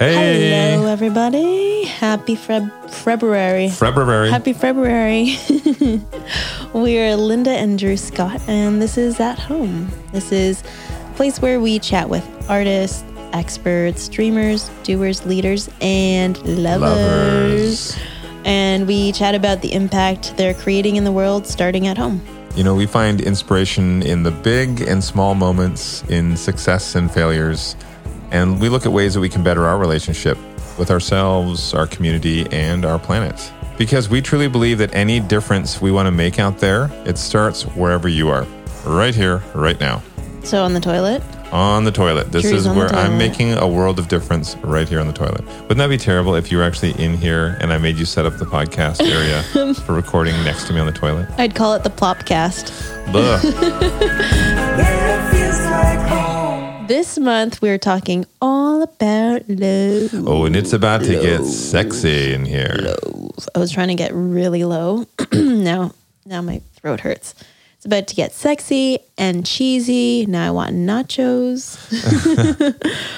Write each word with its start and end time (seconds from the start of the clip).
Hey. 0.00 0.72
Hello, 0.72 0.86
everybody. 0.86 1.84
Happy 1.84 2.34
Feb- 2.34 2.90
February. 2.90 3.68
February. 3.68 4.28
Happy 4.28 4.52
February. 4.52 5.38
we 6.72 6.98
are 6.98 7.14
Linda 7.14 7.52
and 7.52 7.78
Drew 7.78 7.96
Scott, 7.96 8.40
and 8.48 8.82
this 8.82 8.98
is 8.98 9.20
At 9.20 9.38
Home. 9.38 9.88
This 10.12 10.32
is 10.32 10.62
a 10.62 11.12
place 11.14 11.40
where 11.40 11.60
we 11.60 11.78
chat 11.78 12.08
with 12.08 12.24
artists, 12.50 13.04
experts, 13.32 14.08
dreamers, 14.08 14.68
doers, 14.82 15.24
leaders, 15.26 15.70
and 15.80 16.36
lovers. 16.44 17.94
Lovers. 17.94 17.98
And 18.44 18.84
we 18.88 19.12
chat 19.12 19.36
about 19.36 19.62
the 19.62 19.72
impact 19.72 20.36
they're 20.36 20.54
creating 20.54 20.96
in 20.96 21.04
the 21.04 21.12
world 21.12 21.46
starting 21.46 21.86
at 21.86 21.96
home. 21.96 22.20
You 22.56 22.64
know, 22.64 22.74
we 22.74 22.86
find 22.86 23.20
inspiration 23.20 24.02
in 24.02 24.24
the 24.24 24.32
big 24.32 24.80
and 24.80 25.04
small 25.04 25.36
moments, 25.36 26.02
in 26.08 26.36
success 26.36 26.96
and 26.96 27.08
failures, 27.08 27.76
and 28.30 28.60
we 28.60 28.68
look 28.68 28.86
at 28.86 28.92
ways 28.92 29.14
that 29.14 29.20
we 29.20 29.28
can 29.28 29.42
better 29.42 29.66
our 29.66 29.78
relationship 29.78 30.38
with 30.78 30.90
ourselves, 30.90 31.74
our 31.74 31.86
community, 31.86 32.46
and 32.52 32.84
our 32.84 32.98
planet. 32.98 33.52
Because 33.76 34.08
we 34.08 34.20
truly 34.20 34.48
believe 34.48 34.78
that 34.78 34.94
any 34.94 35.20
difference 35.20 35.80
we 35.80 35.90
want 35.92 36.06
to 36.06 36.10
make 36.10 36.38
out 36.38 36.58
there, 36.58 36.90
it 37.04 37.18
starts 37.18 37.62
wherever 37.62 38.08
you 38.08 38.28
are, 38.28 38.46
right 38.84 39.14
here, 39.14 39.42
right 39.54 39.78
now, 39.80 40.02
So, 40.42 40.64
on 40.64 40.72
the 40.74 40.80
toilet, 40.80 41.22
on 41.52 41.84
the 41.84 41.90
toilet. 41.92 42.30
This 42.30 42.42
Drew's 42.42 42.66
is 42.66 42.68
where 42.68 42.88
I'm 42.88 43.16
making 43.16 43.54
a 43.54 43.66
world 43.66 43.98
of 43.98 44.08
difference 44.08 44.54
right 44.56 44.86
here 44.88 45.00
on 45.00 45.06
the 45.06 45.12
toilet. 45.12 45.42
Wouldn't 45.62 45.78
that 45.78 45.88
be 45.88 45.96
terrible 45.96 46.34
if 46.34 46.52
you 46.52 46.58
were 46.58 46.64
actually 46.64 46.92
in 47.02 47.16
here 47.16 47.56
and 47.60 47.72
I 47.72 47.78
made 47.78 47.96
you 47.96 48.04
set 48.04 48.26
up 48.26 48.36
the 48.36 48.44
podcast 48.44 49.00
area 49.00 49.42
for 49.86 49.94
recording 49.94 50.34
next 50.44 50.66
to 50.66 50.72
me 50.74 50.80
on 50.80 50.86
the 50.86 50.92
toilet? 50.92 51.26
I'd 51.38 51.54
call 51.54 51.74
it 51.74 51.84
the 51.84 51.90
Plopcast. 51.90 52.70
Ugh. 53.14 55.04
This 56.88 57.18
month, 57.18 57.60
we're 57.60 57.76
talking 57.76 58.24
all 58.40 58.80
about 58.80 59.46
love. 59.46 60.26
Oh, 60.26 60.46
and 60.46 60.56
it's 60.56 60.72
about 60.72 61.02
to 61.02 61.20
get 61.20 61.44
sexy 61.44 62.32
in 62.32 62.46
here. 62.46 62.94
I 63.54 63.58
was 63.58 63.70
trying 63.70 63.88
to 63.88 63.94
get 63.94 64.10
really 64.14 64.64
low. 64.64 65.04
now, 65.34 65.92
now 66.24 66.40
my 66.40 66.62
throat 66.76 67.00
hurts. 67.00 67.34
It's 67.76 67.84
about 67.84 68.06
to 68.08 68.14
get 68.14 68.32
sexy 68.32 69.00
and 69.18 69.44
cheesy. 69.44 70.24
Now 70.24 70.48
I 70.48 70.50
want 70.50 70.76
nachos. 70.76 71.76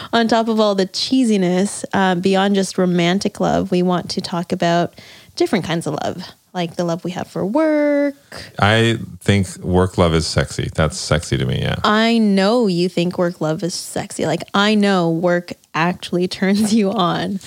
On 0.12 0.26
top 0.26 0.48
of 0.48 0.58
all 0.58 0.74
the 0.74 0.86
cheesiness, 0.86 1.84
um, 1.94 2.20
beyond 2.20 2.56
just 2.56 2.76
romantic 2.76 3.38
love, 3.38 3.70
we 3.70 3.84
want 3.84 4.10
to 4.10 4.20
talk 4.20 4.50
about 4.50 5.00
different 5.36 5.64
kinds 5.64 5.86
of 5.86 5.94
love, 5.94 6.24
like 6.52 6.76
the 6.76 6.84
love 6.84 7.04
we 7.04 7.12
have 7.12 7.28
for 7.28 7.44
work. 7.46 8.14
I 8.58 8.98
think 9.20 9.56
work 9.58 9.98
love 9.98 10.14
is 10.14 10.26
sexy. 10.26 10.68
That's 10.74 10.96
sexy 10.98 11.36
to 11.38 11.46
me, 11.46 11.60
yeah. 11.62 11.76
I 11.84 12.18
know 12.18 12.66
you 12.66 12.88
think 12.88 13.18
work 13.18 13.40
love 13.40 13.62
is 13.62 13.74
sexy. 13.74 14.26
Like 14.26 14.42
I 14.54 14.74
know 14.74 15.10
work 15.10 15.52
actually 15.74 16.26
turns 16.38 16.74
you 16.74 16.90
on. 16.90 17.40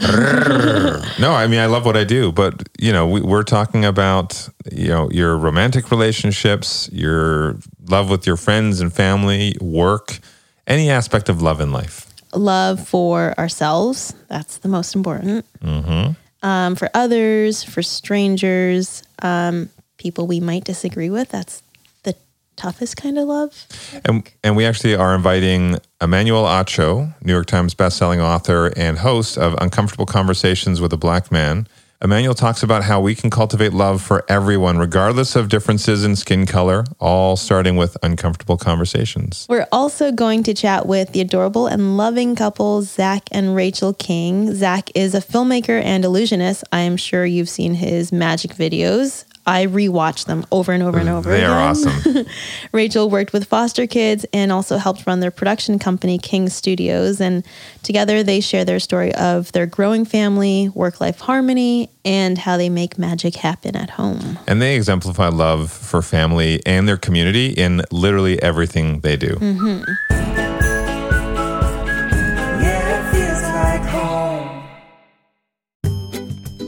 No, 0.00 1.32
I 1.32 1.46
mean 1.46 1.60
I 1.60 1.66
love 1.66 1.84
what 1.86 1.96
I 1.96 2.04
do, 2.04 2.32
but 2.32 2.68
you 2.80 2.92
know, 2.92 3.06
we, 3.06 3.20
we're 3.20 3.44
talking 3.44 3.84
about 3.84 4.48
you 4.72 4.88
know 4.88 5.10
your 5.10 5.36
romantic 5.36 5.90
relationships, 5.90 6.88
your 6.92 7.56
love 7.88 8.10
with 8.10 8.26
your 8.26 8.36
friends 8.36 8.80
and 8.80 8.92
family, 8.92 9.56
work, 9.60 10.18
any 10.66 10.90
aspect 10.90 11.28
of 11.28 11.42
love 11.42 11.60
in 11.60 11.72
life. 11.72 12.06
love 12.34 12.86
for 12.88 13.34
ourselves. 13.38 14.14
That's 14.28 14.58
the 14.58 14.68
most 14.68 14.94
important. 14.96 15.46
Mm-hmm. 15.60 16.12
Um, 16.44 16.76
for 16.76 16.90
others, 16.92 17.64
for 17.64 17.82
strangers, 17.82 19.02
um, 19.22 19.70
people 19.96 20.26
we 20.26 20.40
might 20.40 20.64
disagree 20.64 21.08
with. 21.08 21.30
That's 21.30 21.62
the 22.02 22.14
toughest 22.56 22.98
kind 22.98 23.18
of 23.18 23.26
love. 23.26 23.66
And 24.04 24.30
and 24.44 24.54
we 24.54 24.66
actually 24.66 24.94
are 24.94 25.14
inviting 25.14 25.78
Emmanuel 26.02 26.44
Acho, 26.44 27.14
New 27.22 27.32
York 27.32 27.46
Times 27.46 27.74
bestselling 27.74 28.20
author 28.20 28.72
and 28.76 28.98
host 28.98 29.38
of 29.38 29.54
Uncomfortable 29.60 30.04
Conversations 30.04 30.82
with 30.82 30.92
a 30.92 30.98
Black 30.98 31.32
Man. 31.32 31.66
Emmanuel 32.04 32.34
talks 32.34 32.62
about 32.62 32.84
how 32.84 33.00
we 33.00 33.14
can 33.14 33.30
cultivate 33.30 33.72
love 33.72 34.02
for 34.02 34.26
everyone, 34.28 34.76
regardless 34.76 35.36
of 35.36 35.48
differences 35.48 36.04
in 36.04 36.14
skin 36.14 36.44
color, 36.44 36.84
all 37.00 37.34
starting 37.34 37.76
with 37.76 37.96
uncomfortable 38.02 38.58
conversations. 38.58 39.46
We're 39.48 39.66
also 39.72 40.12
going 40.12 40.42
to 40.42 40.52
chat 40.52 40.84
with 40.84 41.12
the 41.12 41.22
adorable 41.22 41.66
and 41.66 41.96
loving 41.96 42.36
couple, 42.36 42.82
Zach 42.82 43.22
and 43.32 43.56
Rachel 43.56 43.94
King. 43.94 44.54
Zach 44.54 44.90
is 44.94 45.14
a 45.14 45.20
filmmaker 45.20 45.82
and 45.82 46.04
illusionist. 46.04 46.62
I 46.70 46.80
am 46.80 46.98
sure 46.98 47.24
you've 47.24 47.48
seen 47.48 47.72
his 47.72 48.12
magic 48.12 48.50
videos. 48.50 49.24
I 49.46 49.66
rewatch 49.66 50.24
them 50.24 50.46
over 50.50 50.72
and 50.72 50.82
over 50.82 50.98
and 50.98 51.08
over 51.08 51.28
They 51.30 51.38
again. 51.44 51.50
are 51.50 51.60
awesome. 51.60 52.26
Rachel 52.72 53.10
worked 53.10 53.32
with 53.32 53.44
foster 53.46 53.86
kids 53.86 54.24
and 54.32 54.50
also 54.50 54.78
helped 54.78 55.06
run 55.06 55.20
their 55.20 55.30
production 55.30 55.78
company, 55.78 56.18
King 56.18 56.48
Studios. 56.48 57.20
And 57.20 57.44
together 57.82 58.22
they 58.22 58.40
share 58.40 58.64
their 58.64 58.80
story 58.80 59.14
of 59.14 59.52
their 59.52 59.66
growing 59.66 60.04
family, 60.06 60.70
work 60.70 61.00
life 61.00 61.20
harmony, 61.20 61.90
and 62.04 62.38
how 62.38 62.56
they 62.56 62.68
make 62.68 62.98
magic 62.98 63.36
happen 63.36 63.76
at 63.76 63.90
home. 63.90 64.38
and 64.46 64.60
they 64.62 64.76
exemplify 64.76 65.28
love 65.28 65.70
for 65.70 66.00
family 66.02 66.60
and 66.66 66.88
their 66.88 66.96
community 66.98 67.48
in 67.48 67.82
literally 67.90 68.42
everything 68.42 69.00
they 69.00 69.16
do. 69.16 69.34
Mm-hmm. 69.36 70.23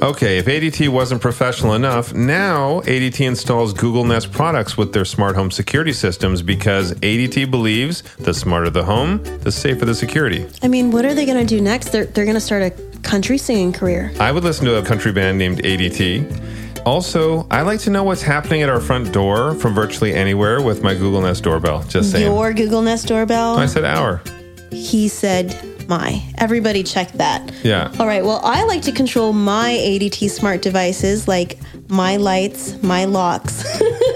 Okay, 0.03 0.37
if 0.37 0.45
ADT 0.45 0.91
wasn't 0.91 1.23
professional 1.23 1.73
enough, 1.73 2.13
now 2.13 2.81
ADT 2.83 3.27
installs 3.27 3.73
Google 3.73 4.05
Nest 4.05 4.31
products 4.31 4.77
with 4.77 4.93
their 4.93 5.07
smart 5.07 5.35
home 5.37 5.51
security 5.51 5.93
systems 5.93 6.43
because 6.43 6.93
ADT 6.97 7.51
believes 7.51 8.03
the 8.19 8.35
smarter 8.35 8.69
the 8.69 8.85
home, 8.85 9.23
the 9.41 9.51
safer 9.51 9.87
the 9.87 9.95
security. 9.95 10.47
I 10.63 10.69
mean, 10.69 10.91
what 10.91 11.07
are 11.07 11.15
they 11.15 11.25
going 11.25 11.39
to 11.39 11.47
do 11.47 11.63
next? 11.63 11.93
They're, 11.93 12.05
they're 12.05 12.27
going 12.27 12.35
to 12.35 12.41
start 12.41 12.63
a 12.63 12.71
country 13.01 13.39
singing 13.39 13.73
career. 13.73 14.13
I 14.21 14.33
would 14.33 14.45
listen 14.45 14.67
to 14.67 14.77
a 14.77 14.85
country 14.85 15.13
band 15.13 15.39
named 15.39 15.63
ADT. 15.63 16.85
Also, 16.85 17.47
I 17.51 17.63
like 17.63 17.81
to 17.81 17.91
know 17.91 18.05
what's 18.05 18.23
happening 18.23 18.63
at 18.63 18.69
our 18.69 18.81
front 18.81 19.15
door 19.15 19.55
from 19.55 19.75
virtually 19.75 20.15
anywhere 20.15 20.61
with 20.61 20.83
my 20.83 20.93
Google 20.93 21.23
Nest 21.23 21.43
doorbell. 21.43 21.83
Just 21.85 22.13
saying. 22.13 22.27
Your 22.27 22.53
Google 22.53 22.83
Nest 22.83 23.09
doorbell? 23.09 23.57
I 23.57 23.67
said 23.67 23.85
our. 23.85 24.23
He 24.71 25.09
said, 25.09 25.76
my. 25.89 26.23
Everybody 26.39 26.83
check 26.83 27.13
that. 27.13 27.53
Yeah. 27.63 27.93
All 27.99 28.07
right. 28.07 28.25
Well, 28.25 28.41
I 28.45 28.65
like 28.65 28.83
to 28.83 28.93
control 28.93 29.33
my 29.33 29.71
ADT 29.71 30.31
smart 30.31 30.63
devices 30.63 31.27
like 31.29 31.59
my 31.89 32.17
lights, 32.17 32.81
my 32.83 33.05
locks. 33.05 33.65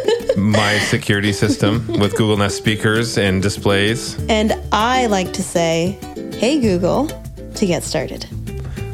my 0.36 0.78
security 0.78 1.32
system 1.32 1.86
with 1.98 2.12
Google 2.16 2.36
Nest 2.36 2.56
speakers 2.56 3.18
and 3.18 3.42
displays. 3.42 4.16
and 4.28 4.52
I 4.72 5.06
like 5.06 5.32
to 5.34 5.42
say, 5.42 5.98
hey, 6.34 6.60
Google, 6.60 7.08
to 7.54 7.66
get 7.66 7.82
started. 7.82 8.26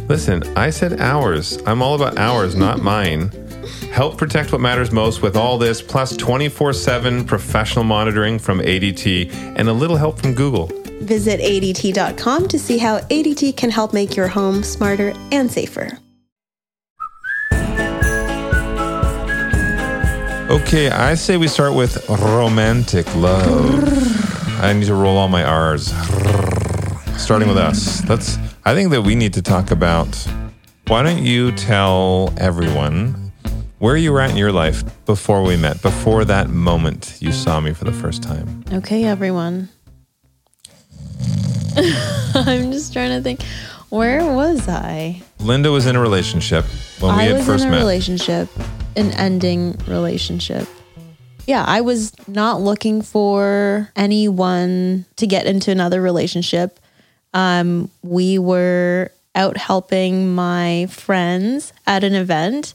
Listen, 0.09 0.43
I 0.57 0.71
said 0.71 1.01
ours. 1.01 1.59
I'm 1.67 1.83
all 1.83 1.95
about 1.95 2.19
ours, 2.19 2.55
not 2.55 2.81
mine. 2.95 3.31
Help 3.93 4.19
protect 4.19 4.53
what 4.53 4.61
matters 4.61 4.93
most 4.93 5.23
with 5.23 5.37
all 5.37 5.59
this, 5.59 5.81
plus 5.81 6.17
24 6.17 6.73
7 6.73 7.25
professional 7.25 7.85
monitoring 7.85 8.39
from 8.39 8.61
ADT 8.61 9.33
and 9.57 9.69
a 9.69 9.73
little 9.73 9.97
help 9.97 10.19
from 10.21 10.35
Google. 10.35 10.71
Visit 11.01 11.41
ADT.com 11.41 12.49
to 12.49 12.59
see 12.59 12.79
how 12.79 12.99
ADT 13.01 13.57
can 13.57 13.71
help 13.71 13.93
make 13.93 14.17
your 14.17 14.29
home 14.29 14.63
smarter 14.63 15.13
and 15.31 15.51
safer. 15.51 15.99
Okay, 20.49 20.91
I 20.91 21.15
say 21.15 21.37
we 21.37 21.49
start 21.49 21.75
with 21.75 22.09
romantic 22.09 23.07
love. 23.17 23.83
I 24.63 24.73
need 24.73 24.87
to 24.87 24.95
roll 24.95 25.17
all 25.17 25.29
my 25.29 25.45
R's. 25.45 25.93
Starting 27.21 27.49
with 27.49 27.59
us. 27.59 28.09
Let's 28.09 28.39
I 28.65 28.75
think 28.75 28.91
that 28.91 29.03
we 29.03 29.15
need 29.15 29.33
to 29.35 29.43
talk 29.43 29.71
about 29.71 30.09
why 30.89 31.03
don't 31.03 31.25
you 31.25 31.53
tell 31.53 32.33
everyone 32.37 33.33
where 33.79 33.97
you 33.97 34.13
were 34.13 34.21
at 34.21 34.31
in 34.31 34.37
your 34.37 34.53
life 34.53 34.83
before 35.05 35.43
we 35.43 35.57
met, 35.57 35.83
before 35.83 36.25
that 36.25 36.49
moment 36.49 37.17
you 37.21 37.33
saw 37.33 37.61
me 37.61 37.73
for 37.73 37.85
the 37.85 37.93
first 37.93 38.23
time. 38.23 38.65
Okay, 38.73 39.05
everyone. 39.05 39.69
I'm 42.35 42.73
just 42.73 42.93
trying 42.93 43.11
to 43.11 43.21
think. 43.23 43.43
Where 43.89 44.25
was 44.35 44.69
I? 44.69 45.23
Linda 45.41 45.71
was 45.71 45.87
in 45.87 45.95
a 45.97 46.01
relationship 46.01 46.65
when 47.01 47.15
we 47.17 47.23
I 47.23 47.25
had 47.27 47.37
was 47.37 47.47
first 47.47 47.63
in 47.65 47.69
a 47.69 47.73
met. 47.73 47.79
relationship, 47.79 48.49
an 48.97 49.13
ending 49.13 49.77
relationship. 49.87 50.67
Yeah, 51.47 51.65
I 51.65 51.81
was 51.83 52.13
not 52.27 52.61
looking 52.61 53.03
for 53.03 53.91
anyone 53.95 55.05
to 55.17 55.27
get 55.27 55.47
into 55.47 55.71
another 55.71 56.03
relationship. 56.03 56.81
Um, 57.33 57.91
we 58.03 58.39
were 58.39 59.13
out 59.37 59.57
helping 59.57 60.35
my 60.35 60.87
friends 60.91 61.73
at 61.87 62.03
an 62.03 62.15
event. 62.15 62.75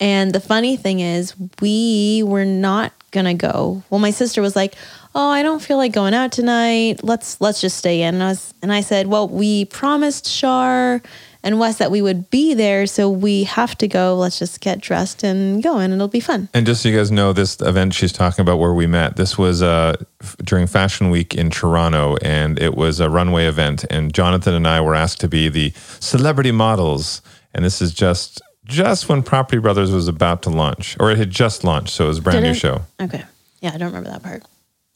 And 0.00 0.32
the 0.32 0.40
funny 0.40 0.76
thing 0.76 1.00
is, 1.00 1.34
we 1.60 2.22
were 2.26 2.44
not 2.44 2.92
gonna 3.12 3.34
go. 3.34 3.82
Well, 3.88 4.00
my 4.00 4.10
sister 4.10 4.42
was 4.42 4.56
like, 4.56 4.74
"Oh, 5.14 5.28
I 5.28 5.42
don't 5.42 5.60
feel 5.62 5.76
like 5.76 5.92
going 5.92 6.14
out 6.14 6.32
tonight. 6.32 7.02
Let's 7.02 7.40
let's 7.40 7.60
just 7.60 7.76
stay 7.78 8.02
in." 8.02 8.14
And 8.14 8.22
I 8.22 8.28
was, 8.28 8.54
and 8.62 8.72
I 8.72 8.80
said, 8.80 9.06
"Well, 9.06 9.28
we 9.28 9.64
promised 9.66 10.26
Shar, 10.28 11.02
and 11.42 11.58
Wes 11.58 11.78
that 11.78 11.90
we 11.90 12.00
would 12.02 12.30
be 12.30 12.54
there. 12.54 12.86
So 12.86 13.10
we 13.10 13.44
have 13.44 13.76
to 13.78 13.88
go. 13.88 14.14
Let's 14.16 14.38
just 14.38 14.60
get 14.60 14.80
dressed 14.80 15.22
and 15.22 15.62
go, 15.62 15.78
and 15.78 15.92
it'll 15.92 16.08
be 16.08 16.20
fun. 16.20 16.48
And 16.54 16.64
just 16.66 16.82
so 16.82 16.88
you 16.88 16.96
guys 16.96 17.10
know, 17.10 17.32
this 17.32 17.60
event 17.60 17.94
she's 17.94 18.12
talking 18.12 18.42
about 18.42 18.58
where 18.58 18.72
we 18.74 18.86
met, 18.86 19.16
this 19.16 19.36
was 19.36 19.62
uh, 19.62 19.96
f- 20.22 20.36
during 20.44 20.66
Fashion 20.66 21.10
Week 21.10 21.34
in 21.34 21.50
Toronto, 21.50 22.16
and 22.22 22.58
it 22.58 22.74
was 22.76 23.00
a 23.00 23.10
runway 23.10 23.46
event. 23.46 23.84
And 23.90 24.12
Jonathan 24.12 24.54
and 24.54 24.66
I 24.66 24.80
were 24.80 24.94
asked 24.94 25.20
to 25.20 25.28
be 25.28 25.48
the 25.48 25.72
celebrity 26.00 26.52
models. 26.52 27.22
And 27.54 27.64
this 27.64 27.82
is 27.82 27.92
just 27.92 28.40
just 28.64 29.08
when 29.08 29.22
Property 29.22 29.58
Brothers 29.58 29.90
was 29.90 30.06
about 30.08 30.42
to 30.42 30.50
launch, 30.50 30.96
or 31.00 31.10
it 31.10 31.18
had 31.18 31.30
just 31.30 31.64
launched, 31.64 31.90
so 31.90 32.04
it 32.04 32.08
was 32.08 32.18
a 32.18 32.22
brand 32.22 32.36
Did 32.38 32.42
new 32.44 32.50
it? 32.52 32.56
show. 32.56 32.82
Okay. 33.00 33.24
Yeah, 33.60 33.72
I 33.74 33.76
don't 33.76 33.88
remember 33.88 34.10
that 34.10 34.22
part. 34.22 34.44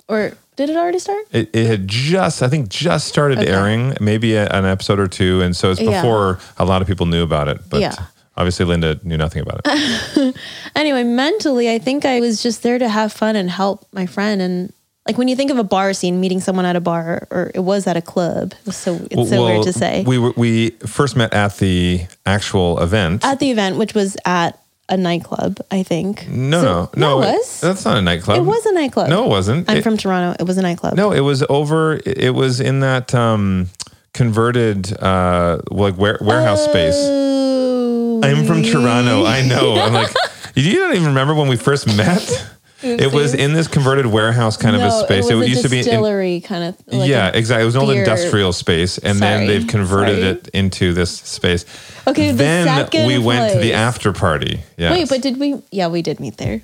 Or 0.09 0.33
did 0.57 0.71
it 0.71 0.77
already 0.77 0.99
start? 0.99 1.27
It, 1.33 1.51
it 1.55 1.67
had 1.67 1.89
just, 1.89 2.43
I 2.43 2.49
think, 2.49 2.69
just 2.69 3.09
started 3.09 3.39
Okay. 3.39 3.51
airing, 3.51 3.95
maybe 4.01 4.35
a, 4.35 4.47
an 4.49 4.65
episode 4.65 4.99
or 5.01 5.09
two, 5.09 5.41
and 5.43 5.55
so 5.57 5.71
it's 5.71 5.81
Yeah. 5.81 6.01
before 6.01 6.39
a 6.59 6.65
lot 6.65 6.81
of 6.83 6.89
people 6.89 7.07
knew 7.07 7.23
about 7.23 7.49
it. 7.49 7.59
But 7.69 7.81
Yeah. 7.81 7.95
obviously, 8.37 8.65
Linda 8.67 9.01
knew 9.03 9.17
nothing 9.17 9.43
about 9.43 9.61
it. 9.65 10.37
Anyway, 10.77 11.03
mentally, 11.05 11.71
I 11.73 11.79
think 11.79 12.05
I 12.05 12.21
was 12.21 12.43
just 12.43 12.63
there 12.63 12.79
to 12.79 12.89
have 12.89 13.13
fun 13.13 13.35
and 13.35 13.51
help 13.51 13.87
my 13.93 14.05
friend. 14.07 14.43
And 14.43 14.73
like 15.09 15.17
when 15.19 15.27
you 15.27 15.35
think 15.35 15.51
of 15.51 15.57
a 15.59 15.65
bar 15.65 15.93
scene, 15.95 16.21
meeting 16.21 16.39
someone 16.41 16.67
at 16.67 16.77
a 16.77 16.81
bar, 16.81 17.27
or 17.31 17.51
it 17.55 17.61
was 17.61 17.87
at 17.87 17.97
a 17.97 18.03
club. 18.03 18.53
It 18.67 18.73
so 18.73 18.95
it's 19.11 19.31
so 19.31 19.43
Well, 19.43 19.53
weird 19.55 19.63
to 19.65 19.73
say. 19.73 20.05
We 20.07 20.19
were, 20.19 20.33
we 20.37 20.71
first 20.87 21.17
met 21.17 21.33
at 21.33 21.57
the 21.57 22.03
actual 22.27 22.79
event. 22.81 23.25
at 23.25 23.39
the 23.41 23.51
event, 23.51 23.79
which 23.79 23.95
was 23.95 24.17
at 24.27 24.59
a 24.89 24.97
nightclub, 24.97 25.59
I 25.71 25.83
think. 25.83 26.29
no, 26.29 26.61
So- 26.61 26.91
no, 26.97 27.21
no, 27.21 27.23
it 27.23 27.33
was. 27.39 27.61
That's 27.61 27.85
not 27.85 27.97
a 27.97 28.03
nightclub. 28.03 28.39
It 28.39 28.43
was 28.45 28.65
a 28.67 28.73
nightclub. 28.73 29.09
No, 29.09 29.25
it 29.25 29.29
wasn't. 29.29 29.69
I'm 29.71 29.79
It- 29.79 29.83
from 29.83 29.97
Toronto. 29.97 30.37
It 30.39 30.47
was 30.47 30.59
a 30.59 30.63
nightclub. 30.63 30.95
No, 30.95 31.13
it 31.13 31.21
was 31.21 31.43
over. 31.49 31.99
It 32.07 32.35
was 32.35 32.61
in 32.61 32.81
that 32.81 33.15
um, 33.15 33.69
converted 34.15 34.97
uh, 35.03 35.59
like 35.71 35.97
ware, 35.99 36.19
warehouse 36.21 36.65
space. 36.65 36.95
Oh, 36.97 38.21
I'm 38.23 38.45
from 38.47 38.63
Toronto. 38.63 39.25
I 39.25 39.43
know. 39.43 39.75
I'm 39.77 39.93
like, 39.93 40.13
you 40.55 40.75
don't 40.79 40.93
even 40.95 41.09
remember 41.09 41.35
when 41.35 41.49
we 41.49 41.57
first 41.57 41.87
met. 41.97 42.47
It 42.87 43.13
was 43.13 43.35
in 43.35 43.53
this 43.53 43.69
converted 43.69 44.07
warehouse 44.07 44.57
kind 44.57 44.77
of 44.77 44.83
a 44.83 44.91
space. 44.91 45.29
It, 45.29 45.35
was 45.35 45.47
a 45.47 45.51
used 45.51 45.63
to 45.63 45.69
be 45.69 45.79
in, 45.79 45.85
distillery 45.85 46.41
kind 46.41 46.65
of. 46.65 46.77
Like 46.87 47.09
yeah, 47.09 47.29
exactly. 47.29 47.63
It 47.63 47.67
was 47.67 47.75
an 47.75 47.83
old 47.83 47.91
industrial 47.91 48.53
space, 48.53 48.99
and 48.99 49.19
then 49.19 49.47
they've 49.47 49.67
converted 49.67 50.19
Sorry. 50.19 50.29
it 50.31 50.49
into 50.49 50.93
this 50.93 51.11
space. 51.11 51.65
Okay, 52.07 52.33
then 52.33 52.67
second 52.67 53.07
we 53.07 53.19
went 53.19 53.53
to 53.53 53.59
the 53.59 53.73
after 53.73 54.13
party. 54.13 54.61
Yeah. 54.77 54.93
Wait, 54.93 55.09
but 55.09 55.23
did 55.23 55.39
we? 55.39 55.63
Yeah, 55.71 55.89
we 55.89 56.03
did 56.03 56.21
meet 56.21 56.37
there. 56.37 56.61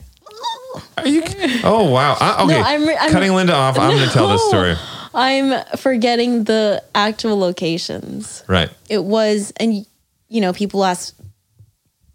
Are 0.97 1.07
you? 1.07 1.23
Oh 1.65 1.91
wow. 1.91 2.17
I, 2.19 2.45
okay. 2.45 2.61
I'm 2.61 2.87
re- 2.87 2.97
I'm- 2.97 3.11
Cutting 3.13 3.33
Linda 3.33 3.55
off. 3.55 3.79
I'm 3.79 3.91
going 3.97 4.07
to 4.09 4.13
tell 4.13 4.29
this 4.29 4.45
story. 4.49 4.77
I'm 5.15 5.63
forgetting 5.77 6.45
the 6.45 6.83
actual 6.95 7.39
locations. 7.39 8.45
Right. 8.49 8.71
It 8.89 9.05
was, 9.05 9.53
and 9.59 9.87
you 10.29 10.41
know, 10.41 10.53
people 10.53 10.85
ask, 10.85 11.15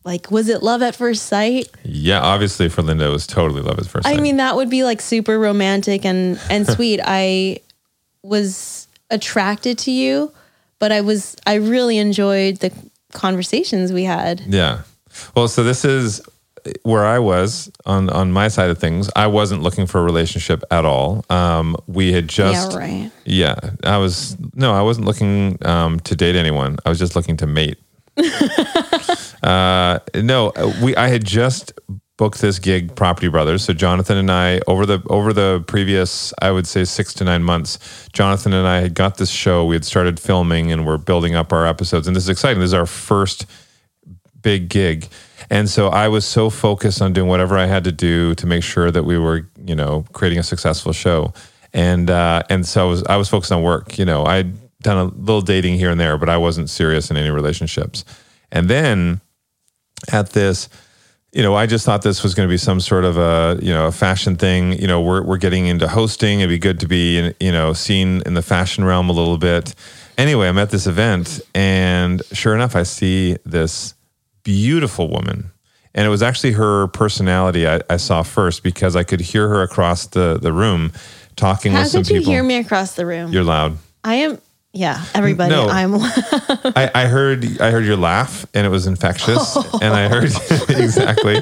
like, 0.07 0.31
was 0.31 0.47
it 0.47 0.63
love 0.63 0.81
at 0.81 0.95
first 0.95 1.25
sight? 1.25 1.69
Yeah. 1.83 2.21
Obviously, 2.21 2.69
for 2.69 2.81
Linda, 2.81 3.07
it 3.07 3.11
was 3.11 3.27
totally 3.27 3.61
love 3.61 3.77
at 3.77 3.87
first 3.87 4.05
sight 4.05 4.17
I 4.17 4.21
mean, 4.21 4.37
that 4.37 4.55
would 4.55 4.69
be 4.69 4.85
like 4.85 5.01
super 5.01 5.37
romantic 5.37 6.05
and 6.05 6.39
and 6.49 6.65
sweet. 6.75 7.01
I 7.03 7.59
was 8.23 8.87
attracted 9.09 9.77
to 9.79 9.91
you, 9.91 10.31
but 10.79 10.93
I 10.93 11.01
was 11.01 11.35
I 11.45 11.55
really 11.55 11.97
enjoyed 11.97 12.59
the 12.59 12.71
conversations 13.11 13.91
we 13.91 14.05
had. 14.05 14.39
Yeah. 14.47 14.83
Well, 15.35 15.49
so 15.49 15.63
this 15.65 15.83
is 15.83 16.21
where 16.83 17.05
I 17.05 17.19
was 17.19 17.69
on 17.85 18.09
on 18.09 18.31
my 18.31 18.47
side 18.47 18.69
of 18.69 18.77
things. 18.77 19.09
I 19.13 19.27
wasn't 19.27 19.61
looking 19.61 19.87
for 19.87 19.99
a 19.99 20.03
relationship 20.03 20.63
at 20.71 20.85
all. 20.85 21.25
Um, 21.29 21.75
we 21.87 22.13
had 22.13 22.29
just 22.29 22.71
yeah, 22.71 22.77
right. 22.77 23.11
yeah. 23.25 23.55
I 23.83 23.97
was 23.97 24.37
no, 24.53 24.73
I 24.73 24.83
wasn't 24.83 25.05
looking 25.05 25.57
um, 25.65 25.99
to 26.01 26.15
date 26.15 26.37
anyone. 26.37 26.77
I 26.85 26.89
was 26.89 26.97
just 26.97 27.13
looking 27.13 27.35
to 27.37 27.45
mate. 27.47 27.77
uh, 29.43 29.99
no, 30.15 30.51
we 30.81 30.95
I 30.95 31.07
had 31.07 31.25
just 31.25 31.73
booked 32.17 32.41
this 32.41 32.59
gig, 32.59 32.95
Property 32.95 33.27
Brothers. 33.27 33.63
So 33.63 33.73
Jonathan 33.73 34.17
and 34.17 34.31
I 34.31 34.59
over 34.67 34.85
the 34.85 35.01
over 35.09 35.33
the 35.33 35.63
previous, 35.67 36.33
I 36.41 36.51
would 36.51 36.67
say 36.67 36.83
six 36.83 37.13
to 37.15 37.23
nine 37.23 37.43
months, 37.43 38.09
Jonathan 38.11 38.53
and 38.53 38.67
I 38.67 38.81
had 38.81 38.95
got 38.95 39.17
this 39.17 39.29
show. 39.29 39.65
We 39.65 39.75
had 39.75 39.85
started 39.85 40.19
filming 40.19 40.71
and 40.71 40.85
we're 40.85 40.97
building 40.97 41.35
up 41.35 41.53
our 41.53 41.65
episodes. 41.65 42.07
And 42.07 42.15
this 42.15 42.23
is 42.23 42.29
exciting. 42.29 42.59
This 42.59 42.69
is 42.69 42.73
our 42.73 42.87
first 42.87 43.45
big 44.41 44.69
gig. 44.69 45.07
And 45.49 45.69
so 45.69 45.87
I 45.87 46.07
was 46.07 46.25
so 46.25 46.49
focused 46.49 47.01
on 47.01 47.13
doing 47.13 47.29
whatever 47.29 47.57
I 47.57 47.67
had 47.67 47.83
to 47.85 47.91
do 47.91 48.35
to 48.35 48.47
make 48.47 48.63
sure 48.63 48.91
that 48.91 49.03
we 49.03 49.17
were, 49.17 49.49
you 49.65 49.75
know, 49.75 50.05
creating 50.11 50.39
a 50.39 50.43
successful 50.43 50.91
show. 50.91 51.33
And 51.73 52.09
uh, 52.09 52.43
and 52.49 52.65
so 52.65 52.85
I 52.85 52.89
was 52.89 53.03
I 53.03 53.15
was 53.17 53.29
focused 53.29 53.51
on 53.51 53.61
work. 53.61 53.97
You 53.97 54.05
know, 54.05 54.25
I'd 54.25 54.53
done 54.81 54.97
a 54.97 55.03
little 55.05 55.41
dating 55.41 55.75
here 55.75 55.91
and 55.91 55.99
there, 55.99 56.17
but 56.17 56.29
I 56.29 56.37
wasn't 56.37 56.69
serious 56.69 57.11
in 57.11 57.17
any 57.17 57.29
relationships. 57.29 58.03
And 58.51 58.69
then 58.69 59.21
at 60.11 60.29
this, 60.31 60.69
you 61.33 61.43
know, 61.43 61.55
I 61.55 61.65
just 61.65 61.85
thought 61.85 62.01
this 62.01 62.23
was 62.23 62.33
going 62.33 62.47
to 62.47 62.51
be 62.51 62.57
some 62.57 62.79
sort 62.79 63.03
of 63.03 63.17
a, 63.17 63.59
you 63.61 63.71
know, 63.71 63.87
a 63.87 63.91
fashion 63.91 64.35
thing. 64.35 64.73
You 64.73 64.87
know, 64.87 65.01
we're 65.01 65.21
we're 65.21 65.37
getting 65.37 65.67
into 65.67 65.87
hosting. 65.87 66.39
It'd 66.39 66.49
be 66.49 66.57
good 66.57 66.79
to 66.79 66.87
be, 66.87 67.17
in, 67.19 67.35
you 67.39 67.51
know, 67.51 67.73
seen 67.73 68.21
in 68.25 68.33
the 68.33 68.41
fashion 68.41 68.83
realm 68.83 69.09
a 69.09 69.13
little 69.13 69.37
bit. 69.37 69.75
Anyway, 70.17 70.47
I'm 70.47 70.57
at 70.57 70.71
this 70.71 70.87
event, 70.87 71.41
and 71.53 72.23
sure 72.31 72.55
enough, 72.55 72.75
I 72.75 72.83
see 72.83 73.37
this 73.45 73.93
beautiful 74.43 75.09
woman. 75.09 75.51
And 75.93 76.05
it 76.05 76.09
was 76.09 76.23
actually 76.23 76.53
her 76.53 76.87
personality 76.87 77.67
I, 77.67 77.81
I 77.89 77.97
saw 77.97 78.23
first 78.23 78.63
because 78.63 78.95
I 78.95 79.03
could 79.03 79.19
hear 79.19 79.49
her 79.49 79.61
across 79.63 80.07
the, 80.07 80.37
the 80.39 80.53
room 80.53 80.93
talking 81.35 81.71
How 81.71 81.81
with 81.81 81.87
some 81.89 82.03
people. 82.03 82.15
How 82.15 82.19
could 82.19 82.27
you 82.27 82.33
hear 82.33 82.43
me 82.43 82.57
across 82.57 82.95
the 82.95 83.05
room? 83.05 83.33
You're 83.33 83.43
loud. 83.43 83.77
I 84.03 84.15
am. 84.15 84.39
Yeah, 84.73 85.03
everybody. 85.15 85.51
No. 85.55 85.67
I'm. 85.67 85.95
I, 85.95 86.91
I 86.93 87.05
heard 87.05 87.59
I 87.59 87.71
heard 87.71 87.85
your 87.85 87.97
laugh 87.97 88.45
and 88.53 88.65
it 88.67 88.69
was 88.69 88.85
infectious 88.85 89.55
and 89.81 89.93
I 89.93 90.07
heard 90.07 90.25
exactly 90.69 91.41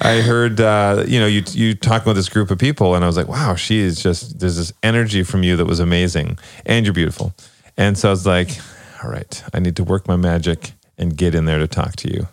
I 0.00 0.20
heard 0.20 0.60
uh, 0.60 1.04
you 1.08 1.18
know 1.18 1.26
you 1.26 1.42
you 1.50 1.74
talking 1.74 2.06
with 2.06 2.16
this 2.16 2.28
group 2.28 2.50
of 2.50 2.58
people 2.58 2.94
and 2.94 3.02
I 3.02 3.06
was 3.08 3.16
like 3.16 3.26
wow 3.28 3.54
she 3.56 3.78
is 3.80 4.00
just 4.00 4.38
there's 4.38 4.56
this 4.56 4.72
energy 4.82 5.22
from 5.24 5.42
you 5.42 5.56
that 5.56 5.64
was 5.66 5.80
amazing 5.80 6.38
and 6.66 6.86
you're 6.86 6.92
beautiful 6.92 7.34
and 7.76 7.98
so 7.98 8.08
I 8.08 8.12
was 8.12 8.26
like 8.26 8.50
all 9.02 9.10
right 9.10 9.42
I 9.52 9.58
need 9.58 9.74
to 9.76 9.84
work 9.84 10.06
my 10.06 10.16
magic 10.16 10.72
and 10.98 11.16
get 11.16 11.34
in 11.34 11.46
there 11.46 11.58
to 11.58 11.66
talk 11.66 11.96
to 11.96 12.12
you 12.12 12.28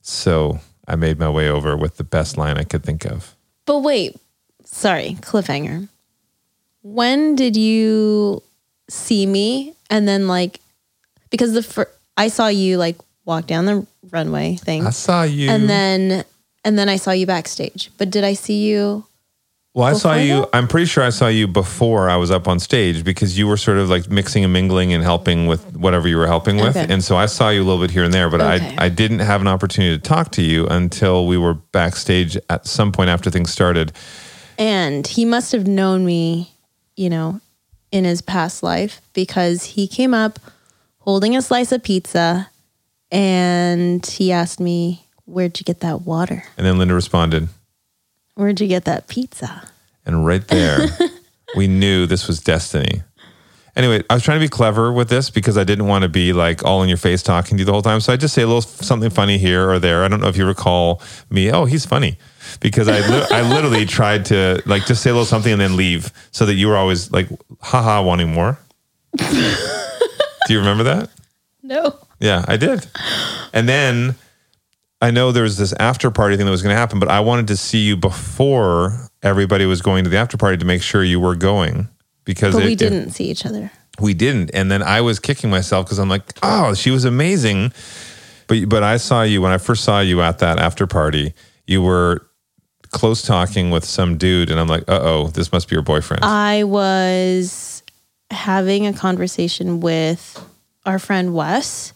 so 0.00 0.60
I 0.88 0.96
made 0.96 1.18
my 1.18 1.28
way 1.28 1.50
over 1.50 1.76
with 1.76 1.96
the 1.96 2.04
best 2.04 2.38
line 2.38 2.56
I 2.56 2.64
could 2.64 2.84
think 2.84 3.04
of 3.04 3.34
But 3.66 3.80
wait, 3.80 4.16
sorry, 4.64 5.16
cliffhanger. 5.20 5.88
When 6.82 7.34
did 7.34 7.56
you 7.56 8.42
see 8.88 9.26
me? 9.26 9.74
And 9.90 10.06
then 10.06 10.28
like, 10.28 10.60
because 11.30 11.52
the 11.52 11.62
fir- 11.62 11.90
I 12.16 12.28
saw 12.28 12.48
you 12.48 12.78
like 12.78 12.96
walk 13.24 13.46
down 13.46 13.66
the 13.66 13.86
runway 14.10 14.56
thing, 14.56 14.86
I 14.86 14.90
saw 14.90 15.22
you 15.22 15.50
and 15.50 15.68
then 15.68 16.24
and 16.64 16.78
then 16.78 16.88
I 16.88 16.96
saw 16.96 17.10
you 17.12 17.26
backstage. 17.26 17.90
But 17.98 18.10
did 18.10 18.24
I 18.24 18.34
see 18.34 18.66
you? 18.66 19.04
Well, 19.74 19.84
I 19.86 19.92
saw 19.92 20.14
you. 20.14 20.40
that? 20.40 20.48
I'm 20.54 20.68
pretty 20.68 20.86
sure 20.86 21.04
I 21.04 21.10
saw 21.10 21.28
you 21.28 21.46
before 21.46 22.08
I 22.08 22.16
was 22.16 22.30
up 22.30 22.48
on 22.48 22.58
stage 22.58 23.04
because 23.04 23.36
you 23.36 23.46
were 23.46 23.58
sort 23.58 23.76
of 23.76 23.90
like 23.90 24.08
mixing 24.08 24.42
and 24.42 24.50
mingling 24.50 24.94
and 24.94 25.04
helping 25.04 25.46
with 25.46 25.76
whatever 25.76 26.08
you 26.08 26.16
were 26.16 26.26
helping 26.26 26.56
with. 26.56 26.74
Okay. 26.78 26.90
And 26.90 27.04
so 27.04 27.14
I 27.16 27.26
saw 27.26 27.50
you 27.50 27.62
a 27.62 27.64
little 27.64 27.80
bit 27.82 27.90
here 27.90 28.02
and 28.02 28.14
there, 28.14 28.30
but 28.30 28.40
Okay. 28.40 28.74
I 28.78 28.86
I 28.86 28.88
didn't 28.88 29.18
have 29.18 29.42
an 29.42 29.48
opportunity 29.48 29.94
to 29.94 30.02
talk 30.02 30.30
to 30.32 30.42
you 30.42 30.66
until 30.66 31.26
we 31.26 31.36
were 31.36 31.52
backstage 31.54 32.38
at 32.48 32.66
some 32.66 32.90
point 32.90 33.10
after 33.10 33.30
things 33.30 33.50
started. 33.52 33.92
And 34.58 35.06
he 35.06 35.26
must 35.26 35.52
have 35.52 35.66
known 35.66 36.06
me, 36.06 36.54
you 36.96 37.10
know, 37.10 37.42
in 37.92 38.04
his 38.04 38.20
past 38.22 38.62
life 38.62 39.00
because 39.12 39.64
he 39.64 39.86
came 39.86 40.14
up 40.14 40.38
holding 40.98 41.36
a 41.36 41.42
slice 41.42 41.72
of 41.72 41.82
pizza, 41.82 42.50
and 43.12 44.04
he 44.04 44.32
asked 44.32 44.60
me, 44.60 45.06
"Where'd 45.24 45.58
you 45.60 45.64
get 45.64 45.80
that 45.80 46.02
water? 46.02 46.44
And 46.56 46.66
then 46.66 46.78
Linda 46.78 46.94
responded, 46.94 47.48
Where'd 48.34 48.60
you 48.60 48.68
get 48.68 48.84
that 48.84 49.08
pizza?" 49.08 49.68
and 50.04 50.26
right 50.26 50.46
there, 50.48 50.88
we 51.56 51.66
knew 51.66 52.06
this 52.06 52.26
was 52.26 52.40
destiny. 52.40 53.02
Anyway, 53.76 54.02
I 54.08 54.14
was 54.14 54.22
trying 54.22 54.40
to 54.40 54.44
be 54.44 54.48
clever 54.48 54.90
with 54.90 55.10
this 55.10 55.28
because 55.28 55.58
I 55.58 55.64
didn't 55.64 55.86
want 55.86 56.02
to 56.02 56.08
be 56.08 56.32
like 56.32 56.64
all 56.64 56.82
in 56.82 56.88
your 56.88 56.96
face 56.96 57.22
talking 57.22 57.58
to 57.58 57.60
you 57.60 57.64
the 57.66 57.72
whole 57.72 57.82
time. 57.82 58.00
So 58.00 58.10
I 58.10 58.16
just 58.16 58.32
say 58.32 58.40
a 58.40 58.46
little 58.46 58.62
something 58.62 59.10
funny 59.10 59.36
here 59.36 59.68
or 59.68 59.78
there. 59.78 60.02
I 60.02 60.08
don't 60.08 60.20
know 60.20 60.28
if 60.28 60.36
you 60.38 60.46
recall 60.46 61.02
me. 61.28 61.52
Oh, 61.52 61.66
he's 61.66 61.84
funny 61.84 62.16
because 62.60 62.88
I 62.88 63.00
li- 63.06 63.26
I 63.30 63.42
literally 63.42 63.84
tried 63.98 64.24
to 64.26 64.62
like 64.64 64.86
just 64.86 65.02
say 65.02 65.10
a 65.10 65.12
little 65.12 65.26
something 65.26 65.52
and 65.52 65.60
then 65.60 65.76
leave 65.76 66.10
so 66.30 66.46
that 66.46 66.54
you 66.54 66.68
were 66.68 66.76
always 66.76 67.12
like, 67.12 67.28
haha, 67.60 68.02
wanting 68.02 68.32
more. 68.32 68.58
Do 69.16 70.52
you 70.52 70.58
remember 70.58 70.84
that? 70.84 71.10
No. 71.62 71.98
Yeah, 72.20 72.44
I 72.46 72.56
did. 72.56 72.86
And 73.52 73.68
then 73.68 74.14
I 75.02 75.10
know 75.10 75.32
there 75.32 75.42
was 75.42 75.58
this 75.58 75.72
after 75.80 76.12
party 76.12 76.36
thing 76.36 76.46
that 76.46 76.52
was 76.52 76.62
going 76.62 76.72
to 76.72 76.78
happen, 76.78 77.00
but 77.00 77.08
I 77.08 77.18
wanted 77.18 77.48
to 77.48 77.56
see 77.56 77.78
you 77.78 77.96
before 77.96 79.08
everybody 79.20 79.66
was 79.66 79.82
going 79.82 80.04
to 80.04 80.10
the 80.10 80.16
after 80.16 80.36
party 80.36 80.58
to 80.58 80.64
make 80.64 80.80
sure 80.80 81.02
you 81.02 81.18
were 81.18 81.34
going 81.34 81.88
because 82.26 82.52
But 82.54 82.64
it- 82.64 82.66
we 82.66 82.74
didn't 82.74 83.10
see 83.12 83.24
each 83.30 83.46
other. 83.46 83.70
we 83.98 84.12
didn't. 84.12 84.50
And 84.52 84.70
then 84.70 84.82
I 84.82 85.00
was 85.00 85.18
kicking 85.18 85.48
myself 85.48 85.86
because 85.86 85.98
I'm 85.98 86.10
like, 86.10 86.24
oh, 86.42 86.74
she 86.74 86.90
was 86.90 87.06
amazing. 87.06 87.72
But 88.46 88.68
but 88.68 88.82
I 88.82 88.98
saw 88.98 89.22
you 89.22 89.40
when 89.40 89.52
I 89.52 89.58
first 89.58 89.82
saw 89.84 90.00
you 90.00 90.20
at 90.20 90.38
that 90.40 90.58
after 90.58 90.86
party. 90.86 91.32
You 91.66 91.80
were 91.82 92.26
close 92.90 93.22
talking 93.22 93.70
with 93.70 93.84
some 93.86 94.16
dude, 94.18 94.50
and 94.50 94.60
I'm 94.60 94.68
like, 94.68 94.84
uh 94.86 95.00
oh, 95.02 95.28
this 95.28 95.50
must 95.50 95.68
be 95.68 95.74
your 95.74 95.82
boyfriend. 95.82 96.22
I 96.24 96.62
was 96.64 97.82
having 98.30 98.86
a 98.86 98.92
conversation 98.92 99.80
with 99.80 100.38
our 100.84 100.98
friend 100.98 101.32
Wes, 101.34 101.92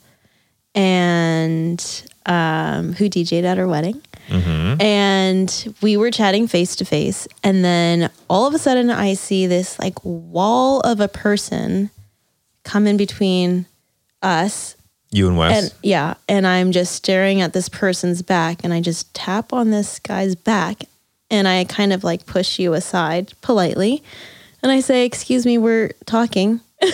and 0.74 1.80
um, 2.26 2.92
who 2.94 3.08
DJ'd 3.08 3.44
at 3.44 3.58
our 3.58 3.66
wedding. 3.68 4.00
Mm-hmm. 4.30 4.80
And 4.80 5.74
we 5.82 5.96
were 5.96 6.10
chatting 6.10 6.46
face 6.46 6.76
to 6.76 6.84
face. 6.84 7.28
And 7.42 7.64
then 7.64 8.10
all 8.28 8.46
of 8.46 8.54
a 8.54 8.58
sudden, 8.58 8.90
I 8.90 9.14
see 9.14 9.46
this 9.46 9.78
like 9.78 10.02
wall 10.04 10.80
of 10.80 11.00
a 11.00 11.08
person 11.08 11.90
come 12.64 12.86
in 12.86 12.96
between 12.96 13.66
us. 14.22 14.76
You 15.10 15.28
and 15.28 15.36
Wes. 15.36 15.62
And 15.62 15.74
yeah. 15.82 16.14
And 16.28 16.46
I'm 16.46 16.72
just 16.72 16.94
staring 16.94 17.40
at 17.40 17.52
this 17.52 17.68
person's 17.68 18.22
back. 18.22 18.64
And 18.64 18.72
I 18.72 18.80
just 18.80 19.12
tap 19.12 19.52
on 19.52 19.70
this 19.70 19.98
guy's 19.98 20.34
back. 20.34 20.84
And 21.30 21.46
I 21.46 21.64
kind 21.64 21.92
of 21.92 22.04
like 22.04 22.26
push 22.26 22.58
you 22.58 22.74
aside 22.74 23.32
politely. 23.42 24.02
And 24.62 24.70
I 24.72 24.80
say, 24.80 25.04
Excuse 25.04 25.44
me, 25.44 25.58
we're 25.58 25.90
talking. 26.06 26.60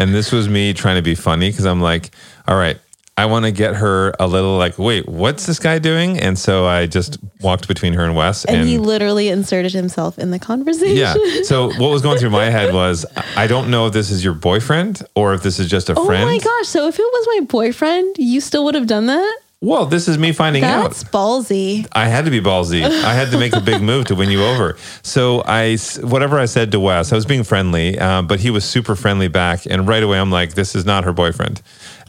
And 0.00 0.14
this 0.14 0.32
was 0.32 0.48
me 0.48 0.72
trying 0.72 0.96
to 0.96 1.02
be 1.02 1.14
funny 1.14 1.50
because 1.50 1.66
I'm 1.66 1.82
like, 1.82 2.10
all 2.48 2.56
right, 2.56 2.78
I 3.20 3.26
want 3.26 3.44
to 3.44 3.52
get 3.52 3.74
her 3.74 4.14
a 4.18 4.26
little 4.26 4.56
like, 4.56 4.78
wait, 4.78 5.06
what's 5.06 5.44
this 5.44 5.58
guy 5.58 5.78
doing? 5.78 6.18
And 6.18 6.38
so 6.38 6.64
I 6.64 6.86
just 6.86 7.18
walked 7.42 7.68
between 7.68 7.92
her 7.92 8.02
and 8.02 8.16
Wes. 8.16 8.46
And, 8.46 8.66
he 8.66 8.78
literally 8.78 9.28
inserted 9.28 9.74
himself 9.74 10.18
in 10.18 10.30
the 10.30 10.38
conversation. 10.38 10.96
yeah. 10.96 11.42
So 11.42 11.66
what 11.72 11.90
was 11.90 12.00
going 12.00 12.16
through 12.18 12.30
my 12.30 12.46
head 12.46 12.72
was, 12.72 13.04
I 13.36 13.46
don't 13.46 13.70
know 13.70 13.86
if 13.86 13.92
this 13.92 14.10
is 14.10 14.24
your 14.24 14.32
boyfriend 14.32 15.02
or 15.14 15.34
if 15.34 15.42
this 15.42 15.58
is 15.58 15.68
just 15.68 15.90
a 15.90 15.94
Oh 15.98 16.06
friend. 16.06 16.22
Oh 16.22 16.26
my 16.26 16.38
gosh. 16.38 16.68
So 16.68 16.88
if 16.88 16.98
it 16.98 17.02
was 17.02 17.26
my 17.38 17.46
boyfriend, 17.46 18.16
you 18.16 18.40
still 18.40 18.64
would 18.64 18.74
have 18.74 18.86
done 18.86 19.04
that? 19.06 19.38
Well, 19.62 19.84
this 19.84 20.08
is 20.08 20.16
me 20.16 20.32
finding 20.32 20.62
That's 20.62 20.86
out. 20.86 20.90
That's 20.90 21.04
ballsy. 21.04 21.86
I 21.92 22.06
had 22.06 22.24
to 22.24 22.30
be 22.30 22.40
ballsy. 22.40 22.82
I 22.82 23.12
had 23.12 23.30
to 23.32 23.38
make 23.38 23.54
a 23.54 23.60
big 23.60 23.82
move 23.82 24.06
to 24.06 24.14
win 24.14 24.30
you 24.30 24.42
over. 24.42 24.78
So 25.02 25.42
I, 25.44 25.76
whatever 26.00 26.38
I 26.38 26.46
said 26.46 26.72
to 26.72 26.80
Wes, 26.80 27.12
I 27.12 27.16
was 27.16 27.26
being 27.26 27.44
friendly, 27.44 27.98
uh, 27.98 28.22
but 28.22 28.40
he 28.40 28.48
was 28.48 28.64
super 28.64 28.96
friendly 28.96 29.28
back. 29.28 29.66
And 29.66 29.86
right 29.86 30.02
away, 30.02 30.18
I'm 30.18 30.30
like, 30.30 30.54
this 30.54 30.74
is 30.74 30.86
not 30.86 31.04
her 31.04 31.12
boyfriend, 31.12 31.60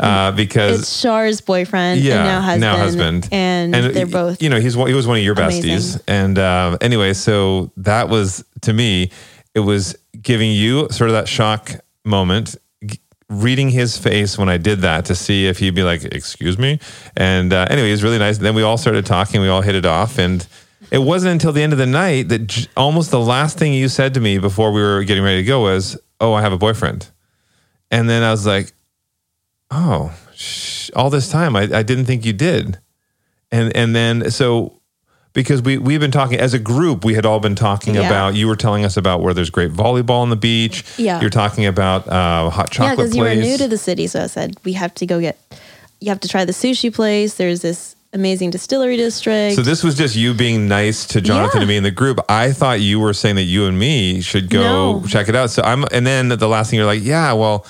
uh, 0.01 0.31
because 0.31 0.81
It's 0.81 1.01
Char's 1.01 1.41
boyfriend 1.41 2.01
yeah, 2.01 2.51
and 2.51 2.61
now 2.61 2.77
husband. 2.77 3.29
And, 3.31 3.73
they're 3.73 4.05
both 4.05 4.41
You 4.41 4.49
know, 4.49 4.59
he's 4.59 4.73
he 4.75 4.93
was 4.93 5.07
one 5.07 5.17
of 5.17 5.23
your 5.23 5.35
besties, 5.35 6.01
and 6.07 6.37
uh, 6.37 6.77
anyway, 6.81 7.13
so 7.13 7.71
that 7.77 8.09
was 8.09 8.43
to 8.61 8.73
me, 8.73 9.11
it 9.53 9.59
was 9.61 9.95
giving 10.21 10.51
you 10.51 10.89
sort 10.89 11.09
of 11.09 11.13
that 11.13 11.27
shock 11.27 11.71
moment. 12.03 12.55
Reading 13.29 13.69
his 13.69 13.97
face 13.97 14.37
when 14.37 14.49
I 14.49 14.57
did 14.57 14.79
that 14.81 15.05
to 15.05 15.15
see 15.15 15.47
if 15.47 15.59
he'd 15.59 15.73
be 15.73 15.83
like, 15.83 16.03
"Excuse 16.03 16.57
me," 16.57 16.79
and 17.15 17.53
uh, 17.53 17.65
anyway, 17.69 17.87
he 17.87 17.91
was 17.91 18.03
really 18.03 18.19
nice. 18.19 18.39
then 18.39 18.55
we 18.55 18.61
all 18.61 18.77
started 18.77 19.05
talking. 19.05 19.39
We 19.39 19.47
all 19.47 19.61
hit 19.61 19.73
it 19.73 19.85
off, 19.85 20.17
and 20.19 20.45
it 20.91 20.97
wasn't 20.97 21.31
until 21.31 21.53
the 21.53 21.61
end 21.63 21.71
of 21.71 21.79
the 21.79 21.85
night 21.85 22.27
that 22.27 22.47
j- 22.47 22.67
almost 22.75 23.09
the 23.09 23.21
last 23.21 23.57
thing 23.57 23.73
you 23.73 23.87
said 23.87 24.15
to 24.15 24.19
me 24.19 24.37
before 24.37 24.73
we 24.73 24.81
were 24.81 25.05
getting 25.05 25.23
ready 25.23 25.37
to 25.37 25.47
go 25.47 25.61
was, 25.61 25.97
"Oh, 26.19 26.33
I 26.33 26.41
have 26.41 26.51
a 26.51 26.57
boyfriend," 26.57 27.07
and 27.89 28.09
then 28.09 28.21
I 28.21 28.31
was 28.31 28.45
like, 28.45 28.73
oh, 29.71 30.13
sh- 30.35 30.89
all 30.95 31.09
this 31.09 31.29
time 31.29 31.55
I, 31.55 31.61
I 31.63 31.83
didn't 31.83 32.05
think 32.05 32.25
you 32.25 32.33
did, 32.33 32.77
and 33.51 33.75
and 33.75 33.95
then 33.95 34.29
so 34.31 34.77
because 35.33 35.61
we 35.61 35.77
we've 35.77 35.99
been 36.01 36.11
talking 36.11 36.39
as 36.39 36.53
a 36.53 36.59
group, 36.59 37.05
we 37.05 37.13
had 37.13 37.25
all 37.25 37.39
been 37.39 37.55
talking 37.55 37.95
Yeah. 37.95 38.01
about. 38.07 38.35
You 38.35 38.47
were 38.47 38.55
telling 38.57 38.83
us 38.85 38.97
about 38.97 39.21
where 39.21 39.33
there's 39.33 39.49
great 39.49 39.71
volleyball 39.71 40.21
on 40.21 40.29
the 40.29 40.35
beach. 40.35 40.83
Yeah. 40.97 41.21
you're 41.21 41.29
talking 41.29 41.65
about 41.65 42.07
uh, 42.07 42.49
hot 42.49 42.69
Yeah, 42.73 42.89
chocolate 42.89 42.97
because 42.97 43.15
you 43.15 43.23
were 43.23 43.33
new 43.35 43.57
to 43.57 43.67
the 43.69 43.77
city. 43.77 44.07
So 44.07 44.21
I 44.23 44.27
said, 44.27 44.57
we 44.65 44.73
have 44.73 44.93
to 44.95 45.05
go 45.05 45.21
get, 45.21 45.37
you 46.01 46.09
have 46.09 46.19
to 46.19 46.27
try 46.27 46.43
the 46.43 46.51
sushi 46.51 46.93
place. 46.93 47.35
There's 47.35 47.61
this 47.61 47.95
amazing 48.11 48.49
distillery 48.49 48.97
district. 48.97 49.55
so 49.55 49.61
this 49.61 49.85
was 49.85 49.95
just 49.95 50.17
you 50.17 50.33
being 50.33 50.67
nice 50.67 51.05
to 51.07 51.21
Jonathan 51.21 51.59
Yeah. 51.59 51.61
and 51.61 51.69
me 51.69 51.77
in 51.77 51.83
the 51.83 51.91
group. 51.91 52.19
I 52.27 52.51
thought 52.51 52.81
you 52.81 52.99
were 52.99 53.13
saying 53.13 53.35
that 53.37 53.43
you 53.43 53.67
and 53.67 53.79
me 53.79 54.19
should 54.19 54.49
go 54.49 54.99
No. 54.99 55.07
check 55.07 55.29
it 55.29 55.35
out. 55.37 55.49
So 55.49 55.61
I'm, 55.63 55.85
and 55.93 56.05
then 56.05 56.27
the 56.27 56.47
last 56.49 56.69
thing 56.71 56.77
you're 56.77 56.85
like, 56.85 57.03
yeah, 57.03 57.31
well, 57.31 57.65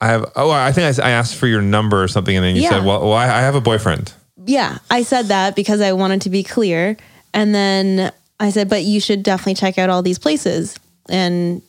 I 0.00 0.06
have. 0.08 0.30
Oh, 0.36 0.50
I 0.50 0.72
think 0.72 0.98
I, 0.98 1.10
asked 1.10 1.34
for 1.36 1.46
your 1.46 1.62
number 1.62 2.02
or 2.02 2.08
something, 2.08 2.36
and 2.36 2.44
then 2.44 2.56
you 2.56 2.62
Yeah. 2.62 2.70
said, 2.70 2.84
well, 2.84 3.00
well 3.00 3.12
I, 3.14 3.24
I 3.24 3.40
have 3.40 3.54
a 3.54 3.60
boyfriend. 3.60 4.12
yeah, 4.46 4.78
I 4.90 5.02
said 5.02 5.26
that 5.26 5.56
because 5.56 5.80
I 5.80 5.92
wanted 5.92 6.22
to 6.22 6.30
be 6.30 6.42
clear. 6.42 6.96
And 7.34 7.54
then 7.54 8.12
I 8.40 8.50
said, 8.50 8.68
but 8.70 8.84
you 8.84 9.00
should 9.00 9.22
definitely 9.22 9.54
check 9.54 9.76
out 9.78 9.90
all 9.90 10.02
these 10.02 10.18
places. 10.18 10.76
And 11.08 11.60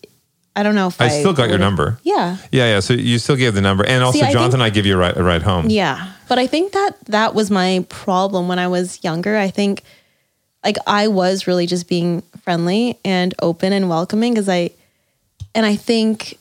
I 0.55 0.63
don't 0.63 0.75
know 0.75 0.87
if 0.87 0.99
I, 1.01 1.05
I 1.05 1.09
still 1.09 1.33
got 1.33 1.49
your 1.49 1.57
number. 1.57 1.99
Yeah. 2.03 2.37
Yeah, 2.51 2.65
yeah. 2.73 2.79
So 2.79 2.93
you 2.93 3.19
still 3.19 3.35
gave 3.35 3.53
the 3.55 3.61
number, 3.61 3.85
and 3.85 4.03
also 4.03 4.19
See, 4.19 4.31
Jonathan, 4.31 4.59
think- 4.59 4.61
I 4.63 4.69
give 4.69 4.85
you 4.85 4.95
a 4.95 4.97
ride, 4.97 5.17
a 5.17 5.23
ride 5.23 5.43
home. 5.43 5.69
Yeah. 5.69 6.11
But 6.27 6.39
I 6.39 6.47
think 6.47 6.71
that 6.73 6.91
that 7.07 7.33
was 7.35 7.49
my 7.51 7.85
problem 7.89 8.47
when 8.47 8.59
I 8.59 8.67
was 8.67 9.03
younger. 9.03 9.35
I 9.37 9.49
think 9.49 9.83
like 10.63 10.77
I 10.87 11.07
was 11.07 11.47
really 11.47 11.65
just 11.67 11.87
being 11.87 12.21
friendly 12.43 12.97
and 13.03 13.33
open 13.41 13.73
and 13.73 13.89
welcoming 13.89 14.33
because 14.33 14.49
I, 14.49 14.71
and 15.55 15.65
I 15.65 15.75
think 15.75 16.37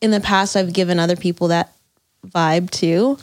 in 0.00 0.10
the 0.10 0.20
past 0.20 0.56
I've 0.56 0.72
given 0.72 0.98
other 0.98 1.16
people 1.16 1.48
that 1.48 1.72
vibe 2.26 2.70
too. 2.70 3.18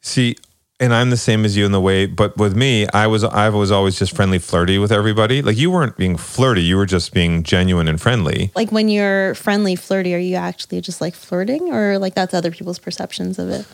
See, 0.00 0.36
and 0.80 0.94
I'm 0.94 1.10
the 1.10 1.16
same 1.16 1.44
as 1.44 1.56
you 1.56 1.66
in 1.66 1.72
the 1.72 1.80
way, 1.80 2.06
but 2.06 2.36
with 2.36 2.56
me, 2.56 2.86
I 2.94 3.06
was 3.06 3.24
I 3.24 3.48
was 3.48 3.70
always 3.70 3.98
just 3.98 4.14
friendly, 4.14 4.38
flirty 4.38 4.78
with 4.78 4.92
everybody. 4.92 5.42
Like 5.42 5.56
you 5.56 5.70
weren't 5.70 5.96
being 5.96 6.16
flirty, 6.16 6.62
you 6.62 6.76
were 6.76 6.86
just 6.86 7.12
being 7.12 7.42
genuine 7.42 7.88
and 7.88 8.00
friendly. 8.00 8.52
Like 8.54 8.70
when 8.70 8.88
you're 8.88 9.34
friendly, 9.34 9.74
flirty, 9.74 10.14
are 10.14 10.18
you 10.18 10.36
actually 10.36 10.80
just 10.80 11.00
like 11.00 11.14
flirting 11.14 11.72
or 11.72 11.98
like 11.98 12.14
that's 12.14 12.34
other 12.34 12.50
people's 12.50 12.78
perceptions 12.78 13.38
of 13.38 13.48
it? 13.48 13.66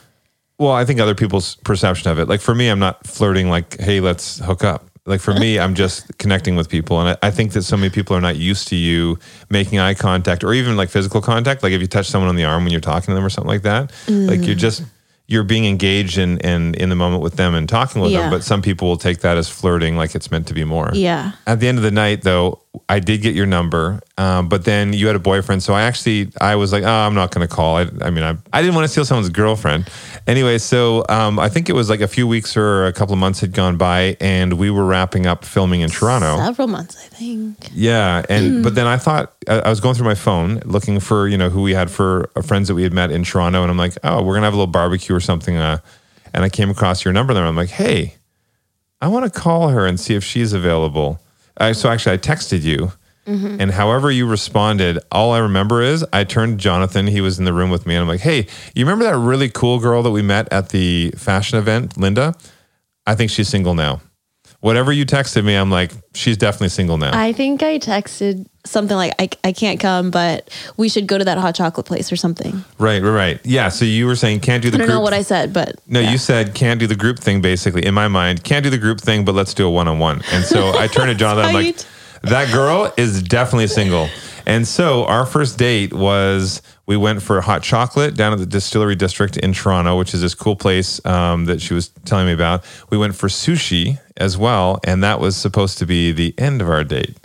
Well, 0.58 0.72
I 0.72 0.84
think 0.84 1.00
other 1.00 1.14
people's 1.14 1.56
perception 1.56 2.10
of 2.10 2.18
it. 2.18 2.28
Like 2.28 2.40
for 2.40 2.54
me, 2.54 2.68
I'm 2.68 2.78
not 2.78 3.06
flirting. 3.06 3.48
Like, 3.48 3.78
hey, 3.78 4.00
let's 4.00 4.38
hook 4.38 4.64
up. 4.64 4.86
Like 5.06 5.20
for 5.20 5.34
me, 5.34 5.58
I'm 5.58 5.74
just 5.74 6.16
connecting 6.16 6.56
with 6.56 6.70
people, 6.70 6.98
and 6.98 7.10
I, 7.10 7.28
I 7.28 7.30
think 7.30 7.52
that 7.52 7.62
so 7.62 7.76
many 7.76 7.90
people 7.90 8.16
are 8.16 8.22
not 8.22 8.36
used 8.36 8.68
to 8.68 8.76
you 8.76 9.18
making 9.50 9.78
eye 9.78 9.92
contact 9.92 10.42
or 10.42 10.54
even 10.54 10.78
like 10.78 10.88
physical 10.88 11.20
contact. 11.20 11.62
Like 11.62 11.72
if 11.72 11.80
you 11.82 11.86
touch 11.86 12.06
someone 12.06 12.30
on 12.30 12.36
the 12.36 12.44
arm 12.44 12.64
when 12.64 12.72
you're 12.72 12.80
talking 12.80 13.08
to 13.08 13.14
them 13.14 13.24
or 13.24 13.28
something 13.28 13.48
like 13.50 13.62
that, 13.62 13.90
like 14.08 14.40
Mm. 14.40 14.46
you're 14.46 14.54
just 14.56 14.82
you're 15.26 15.44
being 15.44 15.66
engaged 15.66 16.16
in, 16.16 16.38
in 16.38 16.74
in 16.76 16.88
the 16.88 16.94
moment 16.96 17.22
with 17.22 17.36
them 17.36 17.54
and 17.54 17.68
talking 17.68 18.00
with 18.00 18.12
Yeah. 18.12 18.20
them. 18.22 18.30
But 18.30 18.44
some 18.44 18.62
people 18.62 18.88
will 18.88 18.96
take 18.96 19.20
that 19.20 19.36
as 19.36 19.46
flirting, 19.48 19.94
like 19.98 20.14
it's 20.14 20.30
meant 20.30 20.46
to 20.46 20.54
be 20.54 20.64
more. 20.64 20.90
Yeah. 20.94 21.32
At 21.46 21.60
the 21.60 21.68
end 21.68 21.76
of 21.76 21.84
the 21.84 21.90
night, 21.90 22.22
though, 22.22 22.60
I 22.88 22.98
did 22.98 23.22
get 23.22 23.34
your 23.34 23.46
number, 23.46 24.00
um, 24.18 24.48
but 24.48 24.64
then 24.64 24.92
you 24.92 25.06
had 25.06 25.16
a 25.16 25.20
boyfriend, 25.20 25.62
so 25.62 25.74
I 25.74 25.82
actually 25.82 26.30
I 26.40 26.56
was 26.56 26.72
like, 26.72 26.82
oh, 26.82 26.88
I'm 26.88 27.14
not 27.14 27.30
going 27.30 27.46
to 27.46 27.52
call. 27.52 27.76
I, 27.76 27.86
I 28.02 28.10
mean, 28.10 28.24
I, 28.24 28.36
I 28.52 28.62
didn't 28.62 28.74
want 28.74 28.84
to 28.84 28.88
steal 28.88 29.04
someone's 29.04 29.28
girlfriend. 29.28 29.88
Anyway, 30.26 30.58
so 30.58 31.04
um, 31.08 31.38
I 31.38 31.48
think 31.48 31.68
it 31.68 31.74
was 31.74 31.88
like 31.88 32.00
a 32.00 32.08
few 32.08 32.26
weeks 32.26 32.56
or 32.56 32.86
a 32.86 32.92
couple 32.92 33.12
of 33.12 33.18
months 33.18 33.40
had 33.40 33.52
gone 33.52 33.76
by, 33.76 34.16
and 34.20 34.54
we 34.54 34.70
were 34.70 34.84
wrapping 34.84 35.26
up 35.26 35.44
filming 35.44 35.82
in 35.82 35.90
Toronto. 35.90 36.36
Several 36.38 36.68
months, 36.68 36.96
I 36.96 37.08
think. 37.08 37.70
Yeah, 37.72 38.24
and 38.28 38.62
but 38.64 38.74
then 38.74 38.86
I 38.86 38.96
thought 38.96 39.34
I 39.48 39.60
I 39.60 39.70
was 39.70 39.80
going 39.80 39.94
through 39.94 40.06
my 40.06 40.14
phone 40.14 40.60
looking 40.64 41.00
for 41.00 41.28
you 41.28 41.38
know 41.38 41.50
who 41.50 41.62
we 41.62 41.74
had 41.74 41.90
for 41.90 42.30
uh, 42.36 42.42
friends 42.42 42.68
that 42.68 42.74
we 42.74 42.82
had 42.82 42.92
met 42.92 43.10
in 43.10 43.24
Toronto, 43.24 43.62
and 43.62 43.70
I'm 43.70 43.78
like, 43.78 43.96
oh, 44.02 44.22
we're 44.22 44.34
gonna 44.34 44.46
have 44.46 44.54
a 44.54 44.56
little 44.56 44.66
barbecue 44.66 45.14
or 45.14 45.20
something. 45.20 45.56
Uh, 45.56 45.78
and 46.32 46.44
I 46.44 46.48
came 46.48 46.68
across 46.68 47.04
your 47.04 47.14
number 47.14 47.32
there. 47.32 47.46
I'm 47.46 47.56
like, 47.56 47.70
hey, 47.70 48.16
I 49.00 49.08
want 49.08 49.32
to 49.32 49.40
call 49.40 49.68
her 49.68 49.86
and 49.86 49.98
see 49.98 50.14
if 50.14 50.24
she's 50.24 50.52
available. 50.52 51.20
I, 51.56 51.72
so 51.72 51.88
actually, 51.88 52.14
I 52.14 52.18
texted 52.18 52.62
you, 52.62 52.92
mm-hmm. 53.26 53.60
and 53.60 53.70
however 53.70 54.10
you 54.10 54.26
responded, 54.26 54.98
all 55.12 55.32
I 55.32 55.38
remember 55.38 55.82
is 55.82 56.04
I 56.12 56.24
turned 56.24 56.58
to 56.58 56.62
Jonathan. 56.62 57.06
He 57.06 57.20
was 57.20 57.38
in 57.38 57.44
the 57.44 57.52
room 57.52 57.70
with 57.70 57.86
me, 57.86 57.94
and 57.94 58.02
I'm 58.02 58.08
like, 58.08 58.20
hey, 58.20 58.46
you 58.74 58.84
remember 58.84 59.04
that 59.04 59.16
really 59.16 59.48
cool 59.48 59.78
girl 59.78 60.02
that 60.02 60.10
we 60.10 60.22
met 60.22 60.52
at 60.52 60.70
the 60.70 61.12
fashion 61.12 61.58
event, 61.58 61.96
Linda? 61.96 62.34
I 63.06 63.14
think 63.14 63.30
she's 63.30 63.48
single 63.48 63.74
now. 63.74 64.00
Whatever 64.60 64.92
you 64.92 65.04
texted 65.04 65.44
me, 65.44 65.54
I'm 65.54 65.70
like, 65.70 65.92
she's 66.14 66.38
definitely 66.38 66.70
single 66.70 66.96
now. 66.96 67.10
I 67.12 67.32
think 67.32 67.62
I 67.62 67.78
texted 67.78 68.46
something 68.64 68.96
like, 68.96 69.14
I, 69.18 69.28
I 69.44 69.52
can't 69.52 69.78
come, 69.78 70.10
but 70.10 70.48
we 70.76 70.88
should 70.88 71.06
go 71.06 71.18
to 71.18 71.24
that 71.24 71.38
hot 71.38 71.54
chocolate 71.54 71.86
place 71.86 72.10
or 72.10 72.16
something. 72.16 72.64
Right, 72.78 73.02
right, 73.02 73.10
right. 73.10 73.40
Yeah. 73.44 73.68
So 73.68 73.84
you 73.84 74.06
were 74.06 74.16
saying 74.16 74.40
can't 74.40 74.62
do 74.62 74.70
the 74.70 74.76
I 74.76 74.78
don't 74.78 74.86
group. 74.86 74.96
know 74.96 75.02
what 75.02 75.12
I 75.14 75.22
said, 75.22 75.52
but 75.52 75.76
no, 75.86 76.00
yeah. 76.00 76.12
you 76.12 76.18
said 76.18 76.54
can't 76.54 76.80
do 76.80 76.86
the 76.86 76.96
group 76.96 77.18
thing. 77.18 77.40
Basically, 77.40 77.84
in 77.84 77.94
my 77.94 78.08
mind, 78.08 78.44
can't 78.44 78.64
do 78.64 78.70
the 78.70 78.78
group 78.78 79.00
thing, 79.00 79.24
but 79.24 79.34
let's 79.34 79.54
do 79.54 79.66
a 79.66 79.70
one 79.70 79.88
on 79.88 79.98
one. 79.98 80.22
And 80.32 80.44
so 80.44 80.76
I 80.76 80.86
turned 80.86 81.08
to 81.10 81.14
Jonathan. 81.24 81.54
I'm 81.56 81.64
like, 81.64 81.78
that 82.22 82.52
girl 82.52 82.92
is 82.96 83.22
definitely 83.22 83.66
single. 83.66 84.08
And 84.46 84.66
so 84.68 85.04
our 85.06 85.26
first 85.26 85.58
date 85.58 85.92
was 85.92 86.62
we 86.86 86.96
went 86.96 87.22
for 87.22 87.40
hot 87.40 87.62
chocolate 87.62 88.14
down 88.14 88.32
at 88.32 88.38
the 88.38 88.46
Distillery 88.46 88.94
District 88.94 89.36
in 89.38 89.52
Toronto, 89.52 89.96
which 89.96 90.12
is 90.12 90.20
this 90.20 90.34
cool 90.34 90.56
place 90.56 91.04
um, 91.06 91.46
that 91.46 91.62
she 91.62 91.72
was 91.74 91.88
telling 92.04 92.26
me 92.26 92.32
about. 92.32 92.64
We 92.90 92.98
went 92.98 93.14
for 93.14 93.28
sushi 93.28 93.98
as 94.16 94.36
well, 94.36 94.78
and 94.84 95.02
that 95.02 95.18
was 95.18 95.36
supposed 95.36 95.78
to 95.78 95.86
be 95.86 96.12
the 96.12 96.34
end 96.38 96.60
of 96.60 96.68
our 96.68 96.84
date. 96.84 97.16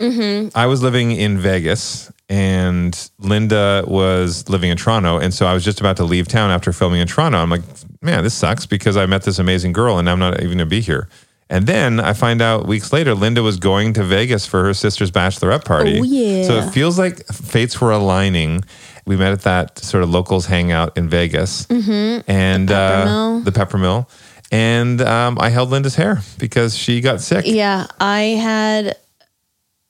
I 0.54 0.66
was 0.66 0.82
living 0.82 1.12
in 1.12 1.38
Vegas 1.38 2.10
and 2.30 3.10
Linda 3.18 3.84
was 3.86 4.48
living 4.48 4.70
in 4.70 4.76
Toronto. 4.76 5.18
And 5.18 5.34
so 5.34 5.46
I 5.46 5.52
was 5.52 5.64
just 5.64 5.80
about 5.80 5.96
to 5.96 6.04
leave 6.04 6.28
town 6.28 6.50
after 6.50 6.72
filming 6.72 7.00
in 7.00 7.08
Toronto. 7.08 7.38
I'm 7.38 7.50
like, 7.50 7.62
man, 8.00 8.22
this 8.22 8.34
sucks 8.34 8.66
because 8.66 8.96
I 8.96 9.04
met 9.06 9.24
this 9.24 9.38
amazing 9.40 9.72
girl 9.72 9.98
and 9.98 10.08
I'm 10.08 10.20
not 10.20 10.34
even 10.34 10.46
going 10.46 10.58
to 10.58 10.66
be 10.66 10.80
here. 10.80 11.08
And 11.50 11.66
then 11.66 11.98
I 11.98 12.12
find 12.12 12.40
out 12.40 12.66
weeks 12.68 12.92
later, 12.92 13.12
Linda 13.12 13.42
was 13.42 13.56
going 13.56 13.92
to 13.94 14.04
Vegas 14.04 14.46
for 14.46 14.62
her 14.62 14.72
sister's 14.72 15.10
bachelorette 15.10 15.64
party. 15.64 15.98
Oh, 15.98 16.04
yeah. 16.04 16.44
So 16.44 16.58
it 16.58 16.70
feels 16.70 16.96
like 16.96 17.26
fates 17.26 17.80
were 17.80 17.90
aligning. 17.90 18.64
We 19.04 19.16
met 19.16 19.32
at 19.32 19.42
that 19.42 19.78
sort 19.80 20.04
of 20.04 20.10
locals 20.10 20.46
hangout 20.46 20.96
in 20.96 21.08
Vegas 21.08 21.66
and 21.68 22.68
The 22.68 22.74
uh, 22.74 23.40
the 23.40 23.50
Peppermill. 23.50 24.08
And 24.52 25.00
um, 25.02 25.38
I 25.40 25.48
held 25.48 25.70
Linda's 25.70 25.96
hair 25.96 26.20
because 26.38 26.76
she 26.76 27.00
got 27.00 27.20
sick. 27.20 27.44
Yeah, 27.46 27.88
I 27.98 28.20
had 28.20 28.96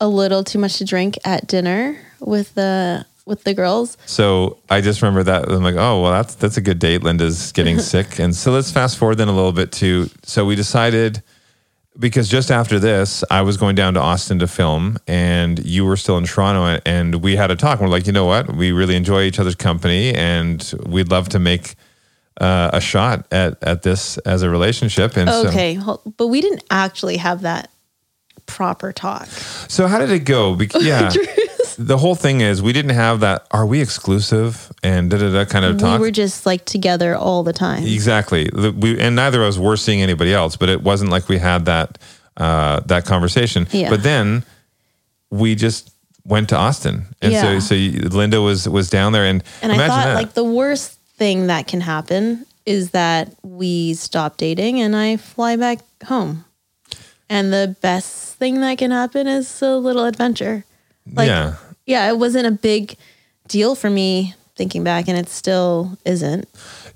a 0.00 0.08
little 0.08 0.42
too 0.42 0.58
much 0.58 0.78
to 0.78 0.86
drink 0.86 1.18
at 1.26 1.46
dinner 1.46 1.98
with 2.20 2.54
the 2.54 3.04
with 3.26 3.44
the 3.44 3.52
girls. 3.52 3.98
So 4.06 4.58
I 4.70 4.80
just 4.80 5.02
remember 5.02 5.22
that 5.24 5.48
I'm 5.50 5.62
like, 5.62 5.76
oh 5.76 6.02
well, 6.02 6.12
that's 6.12 6.34
that's 6.36 6.56
a 6.56 6.62
good 6.62 6.78
date. 6.78 7.02
Linda's 7.02 7.52
getting 7.52 7.78
sick, 7.80 8.18
and 8.18 8.34
so 8.34 8.50
let's 8.50 8.70
fast 8.70 8.96
forward 8.96 9.16
then 9.16 9.28
a 9.28 9.34
little 9.34 9.52
bit 9.52 9.72
to. 9.72 10.08
So 10.22 10.46
we 10.46 10.56
decided 10.56 11.22
because 12.00 12.28
just 12.28 12.50
after 12.50 12.78
this, 12.80 13.22
I 13.30 13.42
was 13.42 13.56
going 13.56 13.76
down 13.76 13.94
to 13.94 14.00
Austin 14.00 14.38
to 14.40 14.46
film, 14.48 14.98
and 15.06 15.64
you 15.64 15.84
were 15.84 15.96
still 15.96 16.16
in 16.18 16.24
Toronto, 16.24 16.80
and 16.86 17.16
we 17.22 17.36
had 17.36 17.50
a 17.50 17.56
talk. 17.56 17.78
And 17.78 17.88
We're 17.88 17.92
like, 17.96 18.06
you 18.06 18.12
know 18.12 18.24
what? 18.26 18.52
We 18.56 18.72
really 18.72 18.96
enjoy 18.96 19.22
each 19.22 19.38
other's 19.38 19.54
company, 19.54 20.12
and 20.14 20.72
we'd 20.86 21.10
love 21.10 21.28
to 21.30 21.38
make 21.38 21.74
uh, 22.40 22.70
a 22.72 22.80
shot 22.80 23.26
at 23.30 23.62
at 23.62 23.82
this 23.82 24.16
as 24.18 24.42
a 24.42 24.50
relationship. 24.50 25.16
And 25.16 25.28
Okay, 25.30 25.74
hol- 25.74 26.02
but 26.16 26.28
we 26.28 26.40
didn't 26.40 26.64
actually 26.70 27.18
have 27.18 27.42
that 27.42 27.70
proper 28.46 28.92
talk. 28.92 29.26
so 29.68 29.86
how 29.86 29.98
did 29.98 30.10
it 30.10 30.24
go? 30.24 30.54
Bec- 30.56 30.72
yeah. 30.80 31.10
The 31.82 31.96
whole 31.96 32.14
thing 32.14 32.42
is 32.42 32.60
we 32.62 32.74
didn't 32.74 32.94
have 32.94 33.20
that. 33.20 33.46
Are 33.52 33.64
we 33.64 33.80
exclusive? 33.80 34.70
And 34.82 35.10
da 35.10 35.16
da 35.16 35.32
da 35.32 35.44
kind 35.46 35.64
of 35.64 35.76
We 35.76 35.80
talk. 35.80 35.98
We 36.00 36.06
were 36.06 36.10
just 36.10 36.44
like 36.44 36.66
together 36.66 37.16
all 37.16 37.42
the 37.42 37.54
time. 37.54 37.84
Exactly. 37.84 38.50
The- 38.52 38.72
We 38.72 39.00
and 39.00 39.16
neither 39.16 39.40
of 39.42 39.48
us 39.48 39.56
were 39.58 39.76
seeing 39.78 40.02
anybody 40.02 40.34
else, 40.34 40.56
but 40.56 40.68
it 40.68 40.82
wasn't 40.82 41.10
like 41.10 41.28
we 41.28 41.38
had 41.38 41.64
that 41.64 41.96
uh, 42.36 42.80
that 42.86 43.06
conversation. 43.06 43.66
Yeah. 43.72 43.88
But 43.88 44.02
then 44.02 44.44
we 45.30 45.54
just 45.54 45.90
went 46.24 46.50
to 46.50 46.56
Austin, 46.56 47.06
and 47.22 47.32
Yeah. 47.32 47.42
so 47.42 47.60
so 47.60 47.74
you- 47.74 48.08
Linda 48.08 48.40
was 48.42 48.68
was 48.68 48.90
down 48.90 49.12
there, 49.12 49.24
and, 49.24 49.42
And 49.62 49.72
I 49.72 49.76
thought 49.88 50.04
that. 50.04 50.14
like 50.16 50.34
the 50.34 50.44
worst 50.44 50.98
thing 51.16 51.46
that 51.46 51.66
can 51.66 51.80
happen 51.80 52.44
is 52.66 52.90
that 52.90 53.32
we 53.42 53.94
stop 53.94 54.36
dating 54.36 54.80
and 54.82 54.94
I 54.94 55.16
fly 55.16 55.56
back 55.56 55.78
home. 56.04 56.44
And 57.30 57.52
the 57.52 57.74
best 57.80 58.36
thing 58.36 58.60
that 58.60 58.76
can 58.78 58.90
happen 58.90 59.26
is 59.26 59.62
a 59.62 59.76
little 59.78 60.04
adventure. 60.04 60.64
Like 61.12 61.28
yeah. 61.28 61.54
Yeah, 61.90 62.08
it 62.08 62.18
wasn't 62.18 62.46
a 62.46 62.50
big 62.52 62.96
deal 63.48 63.74
for 63.74 63.90
me 63.90 64.34
thinking 64.56 64.84
back 64.84 65.08
and 65.08 65.18
it 65.18 65.28
still 65.28 65.98
isn't. 66.04 66.46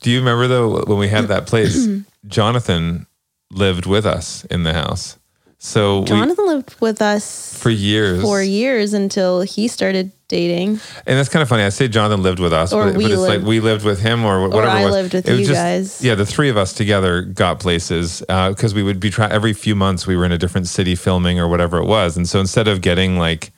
Do 0.00 0.10
you 0.10 0.18
remember 0.20 0.46
though 0.46 0.84
when 0.84 0.98
we 0.98 1.08
had 1.08 1.28
that 1.28 1.46
place? 1.46 1.86
Jonathan 2.26 3.06
lived 3.50 3.86
with 3.86 4.06
us 4.06 4.44
in 4.46 4.62
the 4.64 4.72
house, 4.72 5.18
so 5.58 6.00
we, 6.00 6.06
Jonathan 6.06 6.46
lived 6.46 6.74
with 6.80 7.00
us 7.00 7.56
for 7.58 7.70
years. 7.70 8.22
for 8.22 8.42
years 8.42 8.92
until 8.92 9.42
he 9.42 9.68
started 9.68 10.10
dating. 10.28 10.80
And 11.06 11.18
that's 11.18 11.28
kind 11.28 11.42
of 11.42 11.48
funny. 11.48 11.62
I 11.62 11.68
say 11.68 11.86
Jonathan 11.88 12.22
lived 12.22 12.38
with 12.40 12.52
us, 12.52 12.72
Or 12.72 12.86
but, 12.86 12.96
we 12.96 13.04
but 13.04 13.12
it's 13.12 13.20
like 13.20 13.42
we 13.42 13.60
lived 13.60 13.84
with 13.84 14.00
him 14.00 14.24
or 14.24 14.48
whatever. 14.48 14.66
I 14.68 14.82
it 14.82 14.84
was. 14.86 14.92
lived 14.94 15.14
with 15.14 15.28
It 15.28 15.38
you 15.38 15.46
just- 15.46 15.52
guys. 15.58 16.02
Yeah, 16.02 16.14
the 16.16 16.26
three 16.26 16.48
of 16.50 16.56
us 16.56 16.72
together 16.72 17.22
got 17.22 17.60
places 17.60 18.22
uh, 18.28 18.50
because 18.50 18.74
we 18.74 18.82
would 18.82 19.00
be 19.00 19.10
trying 19.10 19.32
every 19.32 19.52
few 19.52 19.74
months. 19.74 20.06
We 20.06 20.16
were 20.16 20.24
in 20.24 20.32
a 20.32 20.38
different 20.38 20.66
city 20.66 20.94
filming 20.96 21.38
or 21.38 21.46
whatever 21.48 21.78
it 21.78 21.86
was, 21.86 22.16
and 22.16 22.28
so 22.28 22.40
instead 22.40 22.66
of 22.68 22.80
getting 22.80 23.16
like 23.18 23.52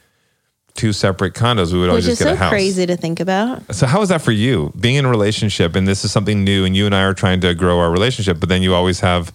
two 0.77 0.93
separate 0.93 1.35
condos, 1.35 1.73
we 1.73 1.81
would 1.81 1.89
always 1.89 2.05
Which 2.05 2.13
is 2.13 2.19
just 2.19 2.29
get 2.29 2.31
so 2.31 2.35
a 2.35 2.37
house. 2.37 2.51
crazy 2.51 2.87
to 2.87 2.97
think 2.97 3.21
about. 3.21 3.75
So 3.75 3.87
how 3.87 4.01
was 4.01 4.11
that 4.11 4.23
for 4.23 4.33
you? 4.33 4.73
Being 4.79 4.97
in 4.97 5.05
a 5.05 5.11
relationship, 5.11 5.75
and 5.75 5.87
this 5.89 6.05
is 6.05 6.13
something 6.13 6.45
new, 6.45 6.65
and 6.65 6.77
you 6.77 6.87
and 6.87 6.95
I 6.95 7.03
are 7.03 7.15
trying 7.15 7.41
to 7.41 7.55
grow 7.55 7.79
our 7.81 7.91
relationship, 7.91 8.39
but 8.41 8.49
then 8.49 8.63
you 8.63 8.75
always 8.75 9.01
have 9.01 9.33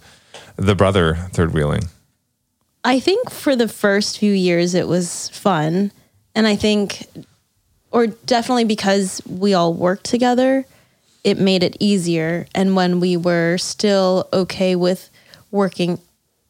the 0.56 0.74
brother 0.74 1.16
third 1.32 1.52
wheeling. 1.52 1.82
I 2.84 2.98
think 3.00 3.30
for 3.30 3.54
the 3.54 3.68
first 3.68 4.18
few 4.18 4.32
years 4.32 4.74
it 4.74 4.88
was 4.88 5.28
fun. 5.28 5.92
And 6.34 6.46
I 6.46 6.56
think, 6.56 7.06
or 7.90 8.06
definitely 8.06 8.64
because 8.64 9.22
we 9.26 9.54
all 9.54 9.72
worked 9.74 10.04
together, 10.04 10.64
it 11.24 11.38
made 11.38 11.62
it 11.62 11.76
easier. 11.78 12.46
And 12.54 12.74
when 12.74 12.98
we 13.00 13.16
were 13.16 13.56
still 13.58 14.28
okay 14.32 14.74
with 14.74 15.10
working 15.50 15.98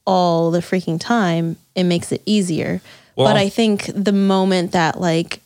all 0.06 0.50
the 0.50 0.61
freaking 0.61 0.99
time, 0.99 1.56
it 1.75 1.84
makes 1.84 2.12
it 2.12 2.22
easier. 2.25 2.80
Well- 3.16 3.26
but 3.28 3.37
I 3.37 3.49
think 3.49 3.90
the 3.95 4.12
moment 4.12 4.73
that, 4.73 5.00
like, 5.00 5.40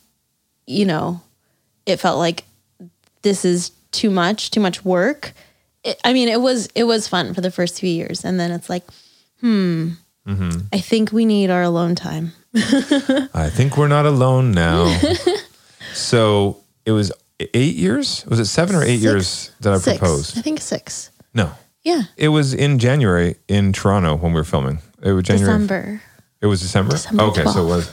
you 0.65 0.85
know, 0.85 1.21
it 1.85 1.97
felt 1.99 2.17
like 2.19 2.43
this 3.21 3.43
is 3.45 3.71
too 3.91 4.09
much, 4.09 4.51
too 4.51 4.59
much 4.59 4.83
work. 4.85 5.33
It, 5.83 5.99
I 6.03 6.13
mean, 6.13 6.27
it 6.27 6.41
was 6.41 6.67
it 6.75 6.83
was 6.83 7.07
fun 7.07 7.33
for 7.33 7.41
the 7.41 7.51
first 7.51 7.79
few 7.79 7.89
years, 7.89 8.25
and 8.25 8.39
then 8.39 8.51
it's 8.51 8.69
like, 8.69 8.83
hmm, 9.41 9.91
I 10.73 10.79
think 10.79 11.11
we 11.13 11.23
need 11.25 11.49
our 11.49 11.61
alone 11.63 11.95
time. 11.95 12.33
I 12.55 13.49
think 13.51 13.77
we're 13.77 13.87
not 13.87 14.05
alone 14.05 14.51
now. 14.51 14.97
so 15.93 16.57
it 16.85 16.91
was 16.91 17.11
eight 17.39 17.75
years. 17.75 18.25
Was 18.27 18.39
it 18.39 18.45
seven 18.45 18.75
or 18.75 18.83
eight 18.83 18.99
Six- 18.99 19.03
years 19.03 19.51
that 19.61 19.73
I 19.73 19.77
six. 19.77 19.97
proposed? 19.99 20.37
I 20.37 20.41
think 20.41 20.59
six. 20.61 21.11
No, 21.33 21.51
Yeah, 21.83 22.03
it 22.17 22.29
was 22.29 22.53
in 22.53 22.79
January 22.79 23.35
in 23.47 23.71
Toronto 23.73 24.15
when 24.15 24.33
we 24.33 24.39
were 24.39 24.43
filming. 24.43 24.79
It 25.01 25.11
was 25.11 25.23
January. 25.23 25.53
December. 25.53 26.01
It 26.41 26.47
was 26.47 26.61
December. 26.61 26.91
December 26.91 27.23
okay, 27.23 27.45
so 27.45 27.63
it 27.63 27.67
was. 27.67 27.91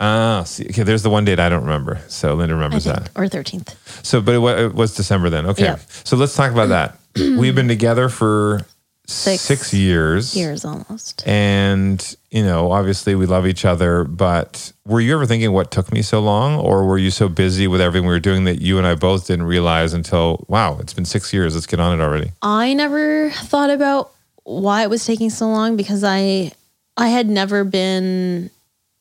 Ah, 0.00 0.42
see, 0.44 0.66
okay. 0.66 0.82
There's 0.82 1.02
the 1.02 1.10
one 1.10 1.24
date 1.24 1.38
I 1.38 1.48
don't 1.48 1.62
remember. 1.62 2.00
So 2.08 2.34
Linda 2.34 2.54
remembers 2.54 2.84
that. 2.84 3.10
or 3.16 3.28
thirteenth. 3.28 3.76
So, 4.04 4.20
but 4.20 4.34
it 4.34 4.38
was, 4.38 4.60
it 4.60 4.74
was 4.74 4.94
December 4.94 5.30
then. 5.30 5.46
Okay. 5.46 5.64
Yeah. 5.64 5.76
So 6.04 6.16
let's 6.16 6.34
talk 6.34 6.52
about 6.52 6.68
that. 6.68 6.98
We've 7.16 7.54
been 7.54 7.68
together 7.68 8.08
for 8.08 8.66
Six 9.06 9.42
six 9.42 9.74
years. 9.74 10.34
Years 10.34 10.64
almost. 10.64 11.26
And, 11.26 12.16
you 12.30 12.42
know, 12.42 12.72
obviously 12.72 13.14
we 13.14 13.26
love 13.26 13.46
each 13.46 13.66
other, 13.66 14.02
but 14.02 14.72
were 14.86 15.00
you 15.00 15.14
ever 15.14 15.26
thinking 15.26 15.52
what 15.52 15.70
took 15.70 15.92
me 15.92 16.00
so 16.00 16.20
long? 16.20 16.58
Or 16.58 16.86
were 16.86 16.96
you 16.96 17.10
so 17.10 17.28
busy 17.28 17.66
with 17.66 17.82
everything 17.82 18.06
we 18.06 18.14
were 18.14 18.20
doing 18.20 18.44
that 18.44 18.62
you 18.62 18.78
and 18.78 18.86
I 18.86 18.94
both 18.94 19.26
didn't 19.26 19.44
realize 19.44 19.92
until, 19.92 20.46
wow, 20.48 20.78
it's 20.78 20.94
been 20.94 21.04
six 21.04 21.34
years. 21.34 21.54
Let's 21.54 21.66
get 21.66 21.80
on 21.80 21.98
it 21.98 22.02
already. 22.02 22.32
I 22.40 22.72
never 22.72 23.28
thought 23.30 23.68
about 23.68 24.10
why 24.44 24.82
it 24.82 24.88
was 24.88 25.04
taking 25.04 25.28
so 25.28 25.48
long 25.48 25.76
because 25.76 26.02
I 26.02 26.52
I 26.96 27.08
had 27.08 27.28
never 27.28 27.64
been 27.64 28.50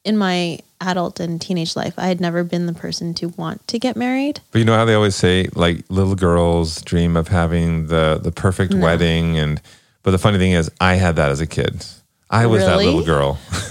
in 0.03 0.17
my 0.17 0.59
adult 0.81 1.19
and 1.19 1.39
teenage 1.39 1.75
life. 1.75 1.93
I 1.97 2.07
had 2.07 2.19
never 2.19 2.43
been 2.43 2.65
the 2.65 2.73
person 2.73 3.13
to 3.15 3.29
want 3.29 3.65
to 3.69 3.79
get 3.79 3.95
married. 3.95 4.41
But 4.51 4.59
you 4.59 4.65
know 4.65 4.75
how 4.75 4.85
they 4.85 4.95
always 4.95 5.15
say, 5.15 5.47
like, 5.53 5.83
little 5.89 6.15
girls 6.15 6.81
dream 6.81 7.15
of 7.15 7.29
having 7.29 7.87
the, 7.87 8.19
the 8.21 8.31
perfect 8.31 8.73
wedding. 8.73 9.37
And, 9.37 9.61
but 10.01 10.11
the 10.11 10.17
funny 10.17 10.37
thing 10.37 10.51
is, 10.51 10.69
I 10.81 10.95
had 10.95 11.15
that 11.15 11.31
as 11.31 11.39
a 11.39 11.47
kid. 11.47 11.85
I 12.29 12.47
was 12.47 12.63
that 12.65 12.77
little 12.77 13.03
girl. 13.03 13.39
I- 13.51 13.69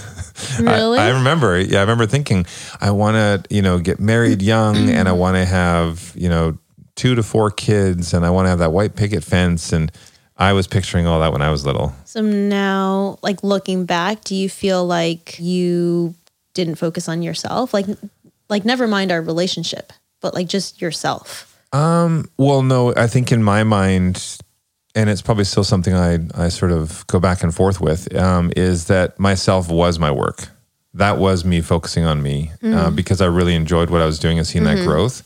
Really? 0.59 0.99
I, 0.99 1.09
remember. 1.09 1.59
Yeah, 1.59 1.79
I 1.79 1.81
remember 1.81 2.05
thinking, 2.05 2.45
I 2.81 2.91
want 2.91 3.15
to, 3.15 3.55
you 3.55 3.61
know, 3.61 3.79
get 3.79 3.99
married 3.99 4.41
young, 4.41 4.75
mm-hmm. 4.75 4.89
and 4.89 5.07
I 5.07 5.13
want 5.13 5.37
to 5.37 5.45
have, 5.45 6.11
you 6.15 6.27
know, 6.27 6.57
two 6.95 7.15
to 7.15 7.23
four 7.23 7.49
kids, 7.51 8.13
and 8.13 8.25
I 8.25 8.29
want 8.29 8.45
to 8.45 8.49
have 8.49 8.59
that 8.59 8.71
white 8.71 8.95
picket 8.95 9.23
fence, 9.23 9.71
and 9.71 9.91
I 10.37 10.53
was 10.53 10.67
picturing 10.67 11.05
all 11.07 11.19
that 11.19 11.31
when 11.31 11.41
I 11.41 11.51
was 11.51 11.65
little. 11.65 11.93
so 12.05 12.21
now 12.21 13.19
like 13.21 13.43
looking 13.43 13.85
back, 13.85 14.23
do 14.23 14.35
you 14.35 14.49
feel 14.49 14.85
like 14.85 15.39
you 15.39 16.15
didn't 16.53 16.75
focus 16.75 17.07
on 17.07 17.21
yourself? 17.21 17.73
Like 17.73 17.85
like 18.49 18.65
never 18.65 18.87
mind 18.87 19.11
our 19.11 19.21
relationship, 19.21 19.93
but 20.21 20.33
like 20.33 20.47
just 20.47 20.81
yourself. 20.81 21.49
Um. 21.73 22.29
Well, 22.37 22.61
no, 22.61 22.93
I 22.95 23.07
think 23.07 23.31
in 23.31 23.41
my 23.41 23.63
mind, 23.63 24.37
and 24.93 25.09
it's 25.09 25.23
probably 25.23 25.43
still 25.43 25.63
something 25.63 25.93
I 25.95 26.19
I 26.35 26.49
sort 26.49 26.71
of 26.71 27.05
go 27.07 27.19
back 27.19 27.41
and 27.43 27.53
forth 27.53 27.81
with, 27.81 28.15
um, 28.15 28.51
is 28.55 28.85
that 28.87 29.19
myself 29.19 29.69
was 29.69 29.97
my 29.97 30.11
work. 30.11 30.49
That 30.93 31.17
was 31.17 31.43
me 31.43 31.61
focusing 31.61 32.05
on 32.05 32.21
me 32.21 32.51
uh, 32.63 32.91
because 32.91 33.19
I 33.21 33.25
really 33.25 33.55
enjoyed 33.55 33.89
what 33.89 34.01
I 34.01 34.05
was 34.05 34.19
doing 34.19 34.37
and 34.37 34.45
seeing 34.45 34.63
that 34.65 34.85
growth. 34.85 35.23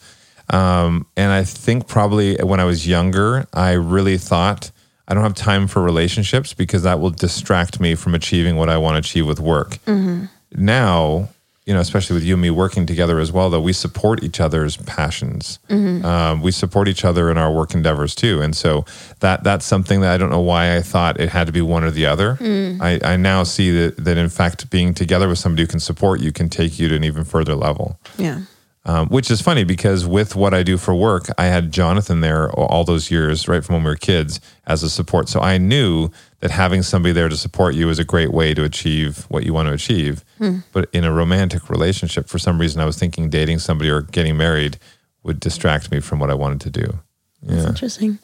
Um, 0.50 1.06
and 1.17 1.30
I 1.30 1.43
think 1.43 1.88
probably 1.88 2.38
when 2.38 2.62
I 2.62 2.63
was 2.63 2.88
younger, 2.88 3.46
I 3.54 3.74
really 3.74 4.17
thought 4.17 4.72
I 5.08 5.13
don't 5.13 5.24
have 5.24 5.36
time 5.36 5.67
for 5.67 5.82
relationships 5.82 6.54
because 6.54 6.84
that 6.84 7.00
will 7.00 7.12
distract 7.12 7.80
me 7.80 7.96
from 7.96 8.13
achieving 8.13 8.58
what 8.58 8.70
I 8.70 8.78
want 8.78 8.96
to 8.96 9.00
achieve 9.00 9.26
with 9.26 9.39
work. 9.39 9.78
Mm-hmm. 9.86 10.26
Now, 10.56 11.30
you 11.67 11.74
know, 11.74 11.82
especially 11.82 12.13
with 12.13 12.24
you 12.24 12.36
and 12.36 12.41
me 12.41 12.50
working 12.50 12.86
together 12.86 13.20
as 13.20 13.30
well, 13.30 13.50
though 13.50 13.60
we 13.60 13.74
support 13.74 14.24
each 14.24 14.39
other's 14.39 14.78
passions. 14.78 15.60
Mm-hmm. 15.70 16.06
Um, 16.06 16.41
we 16.41 16.52
support 16.52 16.88
each 16.88 17.04
other 17.04 17.30
in 17.30 17.38
our 17.38 17.52
work 17.52 17.74
endeavors 17.74 18.15
too, 18.15 18.41
and 18.41 18.56
so 18.56 18.86
that 19.20 19.43
that's 19.43 19.65
something 19.65 20.00
that 20.00 20.13
I 20.13 20.17
don't 20.17 20.30
know 20.30 20.39
why 20.39 20.78
I 20.78 20.82
thought 20.82 21.20
it 21.20 21.28
had 21.28 21.48
to 21.48 21.54
be 21.54 21.62
one 21.62 21.84
or 21.84 21.91
the 21.91 22.06
other. 22.06 22.36
Mm. 22.36 22.82
I, 22.82 23.13
I 23.13 23.17
now 23.17 23.43
see 23.43 23.72
that 23.72 23.98
that 23.98 24.17
in 24.17 24.30
fact 24.30 24.70
being 24.70 24.93
together 24.93 25.28
with 25.28 25.39
somebody 25.39 25.63
who 25.63 25.67
can 25.67 25.82
support 25.82 26.22
you 26.22 26.32
can 26.32 26.48
take 26.48 26.80
you 26.80 26.88
to 26.88 26.96
an 26.96 27.04
even 27.04 27.26
further 27.26 27.56
level. 27.56 28.00
Yeah. 28.17 28.41
Um, 28.88 29.10
which 29.10 29.30
is 29.30 29.41
funny 29.41 29.65
because 29.65 30.06
with 30.06 30.34
what 30.34 30.54
I 30.54 30.63
do 30.63 30.78
for 30.78 30.95
work, 30.95 31.28
I 31.38 31.47
had 31.47 31.73
Jonathan 31.73 32.21
there 32.21 32.50
all 32.52 32.86
those 32.86 33.12
years, 33.12 33.45
right 33.45 33.62
from 33.63 33.76
when 33.76 33.84
we 33.84 33.89
were 33.89 33.97
kids, 33.97 34.39
as 34.65 34.82
a 34.82 34.89
support. 34.89 35.28
So 35.28 35.41
I 35.41 35.58
knew 35.58 36.10
that 36.39 36.52
having 36.52 36.84
somebody 36.84 37.12
there 37.12 37.28
to 37.28 37.36
support 37.36 37.76
you 37.76 37.89
is 37.89 38.00
a 38.00 38.06
great 38.06 38.32
way 38.32 38.54
to 38.54 38.63
achieve 38.63 39.26
what 39.28 39.45
you 39.45 39.54
want 39.54 39.67
to 39.67 39.73
achieve. 39.73 40.23
But 40.71 40.88
in 40.93 41.04
a 41.04 41.12
romantic 41.12 41.69
relationship, 41.69 42.30
for 42.30 42.39
some 42.39 42.62
reason, 42.62 42.80
I 42.80 42.86
was 42.86 42.97
thinking 42.97 43.30
dating 43.30 43.60
somebody 43.60 43.89
or 43.89 44.04
getting 44.04 44.38
married 44.38 44.78
would 45.23 45.41
distract 45.41 45.91
me 45.91 46.00
from 46.00 46.19
what 46.19 46.30
I 46.30 46.36
wanted 46.36 46.62
to 46.62 46.69
do. 46.69 47.00
Yeah. 47.41 47.56
That's 47.56 47.67
interesting. 47.67 48.19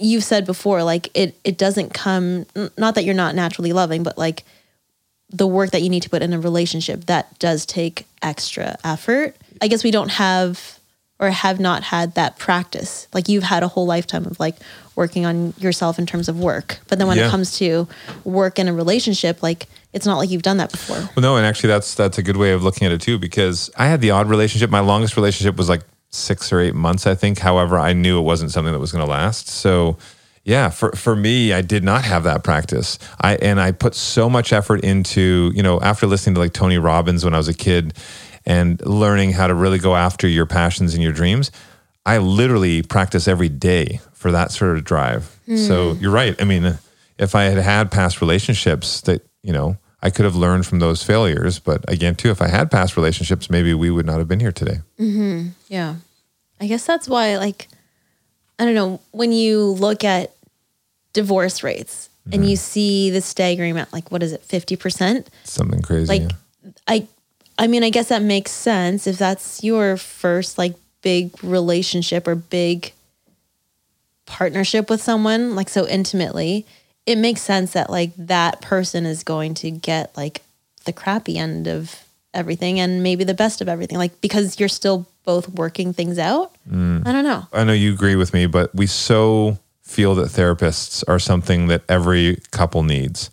You've 0.00 0.24
said 0.24 0.46
before, 0.46 0.82
like 0.82 1.10
it 1.14 1.38
it 1.44 1.58
doesn't 1.58 1.92
come 1.92 2.46
not 2.78 2.94
that 2.94 3.04
you're 3.04 3.14
not 3.14 3.34
naturally 3.34 3.74
loving, 3.74 4.02
but 4.02 4.16
like 4.16 4.44
the 5.30 5.46
work 5.46 5.72
that 5.72 5.82
you 5.82 5.90
need 5.90 6.04
to 6.04 6.10
put 6.10 6.22
in 6.22 6.32
a 6.32 6.40
relationship 6.40 7.04
that 7.06 7.38
does 7.38 7.66
take 7.66 8.06
extra 8.22 8.78
effort. 8.82 9.36
I 9.62 9.68
guess 9.68 9.82
we 9.84 9.90
don't 9.90 10.10
have 10.10 10.78
or 11.18 11.30
have 11.30 11.58
not 11.58 11.82
had 11.82 12.14
that 12.14 12.38
practice. 12.38 13.08
Like 13.14 13.28
you've 13.28 13.42
had 13.44 13.62
a 13.62 13.68
whole 13.68 13.86
lifetime 13.86 14.26
of 14.26 14.38
like 14.38 14.56
working 14.96 15.24
on 15.24 15.54
yourself 15.58 15.98
in 15.98 16.04
terms 16.06 16.28
of 16.28 16.38
work. 16.38 16.78
But 16.88 16.98
then 16.98 17.08
when 17.08 17.16
Yeah. 17.16 17.28
it 17.28 17.30
comes 17.30 17.56
to 17.58 17.88
work 18.24 18.58
in 18.58 18.68
a 18.68 18.72
relationship, 18.74 19.42
like 19.42 19.66
it's 19.94 20.04
not 20.04 20.18
like 20.18 20.28
you've 20.30 20.42
done 20.42 20.58
that 20.58 20.70
before. 20.72 20.96
Well, 20.98 21.22
no, 21.22 21.36
and 21.38 21.46
actually, 21.46 21.68
that's 21.68 21.94
that's 21.94 22.18
a 22.18 22.22
good 22.22 22.36
way 22.36 22.52
of 22.52 22.62
looking 22.62 22.86
at 22.86 22.92
it 22.92 23.00
too, 23.00 23.18
because 23.18 23.70
I 23.78 23.86
had 23.86 24.02
the 24.02 24.10
odd 24.10 24.28
relationship. 24.28 24.68
My 24.68 24.80
longest 24.80 25.16
relationship 25.16 25.56
was 25.56 25.70
like 25.70 25.82
six 26.10 26.52
or 26.52 26.60
eight 26.60 26.74
months, 26.74 27.06
I 27.06 27.14
think. 27.14 27.38
However, 27.38 27.78
I 27.78 27.94
knew 27.94 28.18
it 28.18 28.22
wasn't 28.22 28.50
something 28.50 28.72
that 28.72 28.78
was 28.78 28.92
going 28.92 29.04
to 29.04 29.10
last. 29.10 29.48
So, 29.48 29.96
yeah, 30.44 30.68
for, 30.68 30.92
for 30.92 31.16
me, 31.16 31.52
I 31.52 31.62
did 31.62 31.82
not 31.82 32.04
have 32.04 32.24
that 32.24 32.44
practice. 32.44 32.98
I 33.20 33.36
and 33.36 33.58
I 33.58 33.72
put 33.72 33.94
so 33.94 34.28
much 34.28 34.52
effort 34.52 34.84
into, 34.84 35.50
you 35.54 35.62
know, 35.62 35.80
after 35.80 36.06
listening 36.06 36.34
to 36.34 36.40
like 36.40 36.52
Tony 36.52 36.76
Robbins 36.78 37.24
when 37.24 37.32
I 37.32 37.38
was 37.38 37.48
a 37.48 37.54
kid 37.54 37.94
and 38.46 38.84
learning 38.86 39.32
how 39.32 39.46
to 39.46 39.54
really 39.54 39.78
go 39.78 39.96
after 39.96 40.28
your 40.28 40.46
passions 40.46 40.94
and 40.94 41.02
your 41.02 41.12
dreams, 41.12 41.50
I 42.04 42.18
literally 42.18 42.82
practice 42.82 43.26
every 43.26 43.48
day 43.48 44.00
for 44.12 44.30
that 44.32 44.52
sort 44.52 44.76
of 44.76 44.84
drive. 44.84 45.38
So 45.56 45.94
hmm. 45.94 46.02
you're 46.02 46.12
right. 46.12 46.40
I 46.40 46.44
mean, 46.44 46.78
if 47.18 47.34
I 47.34 47.44
had 47.44 47.58
had 47.58 47.90
past 47.90 48.20
relationships 48.20 49.00
that, 49.02 49.26
you 49.42 49.52
know, 49.52 49.76
I 50.02 50.10
could 50.10 50.24
have 50.24 50.36
learned 50.36 50.66
from 50.66 50.78
those 50.78 51.02
failures. 51.02 51.58
But 51.58 51.84
again, 51.90 52.14
too, 52.14 52.30
if 52.30 52.40
I 52.40 52.48
had 52.48 52.70
past 52.70 52.96
relationships, 52.96 53.50
maybe 53.50 53.74
we 53.74 53.90
would 53.90 54.06
not 54.06 54.18
have 54.18 54.28
been 54.28 54.40
here 54.40 54.52
today. 54.52 54.80
Mm-hmm. 54.98 55.48
Yeah. 55.68 55.96
I 56.60 56.66
guess 56.66 56.86
that's 56.86 57.08
why, 57.08 57.36
like, 57.38 57.68
I 58.58 58.64
don't 58.64 58.74
know, 58.74 59.00
when 59.10 59.32
you 59.32 59.64
look 59.64 60.04
at 60.04 60.32
divorce 61.12 61.62
rates 61.62 62.08
and 62.32 62.44
you 62.44 62.56
mm-hmm. 62.56 62.62
see 62.62 63.10
the 63.10 63.20
staggering 63.20 63.72
amount, 63.72 63.92
like, 63.92 64.10
what 64.10 64.22
is 64.22 64.32
it, 64.32 64.46
50%? 64.46 65.26
Something 65.44 65.82
crazy. 65.82 66.06
Like, 66.06 66.22
yeah. 66.22 66.70
I, 66.86 67.08
I 67.58 67.66
mean, 67.66 67.82
I 67.82 67.90
guess 67.90 68.08
that 68.08 68.22
makes 68.22 68.50
sense 68.50 69.06
if 69.06 69.18
that's 69.18 69.64
your 69.64 69.96
first, 69.96 70.58
like, 70.58 70.74
big 71.02 71.42
relationship 71.42 72.26
or 72.28 72.34
big 72.34 72.92
partnership 74.26 74.90
with 74.90 75.02
someone, 75.02 75.54
like, 75.54 75.68
so 75.68 75.86
intimately. 75.86 76.66
It 77.06 77.16
makes 77.16 77.40
sense 77.40 77.72
that, 77.72 77.88
like, 77.88 78.10
that 78.16 78.60
person 78.60 79.06
is 79.06 79.22
going 79.22 79.54
to 79.54 79.70
get, 79.70 80.16
like, 80.16 80.42
the 80.84 80.92
crappy 80.92 81.38
end 81.38 81.66
of 81.66 82.04
everything 82.34 82.78
and 82.78 83.02
maybe 83.02 83.24
the 83.24 83.34
best 83.34 83.60
of 83.60 83.68
everything, 83.68 83.96
like, 83.96 84.20
because 84.20 84.60
you're 84.60 84.68
still 84.68 85.06
both 85.24 85.48
working 85.48 85.92
things 85.92 86.18
out. 86.18 86.54
Mm. 86.70 87.06
I 87.06 87.12
don't 87.12 87.24
know. 87.24 87.46
I 87.52 87.64
know 87.64 87.72
you 87.72 87.92
agree 87.92 88.16
with 88.16 88.34
me, 88.34 88.46
but 88.46 88.74
we 88.74 88.86
so 88.86 89.58
feel 89.82 90.14
that 90.16 90.28
therapists 90.28 91.04
are 91.08 91.18
something 91.18 91.68
that 91.68 91.82
every 91.88 92.40
couple 92.50 92.82
needs. 92.82 93.30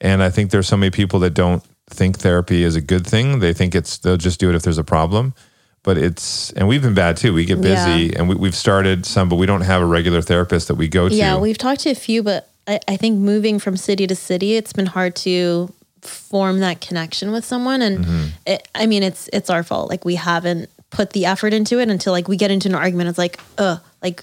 And 0.00 0.22
I 0.22 0.30
think 0.30 0.50
there's 0.50 0.66
so 0.66 0.76
many 0.76 0.90
people 0.90 1.20
that 1.20 1.34
don't 1.34 1.62
think 1.90 2.18
therapy 2.18 2.62
is 2.62 2.76
a 2.76 2.80
good 2.80 3.06
thing. 3.06 3.40
They 3.40 3.52
think 3.52 3.74
it's 3.74 3.98
they'll 3.98 4.16
just 4.16 4.40
do 4.40 4.48
it 4.48 4.54
if 4.54 4.62
there's 4.62 4.78
a 4.78 4.84
problem. 4.84 5.34
But 5.82 5.96
it's 5.96 6.50
and 6.52 6.68
we've 6.68 6.82
been 6.82 6.94
bad 6.94 7.16
too. 7.16 7.32
We 7.32 7.44
get 7.44 7.60
busy 7.60 8.10
Yeah. 8.12 8.18
and 8.18 8.28
we, 8.28 8.34
we've 8.34 8.54
started 8.56 9.06
some, 9.06 9.28
but 9.28 9.36
we 9.36 9.46
don't 9.46 9.62
have 9.62 9.80
a 9.82 9.86
regular 9.86 10.20
therapist 10.22 10.68
that 10.68 10.74
we 10.74 10.88
go 10.88 11.08
to. 11.08 11.14
Yeah, 11.14 11.38
we've 11.38 11.56
talked 11.58 11.80
to 11.82 11.90
a 11.90 11.94
few, 11.94 12.22
but 12.22 12.48
I, 12.66 12.80
I 12.86 12.96
think 12.96 13.18
moving 13.18 13.58
from 13.58 13.76
city 13.78 14.06
to 14.06 14.14
city, 14.14 14.56
it's 14.56 14.72
been 14.74 14.86
hard 14.86 15.16
to 15.16 15.72
form 16.02 16.60
that 16.60 16.80
connection 16.82 17.32
with 17.32 17.44
someone. 17.44 17.80
And 17.82 18.04
Mm-hmm. 18.04 18.24
it, 18.46 18.68
I 18.74 18.86
mean, 18.86 19.02
it's 19.02 19.28
it's 19.32 19.48
our 19.50 19.62
fault. 19.62 19.88
Like 19.88 20.04
we 20.04 20.16
haven't 20.16 20.68
put 20.90 21.10
the 21.14 21.24
effort 21.26 21.52
into 21.54 21.78
it 21.80 21.88
until 21.88 22.12
like 22.12 22.28
we 22.28 22.36
get 22.36 22.50
into 22.50 22.68
an 22.68 22.74
argument. 22.74 23.08
It's 23.08 23.18
like, 23.18 23.38
uh, 23.58 23.78
like 24.02 24.22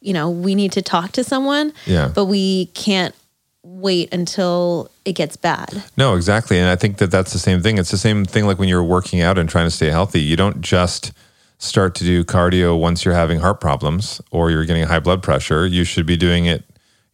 you 0.00 0.12
know, 0.14 0.30
we 0.30 0.54
need 0.54 0.72
to 0.72 0.82
talk 0.82 1.12
to 1.12 1.22
someone. 1.24 1.72
Yeah. 1.86 2.08
but 2.14 2.24
we 2.26 2.66
can't 2.74 3.14
wait 3.62 4.12
until 4.12 4.90
it 5.04 5.12
gets 5.12 5.36
bad. 5.36 5.84
No, 5.96 6.14
exactly. 6.16 6.58
And 6.58 6.68
I 6.68 6.76
think 6.76 6.98
that 6.98 7.10
that's 7.10 7.32
the 7.32 7.38
same 7.38 7.62
thing. 7.62 7.78
It's 7.78 7.90
the 7.90 7.98
same 7.98 8.24
thing 8.24 8.46
like 8.46 8.58
when 8.58 8.68
you're 8.68 8.82
working 8.82 9.20
out 9.20 9.38
and 9.38 9.48
trying 9.48 9.66
to 9.66 9.70
stay 9.70 9.90
healthy. 9.90 10.20
You 10.20 10.36
don't 10.36 10.60
just 10.60 11.12
start 11.58 11.94
to 11.94 12.04
do 12.04 12.24
cardio 12.24 12.78
once 12.78 13.04
you're 13.04 13.14
having 13.14 13.38
heart 13.38 13.60
problems 13.60 14.20
or 14.32 14.50
you're 14.50 14.64
getting 14.64 14.84
high 14.84 14.98
blood 14.98 15.22
pressure. 15.22 15.64
You 15.64 15.84
should 15.84 16.06
be 16.06 16.16
doing 16.16 16.46
it 16.46 16.64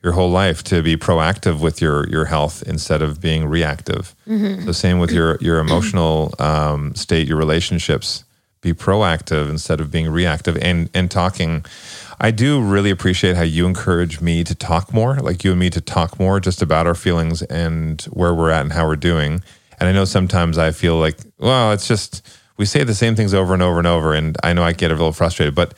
your 0.03 0.13
whole 0.13 0.31
life 0.31 0.63
to 0.65 0.83
be 0.83 0.97
proactive 0.97 1.61
with 1.61 1.83
your 1.83 2.09
your 2.09 2.25
health 2.27 2.63
instead 2.63 3.03
of 3.03 3.21
being 3.21 3.47
reactive. 3.47 4.15
So 4.65 4.73
same 4.73 4.99
with 5.01 5.11
your 5.11 5.37
your 5.41 5.59
emotional 5.59 6.35
um, 6.39 6.95
state, 6.95 7.27
your 7.29 7.37
relationships. 7.37 8.25
Be 8.61 8.73
proactive 8.73 9.51
instead 9.51 9.81
of 9.81 9.91
being 9.91 10.09
reactive 10.09 10.57
and 10.59 10.89
and 10.95 11.11
talking. 11.11 11.65
I 12.20 12.31
do 12.31 12.61
really 12.61 12.90
appreciate 12.90 13.37
how 13.37 13.42
you 13.42 13.66
encourage 13.66 14.20
me 14.20 14.42
to 14.44 14.54
talk 14.54 14.92
more, 14.92 15.16
like 15.16 15.44
you 15.44 15.52
and 15.52 15.61
me 15.61 15.70
to 15.70 15.81
talk 15.81 16.18
more 16.18 16.40
just 16.40 16.62
about 16.62 16.87
our 16.87 16.94
feelings 16.94 17.42
and 17.42 18.02
where 18.11 18.35
we're 18.35 18.50
at 18.50 18.62
and 18.62 18.72
how 18.72 18.87
we're 18.87 18.96
doing. 18.96 19.42
And 19.78 19.88
I 19.88 19.92
know 19.92 20.04
sometimes 20.04 20.59
I 20.59 20.72
feel 20.72 20.96
like, 20.96 21.16
well, 21.38 21.72
it's 21.72 21.87
just 21.87 22.26
we 22.57 22.64
say 22.64 22.83
the 22.83 22.94
same 22.94 23.14
things 23.14 23.33
over 23.33 23.54
and 23.54 23.62
over 23.62 23.78
and 23.78 23.87
over, 23.87 24.14
and 24.14 24.37
I 24.42 24.52
know 24.52 24.64
I 24.64 24.72
get 24.72 24.90
a 24.90 24.94
little 24.94 25.12
frustrated, 25.12 25.54
but 25.54 25.74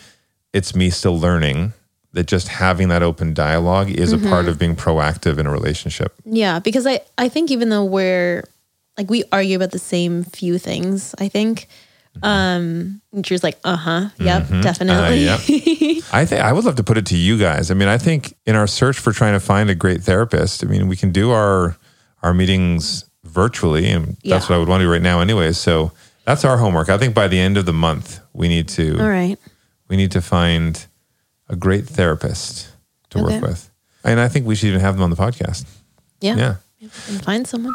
it's 0.53 0.75
me 0.75 0.89
still 0.91 1.19
learning 1.19 1.75
that 2.13 2.27
just 2.27 2.49
having 2.49 2.89
that 2.89 3.03
open 3.03 3.35
dialogue 3.35 3.91
is 3.91 4.13
a 4.13 4.17
mm-hmm. 4.17 4.29
part 4.29 4.49
of 4.49 4.59
being 4.59 4.75
proactive 4.75 5.39
in 5.39 5.47
a 5.47 5.51
relationship. 5.51 6.15
Yeah, 6.25 6.59
because 6.59 6.87
I 6.87 7.01
I 7.19 7.29
think 7.29 7.51
even 7.51 7.69
though 7.69 7.85
we're 7.85 8.45
like 8.97 9.11
we 9.11 9.25
argue 9.31 9.57
about 9.57 9.73
the 9.73 9.79
same 9.79 10.25
few 10.25 10.59
things, 10.59 11.15
I 11.19 11.29
think. 11.29 11.69
Um, 12.23 13.01
and 13.13 13.23
Drew's 13.25 13.43
like, 13.43 13.59
uh 13.65 13.77
huh, 13.77 14.09
yep, 14.19 14.49
definitely. 14.63 15.29
Uh. 15.29 15.35
I 16.13 16.25
think 16.27 16.41
I 16.43 16.53
would 16.53 16.65
love 16.65 16.77
to 16.77 16.83
put 16.85 16.99
it 16.99 17.07
to 17.07 17.17
you 17.17 17.39
guys. 17.39 17.71
I 17.71 17.75
mean, 17.75 17.89
I 17.89 17.99
think 17.99 18.35
in 18.47 18.57
our 18.57 18.67
search 18.67 18.99
for 18.99 19.13
trying 19.13 19.33
to 19.35 19.41
find 19.41 19.71
a 19.71 19.75
great 19.75 20.03
therapist, 20.03 20.65
I 20.65 20.67
mean, 20.67 20.89
we 20.89 20.97
can 20.97 21.13
do 21.13 21.31
our 21.31 21.77
our 22.23 22.35
meetings 22.35 23.05
virtually, 23.25 23.89
and 23.91 24.09
that's 24.09 24.25
Yeah. 24.25 24.39
what 24.41 24.51
I 24.53 24.59
would 24.59 24.69
want 24.69 24.81
to 24.81 24.85
do 24.87 24.91
right 24.93 25.01
now, 25.03 25.21
anyway. 25.21 25.53
So 25.53 25.93
that's 26.25 26.45
our 26.45 26.59
homework. 26.59 26.89
I 26.89 26.99
think 26.99 27.15
by 27.15 27.29
the 27.29 27.39
end 27.39 27.57
of 27.57 27.65
the 27.65 27.73
month, 27.73 28.21
we 28.33 28.49
need 28.49 28.69
to 28.71 28.99
All 29.01 29.09
right. 29.09 29.39
we 29.89 29.97
need 29.97 30.11
to 30.13 30.21
find 30.21 30.87
a 31.49 31.57
great 31.57 31.87
therapist 31.87 32.69
to 33.11 33.19
Okay. 33.21 33.35
work 33.39 33.43
with, 33.51 33.71
and 34.05 34.21
I 34.21 34.29
think 34.29 34.47
we 34.47 34.55
should 34.57 34.69
even 34.69 34.81
have 34.81 34.95
them 34.97 35.03
on 35.05 35.11
the 35.11 35.17
podcast. 35.17 35.65
Yeah. 36.21 36.37
Yeah. 36.37 36.55
And 37.09 37.23
find 37.25 37.47
someone. 37.47 37.75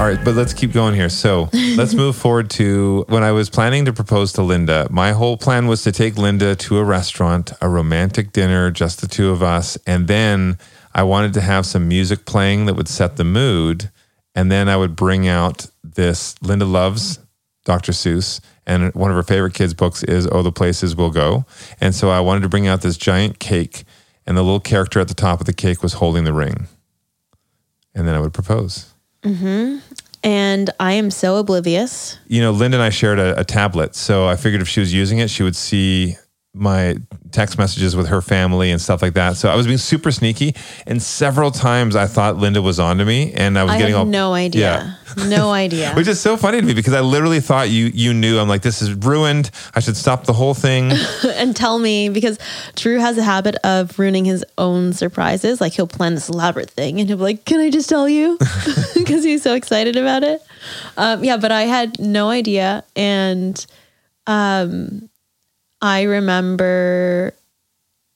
All 0.00 0.06
right, 0.06 0.18
but 0.24 0.34
let's 0.34 0.54
keep 0.54 0.72
going 0.72 0.94
here. 0.94 1.10
So 1.10 1.50
let's 1.76 1.92
move 1.92 2.16
forward 2.16 2.48
to 2.52 3.04
when 3.08 3.22
I 3.22 3.32
was 3.32 3.50
planning 3.50 3.84
to 3.84 3.92
propose 3.92 4.32
to 4.32 4.42
Linda. 4.42 4.88
My 4.90 5.12
whole 5.12 5.36
plan 5.36 5.66
was 5.66 5.82
to 5.82 5.92
take 5.92 6.16
Linda 6.16 6.56
to 6.56 6.78
a 6.78 6.84
restaurant, 6.84 7.52
a 7.60 7.68
romantic 7.68 8.32
dinner, 8.32 8.70
just 8.70 9.02
the 9.02 9.06
two 9.06 9.28
of 9.28 9.42
us. 9.42 9.76
And 9.86 10.08
then 10.08 10.56
I 10.94 11.02
wanted 11.02 11.34
to 11.34 11.42
have 11.42 11.66
some 11.66 11.86
music 11.86 12.24
playing 12.24 12.64
that 12.64 12.76
would 12.76 12.88
set 12.88 13.18
the 13.18 13.24
mood. 13.24 13.90
And 14.34 14.50
then 14.50 14.70
I 14.70 14.76
would 14.78 14.96
bring 14.96 15.28
out 15.28 15.66
this 15.84 16.34
Linda 16.40 16.64
loves 16.64 17.18
Dr. 17.66 17.92
Seuss. 17.92 18.40
And 18.66 18.94
one 18.94 19.10
of 19.10 19.18
her 19.18 19.22
favorite 19.22 19.52
kids' 19.52 19.74
books 19.74 20.02
is 20.02 20.26
Oh, 20.32 20.40
the 20.40 20.50
Places 20.50 20.96
We'll 20.96 21.10
Go. 21.10 21.44
And 21.78 21.94
so 21.94 22.08
I 22.08 22.20
wanted 22.20 22.40
to 22.40 22.48
bring 22.48 22.66
out 22.66 22.80
this 22.80 22.96
giant 22.96 23.38
cake, 23.38 23.84
and 24.26 24.34
the 24.34 24.42
little 24.42 24.60
character 24.60 24.98
at 24.98 25.08
the 25.08 25.14
top 25.14 25.40
of 25.40 25.46
the 25.46 25.52
cake 25.52 25.82
was 25.82 25.92
holding 25.92 26.24
the 26.24 26.32
ring. 26.32 26.68
And 27.94 28.08
then 28.08 28.14
I 28.14 28.20
would 28.20 28.32
propose. 28.32 28.86
Mm-hmm. 29.22 29.89
And 30.22 30.70
I 30.78 30.92
am 30.94 31.10
so 31.10 31.36
oblivious. 31.36 32.18
you 32.26 32.40
know, 32.40 32.50
Linda 32.50 32.76
and 32.76 32.82
I 32.82 32.90
shared 32.90 33.18
a, 33.18 33.38
a 33.40 33.44
tablet. 33.44 33.94
So 33.94 34.26
I 34.26 34.36
figured 34.36 34.60
if 34.62 34.68
she 34.68 34.80
was 34.80 34.92
using 34.92 35.18
it, 35.18 35.30
she 35.30 35.42
would 35.42 35.56
see 35.56 36.16
my 36.52 36.96
text 37.30 37.58
messages 37.58 37.94
with 37.94 38.08
her 38.08 38.20
family 38.20 38.72
and 38.72 38.80
stuff 38.80 39.02
like 39.02 39.14
that. 39.14 39.36
So 39.36 39.48
I 39.48 39.54
was 39.54 39.66
being 39.66 39.78
super 39.78 40.10
sneaky. 40.10 40.56
And 40.84 41.00
several 41.00 41.52
times 41.52 41.94
I 41.94 42.06
thought 42.06 42.38
Linda 42.38 42.60
was 42.60 42.80
onto 42.80 43.04
me 43.04 43.32
and 43.34 43.56
I 43.56 43.62
was 43.62 43.72
I 43.74 43.78
getting 43.78 43.94
had 43.94 44.00
all. 44.00 44.06
no 44.06 44.34
idea. 44.34 44.98
No 45.28 45.52
idea. 45.52 45.92
Which 45.94 46.08
is 46.08 46.18
so 46.18 46.36
funny 46.36 46.60
to 46.60 46.66
me 46.66 46.74
because 46.74 46.92
I 46.92 47.00
literally 47.00 47.38
thought 47.38 47.70
you 47.70 47.86
you 47.94 48.12
knew. 48.12 48.38
I'm 48.40 48.48
like, 48.48 48.62
this 48.62 48.82
is 48.82 48.92
ruined. 48.94 49.52
I 49.76 49.80
should 49.80 49.96
stop 49.96 50.24
the 50.24 50.32
whole 50.32 50.54
thing. 50.54 50.90
and 51.34 51.54
tell 51.54 51.78
me 51.78 52.08
because 52.08 52.36
Drew 52.74 52.98
has 52.98 53.16
a 53.16 53.22
habit 53.22 53.54
of 53.62 53.96
ruining 53.96 54.24
his 54.24 54.44
own 54.58 54.92
surprises. 54.92 55.60
Like 55.60 55.74
he'll 55.74 55.86
plan 55.86 56.16
this 56.16 56.28
elaborate 56.28 56.70
thing 56.70 56.98
and 56.98 57.08
he'll 57.08 57.18
be 57.18 57.22
like, 57.22 57.44
"Can 57.44 57.60
I 57.60 57.70
just 57.70 57.88
tell 57.88 58.08
you?" 58.08 58.38
Because 58.94 59.24
he's 59.24 59.42
so 59.42 59.54
excited 59.54 59.96
about 59.96 60.22
it. 60.24 60.42
Um, 60.96 61.24
yeah, 61.24 61.36
but 61.36 61.50
I 61.50 61.62
had 61.62 61.98
no 61.98 62.28
idea, 62.28 62.84
and 62.94 63.64
um, 64.26 65.08
I 65.82 66.02
remember 66.02 67.32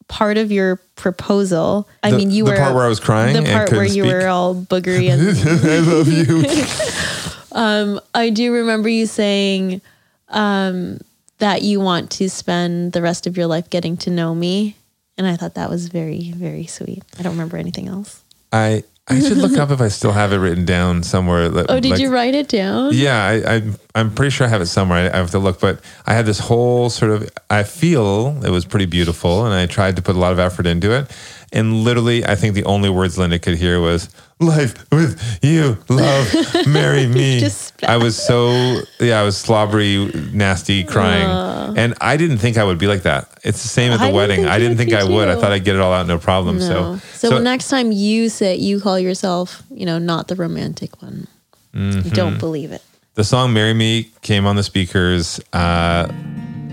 part 0.09 0.37
of 0.37 0.53
your 0.53 0.77
proposal. 0.97 1.89
I 2.03 2.11
The- 2.11 2.17
mean, 2.19 2.31
you 2.31 2.45
the 2.45 2.51
were 2.53 2.57
part 2.59 2.75
where 2.75 2.85
I 2.85 2.89
was 2.89 3.01
crying 3.01 3.35
The 3.43 3.51
part 3.51 3.71
where 3.73 3.85
you 3.85 4.03
speak? 4.05 4.13
were 4.13 4.27
all 4.29 4.55
boogery 4.55 5.09
and 5.11 5.23
I 5.67 5.79
love 5.81 6.09
you. 6.09 8.01
I 8.15 8.31
do 8.31 8.53
remember 8.53 8.89
you 8.89 9.07
saying 9.07 9.81
um, 10.29 10.99
that 11.39 11.63
you 11.63 11.81
want 11.81 12.11
to 12.13 12.29
spend 12.29 12.93
the 12.93 13.03
rest 13.03 13.27
of 13.27 13.37
your 13.37 13.47
life 13.47 13.71
getting 13.71 13.97
to 13.99 14.11
know 14.11 14.35
me. 14.35 14.77
And 15.17 15.27
I 15.27 15.37
thought 15.37 15.55
that 15.55 15.71
was 15.71 15.89
very, 15.89 16.33
very 16.33 16.67
sweet. 16.67 17.03
I 17.19 17.23
don't 17.23 17.33
remember 17.33 17.57
anything 17.57 17.89
else. 17.89 18.23
I 18.53 18.83
I 19.07 19.21
should 19.21 19.37
look 19.37 19.59
up 19.59 19.71
if 19.71 19.83
I 19.83 19.89
still 19.89 20.13
have 20.13 20.33
it 20.33 20.39
written 20.39 20.65
down 20.65 21.03
somewhere. 21.03 21.51
Oh, 21.69 21.79
did 21.79 21.91
like- 21.91 22.01
you 22.01 22.11
write 22.11 22.35
it 22.35 22.49
down? 22.49 22.95
Yeah, 22.95 23.23
I, 23.23 23.57
I, 23.57 23.63
I'm 23.95 24.15
pretty 24.15 24.31
sure 24.31 24.47
I 24.47 24.51
have 24.51 24.63
it 24.63 24.67
somewhere. 24.67 25.11
I, 25.11 25.15
I 25.15 25.19
have 25.19 25.31
to 25.33 25.39
look, 25.39 25.61
but 25.61 25.81
I 26.07 26.15
had 26.15 26.25
this 26.25 26.39
whole 26.39 26.89
sort 26.89 27.11
of. 27.13 27.31
I 27.51 27.65
feel 27.65 28.43
it 28.43 28.51
was 28.51 28.65
pretty 28.65 28.87
beautiful, 28.87 29.45
and 29.45 29.53
I 29.53 29.67
tried 29.67 29.97
to 29.97 30.03
put 30.03 30.17
a 30.17 30.19
lot 30.19 30.33
of 30.33 30.39
effort 30.39 30.67
into 30.67 30.91
it. 30.91 31.11
And 31.55 31.85
literally, 31.85 32.25
I 32.27 32.35
think 32.35 32.55
the 32.55 32.65
only 32.65 32.91
words 32.91 33.17
Linda 33.17 33.39
could 33.39 33.57
hear 33.57 33.81
was 33.81 34.09
"life 34.41 34.75
with 34.91 35.39
you, 35.41 35.79
love, 35.89 36.35
marry 36.67 37.07
me." 37.07 37.47
I 37.87 37.97
was 37.97 38.17
so 38.21 38.81
yeah, 39.01 39.21
I 39.21 39.23
was 39.23 39.37
slobbery, 39.37 40.11
nasty, 40.33 40.83
crying, 40.85 41.77
and 41.79 41.95
I 42.01 42.17
didn't 42.17 42.39
think 42.39 42.59
I 42.59 42.65
would 42.65 42.79
be 42.79 42.89
like 42.89 43.03
that. 43.05 43.29
It's 43.45 43.63
the 43.63 43.69
same 43.69 43.93
at 43.93 43.99
the 43.99 44.05
I 44.05 44.07
didn't 44.09 44.17
wedding. 44.17 44.47
I 44.47 44.59
didn't 44.59 44.77
think 44.79 44.93
I 44.93 45.05
would. 45.05 45.29
I 45.29 45.37
thought 45.41 45.53
I'd 45.53 45.65
get 45.65 45.77
it 45.77 45.81
all 45.81 45.93
out, 45.93 46.07
no 46.09 46.19
problem. 46.19 46.59
No. 46.59 46.99
So, 47.15 47.29
So, 47.31 47.39
next 47.39 47.69
time 47.69 47.93
you 47.93 48.29
say 48.29 48.57
you 48.57 48.81
call 48.81 48.99
yourself, 48.99 49.63
you 49.71 49.87
know, 49.87 49.99
not 49.99 50.27
the 50.29 50.35
romantic 50.37 51.01
one, 51.01 51.29
Mm-hmm. 51.73 52.09
don't 52.11 52.39
believe 52.39 52.73
it. 52.73 52.83
the 53.15 53.25
song 53.25 53.53
"Marry 53.53 53.75
Me" 53.75 54.11
came 54.23 54.45
on 54.47 54.57
the 54.57 54.63
speakers. 54.65 55.41
Uh, 55.53 56.09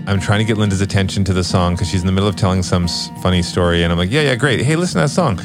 I'm 0.06 0.20
trying 0.20 0.40
to 0.40 0.44
get 0.44 0.58
Linda's 0.58 0.80
attention 0.80 1.24
to 1.24 1.32
the 1.32 1.44
song 1.44 1.74
because 1.74 1.88
she's 1.88 2.00
in 2.00 2.06
the 2.06 2.12
middle 2.12 2.28
of 2.28 2.36
telling 2.36 2.62
some 2.62 2.84
s- 2.84 3.10
funny 3.22 3.42
story, 3.42 3.82
and 3.82 3.92
I'm 3.92 3.98
like, 3.98 4.10
"Yeah, 4.10 4.22
yeah, 4.22 4.34
great. 4.34 4.60
Hey, 4.62 4.76
listen 4.76 4.94
to 5.00 5.06
that 5.06 5.10
song." 5.10 5.40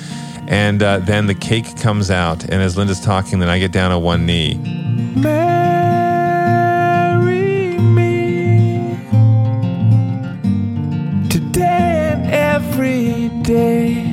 And 0.47 0.81
uh, 0.81 0.99
then 0.99 1.27
the 1.27 1.35
cake 1.35 1.77
comes 1.77 2.09
out, 2.09 2.43
and 2.43 2.61
as 2.61 2.77
Linda's 2.77 3.01
talking, 3.01 3.39
then 3.39 3.49
I 3.49 3.59
get 3.59 3.71
down 3.71 3.91
on 3.91 4.01
one 4.01 4.25
knee. 4.25 4.55
Marry 6.47 7.77
me 7.77 8.97
today 11.29 12.11
and 12.13 12.25
every 12.31 13.29
day. 13.43 14.05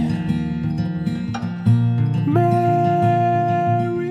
Marry 2.27 4.11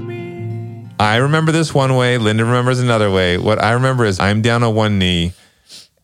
me. 0.00 0.86
I 1.00 1.16
remember 1.16 1.52
this 1.52 1.72
one 1.74 1.96
way. 1.96 2.18
Linda 2.18 2.44
remembers 2.44 2.80
another 2.80 3.10
way. 3.10 3.38
What 3.38 3.62
I 3.62 3.72
remember 3.72 4.04
is 4.04 4.20
I'm 4.20 4.42
down 4.42 4.62
on 4.62 4.74
one 4.74 4.98
knee, 4.98 5.32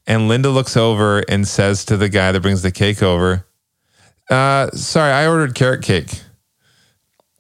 and 0.09 0.27
Linda 0.27 0.51
looks 0.51 0.77
over 0.77 1.21
and 1.29 1.47
says 1.47 1.85
to 1.85 1.97
the 1.97 2.09
guy 2.09 2.33
that 2.33 2.41
brings 2.41 2.63
the 2.63 2.73
cake 2.73 3.03
over, 3.03 3.45
uh, 4.31 4.71
"Sorry, 4.73 5.13
I 5.13 5.29
ordered 5.29 5.55
carrot 5.55 5.83
cake." 5.83 6.23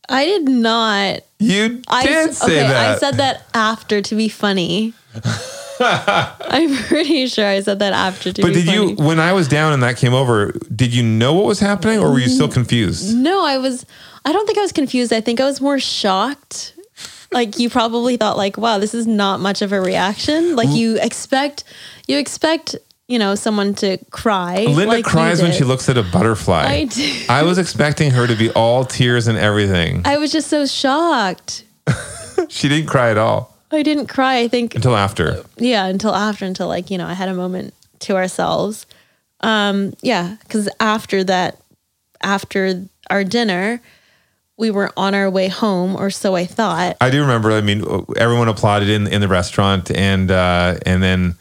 I 0.08 0.24
did 0.24 0.48
not. 0.48 1.20
You 1.40 1.82
I 1.88 2.04
did 2.06 2.30
s- 2.30 2.38
say 2.38 2.44
okay, 2.60 2.68
that. 2.68 2.96
I 2.96 2.98
said 2.98 3.14
that 3.16 3.44
after 3.54 4.00
to 4.00 4.14
be 4.14 4.28
funny. 4.28 4.94
I'm 5.80 6.74
pretty 6.84 7.26
sure 7.28 7.46
I 7.46 7.60
said 7.60 7.78
that 7.78 7.92
after 7.92 8.32
to 8.32 8.42
But 8.42 8.52
did 8.52 8.66
funny. 8.66 8.90
you, 8.90 8.96
when 8.96 9.20
I 9.20 9.32
was 9.32 9.46
down 9.48 9.72
and 9.72 9.82
that 9.82 9.96
came 9.96 10.12
over, 10.14 10.52
did 10.74 10.92
you 10.94 11.02
know 11.04 11.34
what 11.34 11.44
was 11.46 11.60
happening 11.60 12.00
or 12.00 12.10
were 12.10 12.18
you 12.18 12.28
still 12.28 12.48
confused? 12.48 13.14
No, 13.16 13.44
I 13.44 13.58
was. 13.58 13.86
I 14.24 14.32
don't 14.32 14.46
think 14.46 14.58
I 14.58 14.62
was 14.62 14.72
confused. 14.72 15.12
I 15.12 15.20
think 15.20 15.40
I 15.40 15.44
was 15.44 15.60
more 15.60 15.78
shocked. 15.78 16.74
Like 17.30 17.58
you 17.58 17.68
probably 17.70 18.16
thought, 18.16 18.36
like, 18.36 18.56
wow, 18.56 18.78
this 18.78 18.94
is 18.94 19.06
not 19.06 19.38
much 19.40 19.60
of 19.62 19.72
a 19.72 19.80
reaction. 19.80 20.56
Like 20.56 20.70
you 20.70 20.96
expect, 21.00 21.62
you 22.08 22.18
expect, 22.18 22.74
you 23.06 23.18
know, 23.18 23.34
someone 23.36 23.74
to 23.76 23.98
cry. 24.10 24.64
Linda 24.64 24.86
like 24.86 25.04
cries 25.04 25.40
when 25.40 25.52
she 25.52 25.62
looks 25.64 25.88
at 25.88 25.96
a 25.96 26.02
butterfly. 26.02 26.64
I 26.66 26.84
do. 26.86 27.22
I 27.28 27.42
was 27.44 27.58
expecting 27.58 28.10
her 28.10 28.26
to 28.26 28.34
be 28.34 28.50
all 28.50 28.84
tears 28.84 29.28
and 29.28 29.38
everything. 29.38 30.02
I 30.04 30.16
was 30.18 30.32
just 30.32 30.48
so 30.48 30.66
shocked. 30.66 31.64
She 32.48 32.68
didn't 32.68 32.88
cry 32.88 33.10
at 33.10 33.18
all 33.18 33.52
I 33.72 33.82
didn't 33.82 34.06
cry. 34.06 34.38
I 34.38 34.48
think 34.48 34.74
until 34.76 34.96
after. 34.96 35.44
yeah 35.56 35.86
until 35.86 36.14
after 36.14 36.44
until 36.46 36.68
like 36.68 36.88
you 36.88 36.96
know 36.96 37.06
i 37.06 37.14
had 37.14 37.28
a 37.28 37.34
moment 37.34 37.74
to 38.00 38.14
ourselves 38.16 38.86
um 39.40 39.92
yeah 40.00 40.36
because 40.42 40.68
after 40.78 41.24
that 41.24 41.58
after 42.22 42.84
our 43.10 43.24
dinner 43.24 43.80
we 44.56 44.70
were 44.70 44.90
on 44.96 45.14
our 45.14 45.28
way 45.28 45.48
home 45.48 45.96
or 45.96 46.10
so 46.10 46.36
i 46.36 46.46
thought 46.46 46.96
I 47.00 47.10
do 47.10 47.20
remember. 47.20 47.50
I 47.50 47.60
mean, 47.60 47.84
everyone 48.16 48.48
applauded 48.48 48.88
in 48.88 49.08
in 49.08 49.20
the 49.20 49.28
restaurant, 49.28 49.90
and 49.90 50.30
uh, 50.30 50.78
and 50.86 51.02
then 51.02 51.34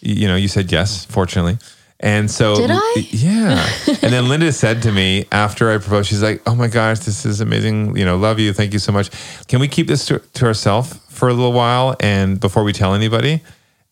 you 0.00 0.28
know 0.28 0.36
you 0.36 0.48
said 0.48 0.70
yes, 0.70 1.04
fortunately. 1.04 1.58
And 2.02 2.30
so, 2.30 2.56
Did 2.56 2.70
I? 2.72 2.94
Yeah. 3.10 3.68
and 3.86 4.12
then 4.12 4.28
Linda 4.28 4.50
said 4.52 4.82
to 4.82 4.92
me 4.92 5.26
after 5.30 5.70
I 5.70 5.76
proposed, 5.76 6.08
she's 6.08 6.22
like, 6.22 6.42
"Oh 6.46 6.54
my 6.54 6.68
gosh, 6.68 7.00
this 7.00 7.26
is 7.26 7.40
amazing. 7.40 7.96
You 7.96 8.06
know, 8.06 8.16
love 8.16 8.38
you. 8.38 8.52
Thank 8.52 8.72
you 8.72 8.78
so 8.78 8.90
much. 8.90 9.10
Can 9.48 9.60
we 9.60 9.68
keep 9.68 9.86
this 9.86 10.06
to, 10.06 10.18
to 10.18 10.46
ourselves 10.46 10.98
for 11.10 11.28
a 11.28 11.34
little 11.34 11.52
while 11.52 11.96
and 12.00 12.40
before 12.40 12.64
we 12.64 12.72
tell 12.72 12.94
anybody?" 12.94 13.42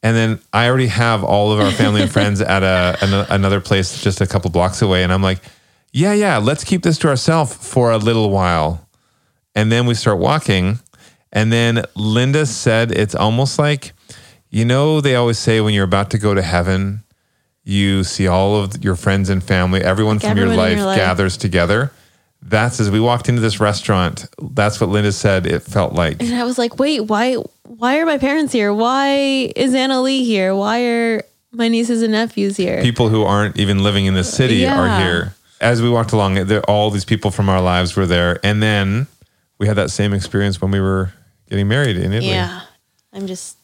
And 0.03 0.17
then 0.17 0.41
I 0.53 0.69
already 0.69 0.87
have 0.87 1.25
all 1.25 1.53
of 1.53 1.61
our 1.61 1.73
family 1.73 2.01
and 2.03 2.11
friends 2.11 2.41
at 2.41 2.63
a 2.63 2.97
an, 3.03 3.27
another 3.31 3.61
place 3.61 4.01
just 4.03 4.21
a 4.21 4.27
couple 4.27 4.51
blocks 4.51 4.81
away, 4.81 5.03
and 5.03 5.13
I'm 5.13 5.23
like, 5.23 5.41
"Yeah, 5.93 6.15
yeah, 6.15 6.39
let's 6.39 6.65
keep 6.65 6.83
this 6.83 6.99
to 6.99 7.09
ourselves 7.09 7.55
for 7.55 7.91
a 7.91 7.99
little 7.99 8.31
while." 8.31 8.89
And 9.55 9.73
then 9.73 9.87
we 9.87 9.95
start 9.95 10.19
walking. 10.19 10.79
And 11.33 11.53
then 11.53 11.83
Linda 11.97 12.47
said, 12.47 12.93
it's 12.93 13.17
almost 13.17 13.59
like, 13.59 13.93
you 14.51 14.65
know, 14.65 15.01
they 15.01 15.15
always 15.15 15.39
say 15.39 15.61
when 15.61 15.75
you're 15.75 15.85
about 15.85 16.11
to 16.11 16.19
go 16.19 16.35
to 16.35 16.43
heaven, 16.43 17.03
you 17.65 18.03
see 18.05 18.27
all 18.27 18.57
of 18.57 18.83
your 18.83 18.97
friends 18.97 19.29
and 19.29 19.43
family, 19.45 19.83
everyone 19.83 20.17
Like 20.17 20.29
from 20.29 20.39
your 20.39 20.47
everyone 20.47 20.67
in 20.67 20.71
life, 20.73 20.79
your 20.79 20.87
life. 20.87 20.97
gathers 20.97 21.37
together. 21.37 21.93
That's 22.41 22.81
as 22.81 22.91
we 22.91 23.01
walked 23.01 23.29
into 23.29 23.41
this 23.41 23.61
restaurant, 23.61 24.27
that's 24.53 24.81
what 24.81 24.89
Linda 24.91 25.13
said 25.13 25.45
it 25.47 25.61
felt 25.61 25.93
like. 25.93 26.23
and 26.23 26.35
i 26.35 26.45
was 26.45 26.57
like 26.57 26.79
wait 26.79 27.01
why 27.01 27.35
why 27.65 27.99
are 27.99 28.07
my 28.07 28.17
parents 28.17 28.53
here 28.53 28.73
why 28.73 29.53
is 29.57 29.75
anna 29.75 30.01
lee 30.01 30.25
here 30.25 30.55
why 30.55 30.85
are 30.85 31.23
my 31.53 31.67
nieces 31.69 32.01
and 32.01 32.13
nephews 32.13 32.57
here 32.57 32.81
People 32.81 33.09
who 33.09 33.23
aren't 33.25 33.59
even 33.59 33.83
living 33.83 34.07
in 34.07 34.15
the 34.15 34.23
city 34.25 34.65
are 34.67 35.01
here. 35.01 35.35
As 35.61 35.83
we 35.83 35.91
walked 35.91 36.13
along, 36.13 36.35
there, 36.47 36.63
all 36.71 36.91
these 36.91 37.05
people 37.05 37.33
from 37.33 37.49
our 37.49 37.61
lives 37.61 37.97
were 37.97 38.07
there. 38.07 38.39
And 38.45 38.63
then 38.63 39.09
we 39.59 39.67
had 39.67 39.75
that 39.77 39.91
same 39.91 40.15
experience 40.15 40.61
when 40.63 40.71
we 40.71 40.79
were 40.81 41.13
getting 41.51 41.67
married 41.67 41.97
in 41.97 42.13
Italy. 42.13 42.31
Yeah. 42.31 42.61
I'm 43.13 43.27
just 43.27 43.58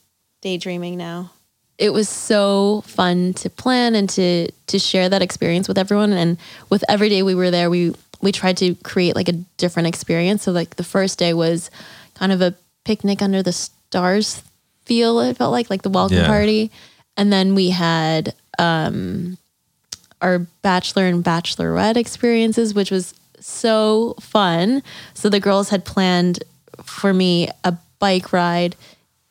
daydreaming 0.44 0.96
now. 0.96 1.30
It 1.78 1.92
was 1.92 2.08
so 2.08 2.82
fun 2.86 3.32
to 3.34 3.50
plan 3.50 3.96
and 3.96 4.08
to 4.10 4.48
to 4.68 4.78
share 4.78 5.08
that 5.08 5.22
experience 5.22 5.66
with 5.66 5.78
everyone 5.78 6.12
and 6.12 6.38
with 6.70 6.84
every 6.88 7.08
day 7.08 7.22
we 7.24 7.34
were 7.34 7.50
there 7.50 7.68
we 7.68 7.92
we 8.20 8.30
tried 8.30 8.56
to 8.58 8.74
create 8.76 9.16
like 9.16 9.28
a 9.28 9.32
different 9.56 9.88
experience. 9.88 10.44
So 10.44 10.52
like 10.52 10.76
the 10.76 10.84
first 10.84 11.18
day 11.18 11.34
was 11.34 11.70
kind 12.14 12.30
of 12.30 12.40
a 12.40 12.54
picnic 12.84 13.20
under 13.22 13.42
the 13.42 13.52
stars 13.52 14.42
feel 14.84 15.18
it 15.20 15.36
felt 15.36 15.50
like 15.50 15.68
like 15.70 15.82
the 15.82 15.88
welcome 15.90 16.18
Yeah. 16.18 16.28
party. 16.28 16.70
And 17.16 17.32
then 17.32 17.54
we 17.54 17.70
had 17.70 18.34
um 18.58 19.38
our 20.20 20.38
bachelor 20.62 21.06
and 21.06 21.24
bachelorette 21.24 21.96
experiences, 21.96 22.72
which 22.74 22.90
was 22.90 23.14
so 23.40 24.14
fun. 24.20 24.82
So 25.14 25.28
the 25.28 25.40
girls 25.40 25.70
had 25.70 25.84
planned 25.84 26.44
for 26.84 27.12
me 27.12 27.48
a 27.64 27.76
bike 27.98 28.32
ride 28.32 28.76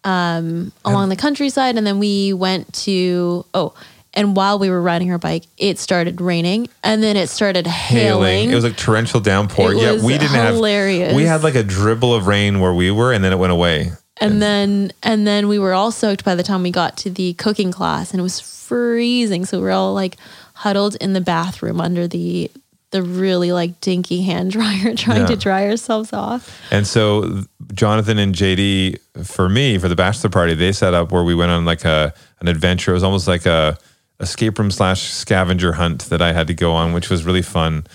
um, 0.04 0.72
along 0.86 1.10
the 1.10 1.16
countryside, 1.16 1.78
and 1.78 1.86
then 1.86 2.00
we 2.00 2.34
went 2.34 2.74
to 2.74 3.46
oh, 3.54 3.74
and 4.14 4.36
while 4.36 4.60
we 4.60 4.70
were 4.70 4.82
riding 4.82 5.12
our 5.12 5.18
bike, 5.18 5.44
it 5.58 5.80
started 5.80 6.22
raining, 6.22 6.68
and 6.84 7.02
then 7.02 7.18
it 7.18 7.30
started 7.30 7.66
hailing. 7.66 8.52
It 8.52 8.56
was 8.56 8.64
like 8.64 8.78
torrential 8.78 9.20
downpour. 9.20 9.74
It 9.74 9.78
yeah, 9.78 9.92
was 9.94 10.04
we 10.04 10.18
didn't 10.18 10.34
hilarious. 10.34 11.08
have. 11.08 11.16
We 11.16 11.24
had 11.24 11.44
like 11.44 11.56
a 11.56 11.64
dribble 11.64 12.14
of 12.14 12.28
rain 12.28 12.60
where 12.60 12.74
we 12.74 12.92
were, 12.92 13.12
and 13.12 13.24
then 13.24 13.34
it 13.34 13.38
went 13.38 13.54
away. 13.54 13.92
and 14.22 14.42
then 14.42 14.92
and 15.02 15.26
then 15.26 15.48
we 15.48 15.58
were 15.58 15.74
all 15.74 15.92
soaked 15.92 16.24
by 16.24 16.36
the 16.36 16.44
time 16.44 16.62
we 16.62 16.72
got 16.72 16.98
to 16.98 17.10
the 17.10 17.34
cooking 17.34 17.72
class, 17.72 18.12
and 18.12 18.20
it 18.20 18.24
was 18.24 18.40
freezing. 18.40 19.46
So 19.46 19.58
we 19.58 19.64
were 19.64 19.72
all 19.72 19.94
like 19.94 20.18
huddled 20.54 20.96
in 20.96 21.14
the 21.14 21.22
bathroom 21.22 21.82
under 21.82 22.08
the 22.08 22.52
the 22.94 23.04
really 23.04 23.52
like 23.52 23.82
dinky 23.82 24.22
hand 24.22 24.52
dryer, 24.52 24.96
trying 24.96 25.22
Yeah. 25.22 25.26
to 25.28 25.36
dry 25.36 25.68
ourselves 25.68 26.14
off. 26.14 26.58
And 26.72 26.88
so 26.88 27.44
Jonathan 27.74 28.18
and 28.18 28.34
JD, 28.34 29.00
for 29.26 29.50
me, 29.50 29.78
for 29.78 29.90
the 29.90 29.96
bachelor 29.96 30.30
party, 30.30 30.54
they 30.54 30.72
set 30.72 30.94
up 30.94 31.12
where 31.12 31.24
we 31.26 31.36
went 31.36 31.52
on 31.52 31.66
like 31.66 31.84
a 31.84 32.14
an 32.40 32.48
adventure. 32.48 32.92
It 32.92 32.96
was 32.96 33.04
almost 33.04 33.28
like 33.28 33.46
a 33.46 33.78
escape 34.20 34.58
room 34.58 34.72
slash 34.72 35.02
scavenger 35.12 35.74
hunt 35.74 36.04
that 36.06 36.22
I 36.22 36.32
had 36.32 36.48
to 36.48 36.54
go 36.54 36.72
on, 36.72 36.94
which 36.94 37.10
was 37.10 37.26
really 37.26 37.42
fun. 37.42 37.86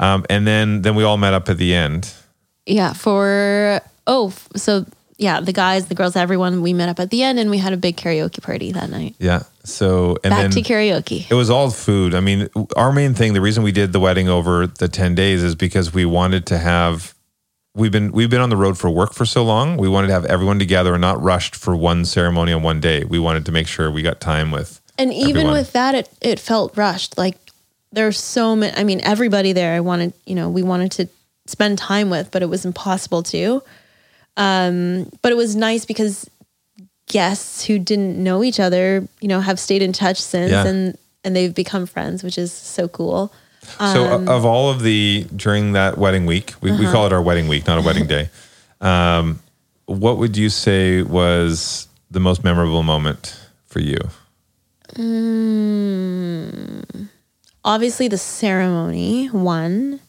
Um, 0.00 0.24
and 0.28 0.46
then 0.46 0.82
then 0.82 0.96
we 0.96 1.04
all 1.04 1.16
met 1.16 1.32
up 1.34 1.48
at 1.48 1.58
the 1.58 1.72
end. 1.74 2.12
Yeah, 2.66 2.92
for 2.92 3.80
oh, 4.08 4.32
so 4.56 4.84
yeah, 5.18 5.40
the 5.40 5.52
guys, 5.52 5.86
the 5.86 5.94
girls, 5.94 6.16
everyone, 6.16 6.60
we 6.60 6.72
met 6.74 6.88
up 6.88 6.98
at 7.00 7.10
the 7.10 7.22
end 7.22 7.38
and 7.38 7.50
we 7.50 7.58
had 7.58 7.72
a 7.72 7.76
big 7.76 7.96
karaoke 7.96 8.42
party 8.42 8.72
that 8.72 8.90
night. 8.90 9.14
Yeah. 9.18 9.44
So 9.66 10.16
and 10.22 10.30
Back 10.30 10.42
then 10.42 10.50
to 10.52 10.62
karaoke. 10.62 11.30
It 11.30 11.34
was 11.34 11.50
all 11.50 11.70
food. 11.70 12.14
I 12.14 12.20
mean, 12.20 12.48
our 12.76 12.92
main 12.92 13.14
thing, 13.14 13.32
the 13.32 13.40
reason 13.40 13.62
we 13.64 13.72
did 13.72 13.92
the 13.92 14.00
wedding 14.00 14.28
over 14.28 14.66
the 14.66 14.88
10 14.88 15.14
days 15.14 15.42
is 15.42 15.54
because 15.54 15.92
we 15.92 16.04
wanted 16.04 16.46
to 16.46 16.58
have 16.58 17.14
we've 17.74 17.92
been 17.92 18.12
we've 18.12 18.30
been 18.30 18.40
on 18.40 18.48
the 18.48 18.56
road 18.56 18.78
for 18.78 18.88
work 18.90 19.12
for 19.12 19.26
so 19.26 19.44
long. 19.44 19.76
We 19.76 19.88
wanted 19.88 20.06
to 20.08 20.12
have 20.12 20.24
everyone 20.24 20.58
together 20.58 20.94
and 20.94 21.00
not 21.00 21.20
rushed 21.22 21.56
for 21.56 21.74
one 21.76 22.04
ceremony 22.04 22.52
on 22.52 22.62
one 22.62 22.80
day. 22.80 23.04
We 23.04 23.18
wanted 23.18 23.44
to 23.46 23.52
make 23.52 23.66
sure 23.66 23.90
we 23.90 24.02
got 24.02 24.20
time 24.20 24.50
with 24.50 24.80
And 24.98 25.12
even 25.12 25.30
everyone. 25.30 25.52
with 25.54 25.72
that, 25.72 25.94
it 25.94 26.08
it 26.20 26.40
felt 26.40 26.76
rushed. 26.76 27.18
Like 27.18 27.36
there's 27.92 28.18
so 28.18 28.54
many. 28.56 28.76
I 28.76 28.84
mean, 28.84 29.00
everybody 29.02 29.52
there. 29.52 29.74
I 29.74 29.80
wanted, 29.80 30.12
you 30.26 30.34
know, 30.34 30.48
we 30.48 30.62
wanted 30.62 30.92
to 30.92 31.08
spend 31.46 31.78
time 31.78 32.10
with, 32.10 32.30
but 32.30 32.42
it 32.42 32.46
was 32.46 32.64
impossible 32.64 33.22
to. 33.24 33.62
Um, 34.36 35.10
but 35.22 35.32
it 35.32 35.36
was 35.36 35.56
nice 35.56 35.84
because 35.86 36.28
guests 37.06 37.64
who 37.64 37.78
didn't 37.78 38.22
know 38.22 38.42
each 38.44 38.60
other, 38.60 39.06
you 39.20 39.28
know, 39.28 39.40
have 39.40 39.58
stayed 39.58 39.82
in 39.82 39.92
touch 39.92 40.20
since, 40.20 40.50
Yeah. 40.52 40.66
and 40.66 40.98
and 41.24 41.34
they've 41.34 41.54
become 41.54 41.86
friends, 41.86 42.22
which 42.22 42.38
is 42.38 42.52
so 42.52 42.86
cool. 42.86 43.32
So, 43.78 44.04
o- 44.04 44.24
of 44.36 44.44
all 44.44 44.70
of 44.70 44.82
the 44.82 45.26
during 45.34 45.72
that 45.72 45.98
wedding 45.98 46.24
week, 46.24 46.54
we, 46.60 46.70
we 46.70 46.78
uh-huh. 46.84 46.92
call 46.92 47.06
it 47.06 47.12
our 47.12 47.22
wedding 47.22 47.48
week, 47.48 47.66
not 47.66 47.78
a 47.78 47.82
wedding 47.82 48.06
day. 48.06 48.30
Um, 48.80 49.40
what 49.86 50.18
would 50.18 50.36
you 50.36 50.50
say 50.50 51.02
was 51.02 51.88
the 52.10 52.20
most 52.20 52.44
memorable 52.44 52.82
moment 52.84 53.40
for 53.66 53.80
you? 53.80 53.98
Mm, 55.76 57.08
obviously, 57.64 58.08
the 58.08 58.18
ceremony 58.18 59.26
one. 59.26 60.00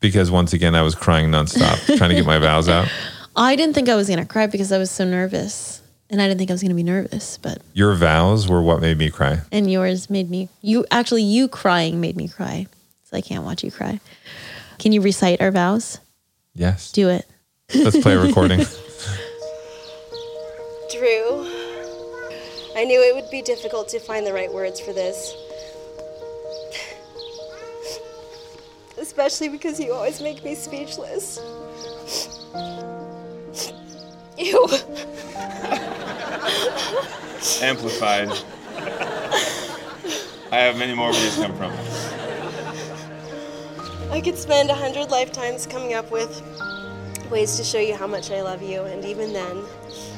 Because 0.00 0.30
once 0.30 0.52
again, 0.52 0.74
I 0.74 0.82
was 0.82 0.94
crying 0.94 1.30
nonstop, 1.30 1.96
trying 1.96 2.10
to 2.10 2.16
get 2.16 2.24
my 2.24 2.38
vows 2.38 2.68
out. 2.68 2.88
I 3.36 3.54
didn't 3.56 3.74
think 3.74 3.88
I 3.88 3.94
was 3.96 4.08
gonna 4.08 4.26
cry 4.26 4.46
because 4.46 4.72
I 4.72 4.78
was 4.78 4.90
so 4.90 5.04
nervous, 5.04 5.79
and 6.10 6.20
I 6.20 6.26
didn't 6.28 6.38
think 6.38 6.50
I 6.50 6.54
was 6.54 6.62
gonna 6.62 6.74
be 6.74 6.82
nervous. 6.82 7.38
But 7.38 7.62
Your 7.72 7.94
vows 7.94 8.48
were 8.48 8.60
what 8.62 8.80
made 8.80 8.98
me 8.98 9.10
cry. 9.10 9.40
and 9.52 9.70
yours 9.70 10.10
made 10.10 10.28
me. 10.30 10.48
You 10.60 10.84
actually, 10.90 11.22
you 11.22 11.48
crying 11.48 12.00
made 12.00 12.16
me 12.16 12.28
cry. 12.28 12.66
So 13.04 13.16
I 13.16 13.20
can't 13.20 13.44
watch 13.44 13.64
you 13.64 13.70
cry. 13.70 14.00
Can 14.78 14.92
you 14.92 15.00
recite 15.00 15.40
our 15.40 15.50
vows? 15.50 15.98
Yes. 16.54 16.92
Do 16.92 17.08
it. 17.08 17.26
Let's 17.74 17.98
play 18.00 18.14
a 18.14 18.20
recording. 18.26 18.58
Drew, 20.90 21.46
I 22.76 22.84
knew 22.84 23.00
it 23.00 23.14
would 23.14 23.30
be 23.30 23.42
difficult 23.42 23.88
to 23.90 24.00
find 24.00 24.26
the 24.26 24.32
right 24.32 24.52
words 24.52 24.80
for 24.80 24.92
this. 24.92 25.34
Especially 28.98 29.48
because 29.48 29.80
you 29.80 29.92
always 29.92 30.20
make 30.20 30.44
me 30.44 30.54
speechless. 30.54 31.38
Ew. 34.40 34.66
Amplified. 37.60 38.30
I 40.50 40.58
have 40.60 40.78
many 40.78 40.94
more 40.94 41.10
where 41.10 41.20
these 41.20 41.36
come 41.36 41.54
from. 41.56 41.72
I 44.10 44.20
could 44.22 44.38
spend 44.38 44.70
a 44.70 44.74
hundred 44.74 45.10
lifetimes 45.10 45.66
coming 45.66 45.92
up 45.92 46.10
with 46.10 46.42
ways 47.30 47.58
to 47.58 47.64
show 47.64 47.78
you 47.78 47.94
how 47.94 48.06
much 48.06 48.30
I 48.30 48.40
love 48.40 48.62
you, 48.62 48.82
and 48.84 49.04
even 49.04 49.34
then, 49.34 49.62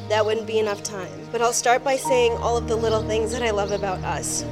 that 0.09 0.25
wouldn't 0.25 0.47
be 0.47 0.61
enough 0.61 0.85
time. 0.85 1.29
But 1.33 1.43
I'll 1.43 1.53
start 1.53 1.83
by 1.83 1.97
saying 1.97 2.33
all 2.35 2.57
of 2.57 2.69
the 2.69 2.77
little 2.77 3.03
things 3.03 3.33
that 3.33 3.43
I 3.43 3.51
love 3.51 3.73
about 3.73 4.05
us, 4.05 4.45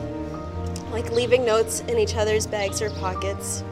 like 0.90 1.12
leaving 1.12 1.44
notes 1.44 1.80
in 1.82 1.96
each 1.96 2.16
other's 2.16 2.44
bags 2.44 2.82
or 2.82 2.90
pockets. 2.90 3.62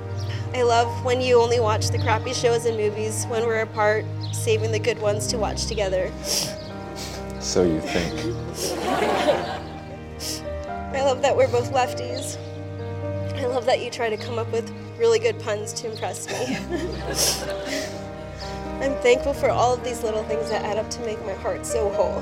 I 0.55 0.63
love 0.63 1.05
when 1.05 1.21
you 1.21 1.41
only 1.41 1.61
watch 1.61 1.89
the 1.89 1.99
crappy 1.99 2.33
shows 2.33 2.65
and 2.65 2.77
movies 2.77 3.27
when 3.27 3.47
we're 3.47 3.61
apart, 3.61 4.05
saving 4.33 4.73
the 4.73 4.79
good 4.79 4.99
ones 4.99 5.27
to 5.29 5.39
watch 5.39 5.67
together. 5.67 6.11
So 7.41 7.63
you 7.65 7.81
think. 7.81 8.15
I 10.95 11.03
love 11.03 11.23
that 11.23 11.37
we're 11.37 11.49
both 11.49 11.71
lefties. 11.73 12.39
I 13.37 13.47
love 13.47 13.67
that 13.67 13.81
you 13.81 13.91
try 13.91 14.09
to 14.11 14.17
come 14.17 14.39
up 14.39 14.51
with 14.51 14.69
really 14.99 15.19
good 15.19 15.39
puns 15.39 15.73
to 15.75 15.91
impress 15.91 16.27
me. 16.27 16.57
I'm 18.85 18.95
thankful 19.03 19.35
for 19.35 19.51
all 19.51 19.75
of 19.75 19.85
these 19.85 20.03
little 20.03 20.25
things 20.25 20.49
that 20.51 20.65
add 20.65 20.77
up 20.77 20.91
to 20.91 21.01
make 21.01 21.25
my 21.25 21.35
heart 21.35 21.67
so 21.67 21.91
whole. 21.91 22.19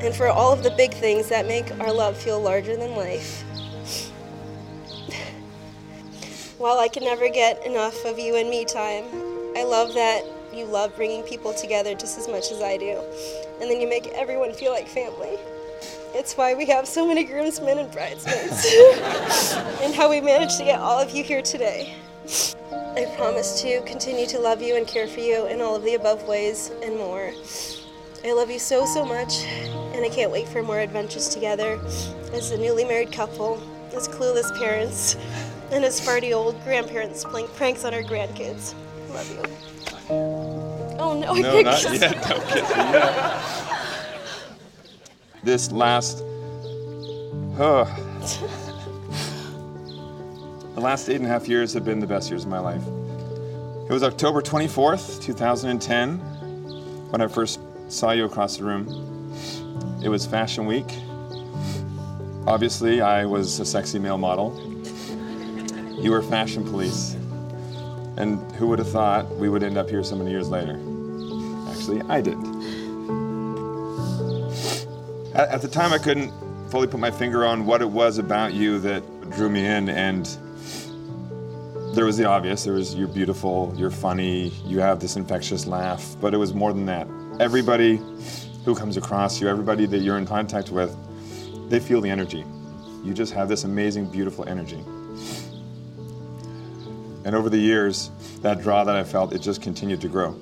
And 0.00 0.14
for 0.14 0.26
all 0.28 0.52
of 0.52 0.62
the 0.62 0.72
big 0.72 0.92
things 0.92 1.28
that 1.28 1.46
make 1.46 1.70
our 1.78 1.92
love 1.92 2.16
feel 2.16 2.40
larger 2.40 2.76
than 2.76 2.96
life. 2.96 3.44
While 6.62 6.78
I 6.78 6.86
can 6.86 7.02
never 7.02 7.28
get 7.28 7.66
enough 7.66 8.04
of 8.04 8.20
you 8.20 8.36
and 8.36 8.48
me 8.48 8.64
time, 8.64 9.06
I 9.56 9.64
love 9.64 9.94
that 9.94 10.24
you 10.54 10.64
love 10.64 10.94
bringing 10.94 11.24
people 11.24 11.52
together 11.52 11.92
just 11.96 12.16
as 12.16 12.28
much 12.28 12.52
as 12.52 12.62
I 12.62 12.76
do. 12.76 13.02
And 13.60 13.68
then 13.68 13.80
you 13.80 13.88
make 13.88 14.06
everyone 14.14 14.52
feel 14.52 14.70
like 14.70 14.86
family. 14.86 15.38
It's 16.14 16.34
why 16.36 16.54
we 16.54 16.66
have 16.66 16.86
so 16.86 17.04
many 17.04 17.24
groomsmen 17.24 17.78
and 17.78 17.90
bridesmaids, 17.90 18.64
and 19.82 19.92
how 19.92 20.08
we 20.08 20.20
managed 20.20 20.56
to 20.58 20.64
get 20.64 20.78
all 20.78 21.00
of 21.00 21.10
you 21.10 21.24
here 21.24 21.42
today. 21.42 21.96
I 22.70 23.12
promise 23.16 23.60
to 23.62 23.82
continue 23.82 24.28
to 24.28 24.38
love 24.38 24.62
you 24.62 24.76
and 24.76 24.86
care 24.86 25.08
for 25.08 25.18
you 25.18 25.46
in 25.46 25.60
all 25.60 25.74
of 25.74 25.82
the 25.82 25.94
above 25.94 26.22
ways 26.28 26.70
and 26.84 26.96
more. 26.96 27.32
I 28.24 28.32
love 28.34 28.52
you 28.52 28.60
so, 28.60 28.86
so 28.86 29.04
much, 29.04 29.42
and 29.42 30.04
I 30.04 30.08
can't 30.10 30.30
wait 30.30 30.46
for 30.46 30.62
more 30.62 30.78
adventures 30.78 31.28
together 31.28 31.80
as 32.32 32.52
a 32.52 32.56
newly 32.56 32.84
married 32.84 33.10
couple, 33.10 33.60
as 33.96 34.06
clueless 34.06 34.56
parents, 34.60 35.16
and 35.72 35.82
his 35.84 36.00
farty 36.00 36.34
old 36.34 36.62
grandparents 36.64 37.24
playing 37.24 37.48
pranks 37.48 37.84
on 37.84 37.94
our 37.94 38.02
grandkids. 38.02 38.74
Love 39.10 39.30
you. 39.30 39.42
Oh 40.10 41.18
no, 41.18 41.34
I 41.34 41.40
No, 41.40 41.52
can't 41.52 41.64
not 41.64 41.80
kiss 41.80 42.00
yet. 42.00 42.22
Don't 42.28 42.46
kiss 42.48 42.68
me 42.68 42.76
yet. 42.76 43.42
This 45.42 45.72
last, 45.72 46.22
oh, 47.58 47.84
the 50.74 50.80
last 50.80 51.08
eight 51.08 51.16
and 51.16 51.26
a 51.26 51.28
half 51.28 51.48
years 51.48 51.72
have 51.72 51.84
been 51.84 51.98
the 51.98 52.06
best 52.06 52.30
years 52.30 52.44
of 52.44 52.50
my 52.50 52.60
life. 52.60 52.82
It 53.88 53.92
was 53.92 54.04
October 54.04 54.40
24th, 54.40 55.20
2010, 55.20 56.18
when 57.10 57.20
I 57.20 57.26
first 57.26 57.58
saw 57.88 58.12
you 58.12 58.24
across 58.24 58.56
the 58.58 58.64
room. 58.64 58.86
It 60.02 60.08
was 60.08 60.24
Fashion 60.26 60.66
Week. 60.66 60.86
Obviously, 62.46 63.00
I 63.00 63.24
was 63.24 63.58
a 63.58 63.64
sexy 63.64 63.98
male 63.98 64.18
model. 64.18 64.71
You 66.02 66.10
were 66.10 66.20
fashion 66.20 66.64
police. 66.64 67.14
And 68.16 68.40
who 68.56 68.66
would 68.66 68.80
have 68.80 68.90
thought 68.90 69.30
we 69.36 69.48
would 69.48 69.62
end 69.62 69.78
up 69.78 69.88
here 69.88 70.02
so 70.02 70.16
many 70.16 70.32
years 70.32 70.48
later? 70.48 70.74
Actually, 71.70 72.02
I 72.08 72.20
did. 72.20 72.36
At, 75.34 75.62
the 75.62 75.68
time, 75.68 75.92
I 75.92 75.98
couldn't 75.98 76.32
fully 76.70 76.88
put 76.88 76.98
my 76.98 77.12
finger 77.12 77.46
on 77.46 77.66
what 77.66 77.82
it 77.82 77.88
was 77.88 78.18
about 78.18 78.52
you 78.52 78.80
that 78.80 79.30
drew 79.30 79.48
me 79.48 79.64
in, 79.64 79.88
and 79.88 80.26
there 81.94 82.04
was 82.04 82.16
the 82.16 82.24
obvious. 82.24 82.64
There 82.64 82.74
was 82.74 82.96
you're 82.96 83.06
beautiful, 83.06 83.72
you're 83.76 83.90
funny, 83.90 84.48
you 84.66 84.80
have 84.80 84.98
this 84.98 85.14
infectious 85.14 85.66
laugh, 85.66 86.16
but 86.20 86.34
it 86.34 86.36
was 86.36 86.52
more 86.52 86.72
than 86.72 86.84
that. 86.86 87.06
Everybody 87.38 88.00
who 88.64 88.74
comes 88.74 88.96
across 88.96 89.40
you, 89.40 89.48
everybody 89.48 89.86
that 89.86 89.98
you're 89.98 90.18
in 90.18 90.26
contact 90.26 90.70
with, 90.70 90.96
they 91.70 91.78
feel 91.78 92.00
the 92.00 92.10
energy. 92.10 92.44
You 93.04 93.14
just 93.14 93.32
have 93.34 93.48
this 93.48 93.64
amazing, 93.64 94.10
beautiful 94.10 94.46
energy. 94.48 94.82
And 97.24 97.34
over 97.34 97.48
the 97.48 97.58
years, 97.58 98.10
that 98.40 98.60
draw 98.60 98.84
that 98.84 98.96
I 98.96 99.04
felt, 99.04 99.32
it 99.32 99.40
just 99.40 99.62
continued 99.62 100.00
to 100.00 100.08
grow. 100.08 100.36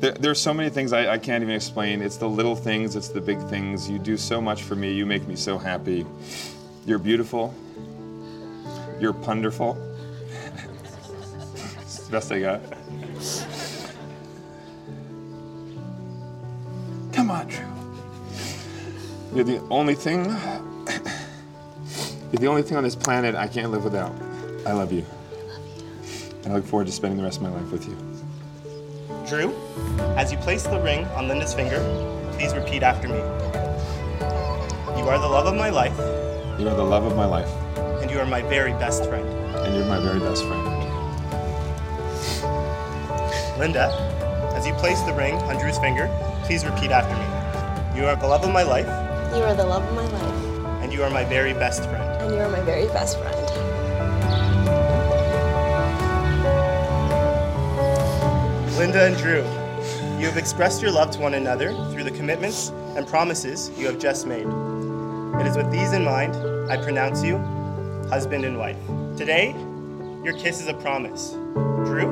There, 0.00 0.12
there's 0.12 0.40
so 0.40 0.52
many 0.52 0.68
things 0.68 0.92
I, 0.92 1.12
I 1.12 1.18
can't 1.18 1.42
even 1.42 1.54
explain. 1.54 2.02
It's 2.02 2.16
the 2.16 2.28
little 2.28 2.56
things, 2.56 2.96
it's 2.96 3.08
the 3.08 3.20
big 3.20 3.40
things. 3.48 3.88
You 3.88 3.98
do 3.98 4.16
so 4.16 4.40
much 4.40 4.62
for 4.62 4.74
me. 4.74 4.92
You 4.92 5.06
make 5.06 5.26
me 5.26 5.36
so 5.36 5.56
happy. 5.56 6.04
You're 6.86 6.98
beautiful. 6.98 7.54
You're 9.00 9.12
punderful. 9.12 9.76
it's 11.80 11.98
the 11.98 12.10
best 12.10 12.32
I 12.32 12.40
got. 12.40 12.60
Come 17.12 17.30
on, 17.30 17.46
Drew. 17.46 17.64
You're 19.34 19.44
the 19.44 19.60
only 19.70 19.94
thing. 19.94 20.24
You're 22.32 22.40
the 22.40 22.48
only 22.48 22.62
thing 22.62 22.76
on 22.76 22.82
this 22.82 22.96
planet 22.96 23.36
I 23.36 23.46
can't 23.46 23.70
live 23.70 23.84
without. 23.84 24.12
I 24.66 24.72
love 24.72 24.92
you. 24.92 25.06
And 26.44 26.52
I 26.52 26.56
look 26.56 26.66
forward 26.66 26.86
to 26.86 26.92
spending 26.92 27.16
the 27.16 27.24
rest 27.24 27.38
of 27.38 27.42
my 27.42 27.48
life 27.50 27.70
with 27.72 27.88
you. 27.88 27.96
Drew, 29.26 29.54
as 30.16 30.30
you 30.30 30.38
place 30.38 30.64
the 30.64 30.80
ring 30.80 31.04
on 31.16 31.28
Linda's 31.28 31.54
finger, 31.54 31.80
please 32.32 32.52
repeat 32.54 32.82
after 32.82 33.08
me. 33.08 33.18
You 34.98 35.08
are 35.08 35.18
the 35.18 35.28
love 35.28 35.46
of 35.46 35.54
my 35.54 35.70
life, 35.70 35.96
You 36.60 36.68
are 36.68 36.74
the 36.76 36.84
love 36.84 37.04
of 37.04 37.16
my 37.16 37.24
life, 37.24 37.48
and 38.02 38.10
you 38.10 38.18
are 38.20 38.26
my 38.26 38.42
very 38.42 38.72
best 38.72 39.06
friend. 39.06 39.26
and 39.64 39.74
you're 39.74 39.86
my 39.86 39.98
very 39.98 40.20
best 40.20 40.44
friend. 40.44 40.62
Linda, 43.58 43.88
as 44.54 44.66
you 44.66 44.74
place 44.74 45.00
the 45.02 45.14
ring 45.14 45.36
on 45.48 45.56
Drew's 45.56 45.78
finger, 45.78 46.08
please 46.44 46.64
repeat 46.64 46.90
after 46.90 47.14
me. 47.16 47.98
You 47.98 48.06
are 48.06 48.16
the 48.16 48.26
love 48.26 48.44
of 48.44 48.52
my 48.52 48.62
life, 48.62 48.86
You 49.34 49.42
are 49.44 49.54
the 49.54 49.64
love 49.64 49.82
of 49.84 49.94
my 49.94 50.06
life, 50.06 50.82
and 50.82 50.92
you 50.92 51.02
are 51.02 51.10
my 51.10 51.24
very 51.24 51.54
best 51.54 51.84
friend. 51.84 52.04
and 52.22 52.34
you 52.34 52.40
are 52.40 52.50
my 52.50 52.60
very 52.60 52.86
best 52.88 53.18
friend. 53.18 53.73
Linda 58.76 59.04
and 59.04 59.16
Drew, 59.16 59.42
you 60.18 60.26
have 60.26 60.36
expressed 60.36 60.82
your 60.82 60.90
love 60.90 61.12
to 61.12 61.20
one 61.20 61.34
another 61.34 61.72
through 61.92 62.02
the 62.02 62.10
commitments 62.10 62.70
and 62.96 63.06
promises 63.06 63.70
you 63.78 63.86
have 63.86 64.00
just 64.00 64.26
made. 64.26 64.46
It 65.40 65.46
is 65.46 65.56
with 65.56 65.70
these 65.70 65.92
in 65.92 66.04
mind 66.04 66.34
I 66.68 66.82
pronounce 66.82 67.22
you 67.22 67.38
husband 68.08 68.44
and 68.44 68.58
wife. 68.58 68.76
Today, 69.16 69.52
your 70.24 70.36
kiss 70.38 70.60
is 70.60 70.66
a 70.66 70.74
promise. 70.74 71.34
Drew, 71.84 72.02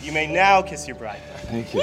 you 0.00 0.12
may 0.12 0.26
now 0.26 0.62
kiss 0.62 0.86
your 0.88 0.96
bride. 0.96 1.20
Thank 1.42 1.74
you. 1.74 1.82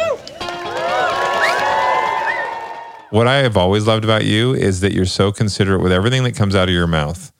What 3.12 3.28
I 3.28 3.38
have 3.44 3.58
always 3.58 3.86
loved 3.86 4.04
about 4.04 4.26
you 4.26 4.56
is 4.56 4.80
that 4.80 4.92
you're 4.92 5.06
so 5.06 5.32
considerate 5.32 5.82
with 5.82 5.92
everything 5.92 6.24
that 6.24 6.36
comes 6.36 6.56
out 6.56 6.68
of 6.68 6.74
your 6.74 6.88
mouth. 6.88 7.32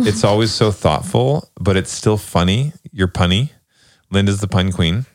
It's 0.00 0.24
always 0.24 0.52
so 0.52 0.72
thoughtful, 0.72 1.48
but 1.60 1.76
it's 1.76 1.92
still 1.92 2.16
funny. 2.16 2.72
You're 2.90 3.06
punny. 3.06 3.50
Linda's 4.10 4.40
the 4.40 4.48
pun 4.48 4.72
queen. 4.72 5.06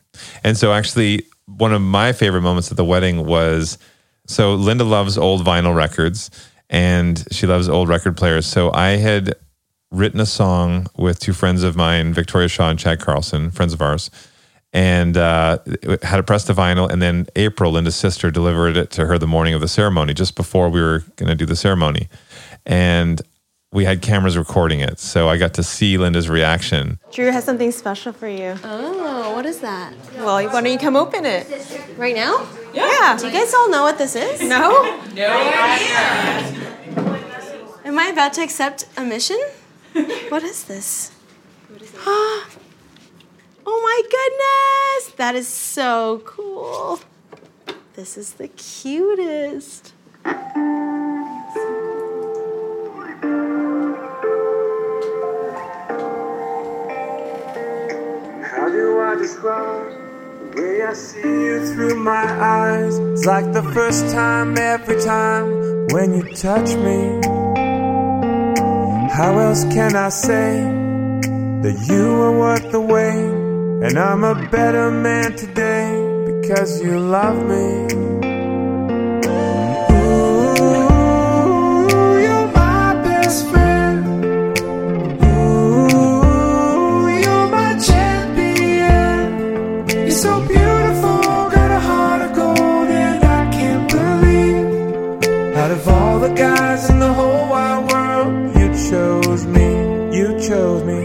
And 0.42 0.56
so, 0.56 0.72
actually, 0.72 1.26
one 1.46 1.72
of 1.72 1.82
my 1.82 2.12
favorite 2.12 2.42
moments 2.42 2.70
at 2.70 2.76
the 2.76 2.84
wedding 2.84 3.26
was 3.26 3.78
so 4.26 4.54
Linda 4.54 4.84
loves 4.84 5.16
old 5.16 5.44
vinyl 5.44 5.74
records. 5.74 6.30
and 6.68 7.24
she 7.30 7.46
loves 7.46 7.68
old 7.68 7.88
record 7.88 8.16
players. 8.16 8.46
So 8.46 8.72
I 8.72 8.96
had 8.96 9.34
written 9.90 10.20
a 10.20 10.26
song 10.26 10.88
with 10.96 11.18
two 11.18 11.32
friends 11.32 11.62
of 11.62 11.76
mine, 11.76 12.12
Victoria 12.12 12.48
Shaw 12.48 12.70
and 12.70 12.78
Chad 12.78 13.00
Carlson, 13.00 13.50
friends 13.50 13.72
of 13.72 13.80
ours, 13.80 14.10
and 14.72 15.16
uh, 15.16 15.58
had 16.02 16.18
it 16.18 16.26
pressed 16.26 16.48
to 16.48 16.54
vinyl. 16.54 16.90
And 16.90 17.00
then 17.00 17.26
April, 17.36 17.72
Linda's 17.72 17.96
sister, 17.96 18.30
delivered 18.30 18.76
it 18.76 18.90
to 18.92 19.06
her 19.06 19.18
the 19.18 19.26
morning 19.26 19.54
of 19.54 19.60
the 19.60 19.68
ceremony, 19.68 20.12
just 20.12 20.34
before 20.34 20.68
we 20.68 20.80
were 20.80 21.04
going 21.16 21.28
to 21.28 21.34
do 21.34 21.46
the 21.46 21.56
ceremony. 21.56 22.08
And 22.66 23.22
we 23.76 23.84
had 23.84 24.00
cameras 24.00 24.38
recording 24.38 24.80
it. 24.80 24.98
So 24.98 25.28
I 25.28 25.36
got 25.36 25.52
to 25.54 25.62
see 25.62 25.98
Linda's 25.98 26.30
reaction. 26.30 26.98
Drew 27.12 27.30
has 27.30 27.44
something 27.44 27.70
special 27.70 28.10
for 28.10 28.26
you. 28.26 28.56
Oh, 28.64 29.34
what 29.34 29.44
is 29.44 29.60
that? 29.60 29.92
Well, 30.14 30.42
why 30.46 30.62
don't 30.62 30.72
you 30.72 30.78
come 30.78 30.96
open 30.96 31.26
it? 31.26 31.46
Right 31.98 32.16
now? 32.16 32.48
Yeah. 32.72 33.18
Do 33.18 33.26
you 33.26 33.32
guys 33.34 33.52
all 33.52 33.68
know 33.68 33.82
what 33.82 33.98
this 33.98 34.16
is? 34.16 34.40
No? 34.40 34.82
No. 35.14 35.28
Am 37.84 37.98
I 37.98 38.08
about 38.10 38.32
to 38.34 38.42
accept 38.42 38.88
a 38.96 39.04
mission? 39.04 39.38
what 40.30 40.42
is 40.42 40.64
this? 40.64 41.12
oh 42.06 42.46
my 43.66 44.02
goodness! 44.16 45.16
That 45.16 45.34
is 45.34 45.48
so 45.48 46.22
cool. 46.24 47.00
This 47.92 48.16
is 48.16 48.32
the 48.32 48.48
cutest. 48.48 49.92
Describe 59.18 59.92
the 60.40 60.60
way 60.60 60.82
I 60.82 60.92
see 60.92 61.20
you 61.20 61.72
through 61.72 61.96
my 61.96 62.26
eyes? 62.40 62.98
It's 62.98 63.24
like 63.24 63.50
the 63.52 63.62
first 63.62 64.10
time 64.12 64.58
every 64.58 65.00
time 65.00 65.86
when 65.88 66.14
you 66.14 66.34
touch 66.34 66.74
me. 66.76 67.20
How 69.10 69.38
else 69.38 69.64
can 69.64 69.96
I 69.96 70.10
say 70.10 70.60
that 71.62 71.86
you 71.88 72.22
are 72.22 72.38
worth 72.38 72.70
the 72.70 72.80
wait? 72.80 73.88
And 73.88 73.98
I'm 73.98 74.22
a 74.22 74.48
better 74.50 74.90
man 74.90 75.34
today 75.34 75.88
because 76.26 76.82
you 76.82 76.98
love 76.98 77.38
me. 77.46 78.05
The 96.28 96.34
guys 96.34 96.90
in 96.90 96.98
the 96.98 97.12
whole 97.12 97.48
wide 97.50 97.92
world, 97.92 98.56
you 98.58 98.68
chose 98.90 99.46
me. 99.46 99.68
You 100.16 100.28
chose 100.40 100.82
me. 100.82 101.02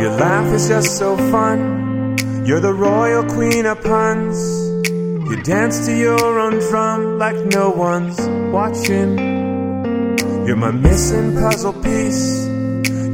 Your 0.00 0.12
laugh 0.24 0.52
is 0.52 0.68
just 0.68 0.98
so 0.98 1.16
fun. 1.32 2.16
You're 2.44 2.60
the 2.60 2.74
royal 2.74 3.24
queen 3.34 3.64
of 3.64 3.82
puns. 3.82 4.36
You 5.30 5.42
dance 5.42 5.86
to 5.86 5.96
your 5.96 6.38
own 6.38 6.58
drum 6.68 7.18
like 7.18 7.38
no 7.46 7.70
one's 7.70 8.20
watching. 8.52 9.16
You're 10.46 10.56
my 10.56 10.70
missing 10.70 11.34
puzzle 11.34 11.72
piece. 11.72 12.46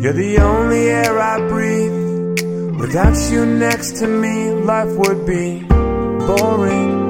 You're 0.02 0.18
the 0.24 0.38
only 0.38 0.88
air 0.88 1.18
I 1.20 1.36
breathe. 1.48 2.80
Without 2.80 3.16
you 3.30 3.46
next 3.46 3.98
to 4.00 4.08
me, 4.08 4.50
life 4.50 4.92
would 4.96 5.24
be 5.24 5.64
boring. 6.26 7.03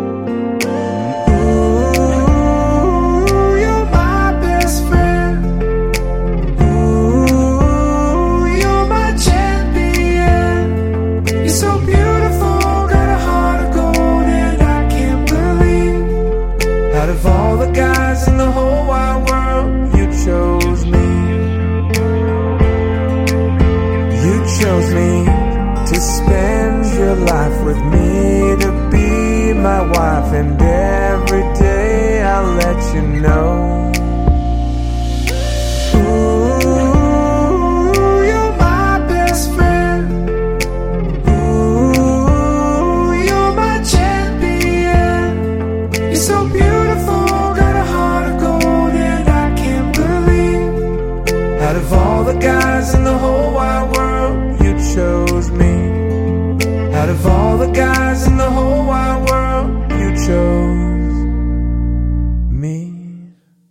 And 30.35 30.74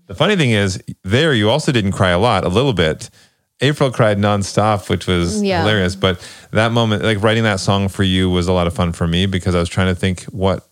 The 0.08 0.16
funny 0.16 0.36
thing 0.36 0.52
is, 0.52 0.82
there 1.04 1.34
you 1.34 1.50
also 1.50 1.72
didn't 1.72 1.94
cry 1.94 2.10
a 2.10 2.20
lot, 2.20 2.44
a 2.44 2.50
little 2.50 2.74
bit. 2.74 3.10
April 3.62 3.92
cried 3.92 4.18
nonstop, 4.18 4.90
which 4.90 5.08
was 5.08 5.42
Yeah. 5.42 5.62
hilarious. 5.62 5.96
But 5.96 6.20
that 6.52 6.72
moment, 6.72 7.04
like 7.04 7.22
writing 7.24 7.44
that 7.44 7.60
song 7.60 7.88
for 7.88 8.04
you, 8.04 8.30
was 8.30 8.48
a 8.48 8.54
lot 8.54 8.68
of 8.68 8.74
fun 8.74 8.92
for 8.92 9.08
me 9.08 9.26
because 9.26 9.56
I 9.56 9.60
was 9.60 9.70
trying 9.70 9.88
to 9.88 9.96
think 9.96 10.24
what 10.26 10.68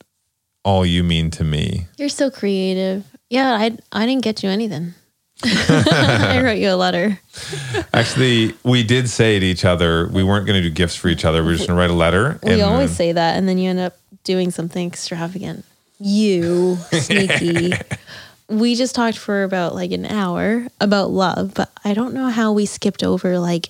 all 0.66 0.86
you 0.86 1.04
mean 1.04 1.32
to 1.32 1.44
me. 1.44 1.88
You're 1.98 2.10
so 2.10 2.30
creative. 2.30 3.06
Yeah, 3.30 3.54
I 3.54 3.78
I 3.92 4.06
didn't 4.06 4.24
get 4.24 4.44
you 4.44 4.50
anything. 4.50 4.94
I 5.44 6.42
wrote 6.44 6.58
you 6.60 6.70
a 6.70 6.76
letter. 6.76 7.18
Actually, 7.94 8.54
we 8.64 8.84
did 8.84 9.10
say 9.10 9.40
to 9.40 9.46
each 9.46 9.64
other 9.66 10.08
we 10.12 10.24
weren't 10.24 10.46
going 10.46 10.62
to 10.62 10.68
do 10.68 10.74
gifts 10.74 10.96
for 10.96 11.08
each 11.08 11.24
other. 11.26 11.42
We 11.42 11.50
were 11.50 11.56
just 11.56 11.68
going 11.68 11.78
to 11.78 11.82
write 11.82 11.90
a 11.90 11.94
letter. 11.94 12.40
We 12.44 12.62
always 12.62 12.92
uh, 12.92 12.96
say 12.96 13.12
that, 13.14 13.38
and 13.38 13.48
then 13.48 13.58
you 13.58 13.70
end 13.70 13.80
up 13.80 13.98
doing 14.24 14.52
something 14.52 14.86
extravagant. 14.88 15.66
You 16.00 16.76
sneaky. 16.92 17.74
We 18.52 18.76
just 18.76 18.94
talked 18.96 19.18
for 19.18 19.44
about 19.44 19.74
like 19.76 19.92
an 19.92 20.06
hour 20.06 20.68
about 20.80 21.10
love, 21.12 21.54
but 21.54 21.72
I 21.84 21.94
don't 21.94 22.14
know 22.14 22.30
how 22.30 22.52
we 22.52 22.66
skipped 22.66 23.04
over 23.04 23.40
like 23.40 23.70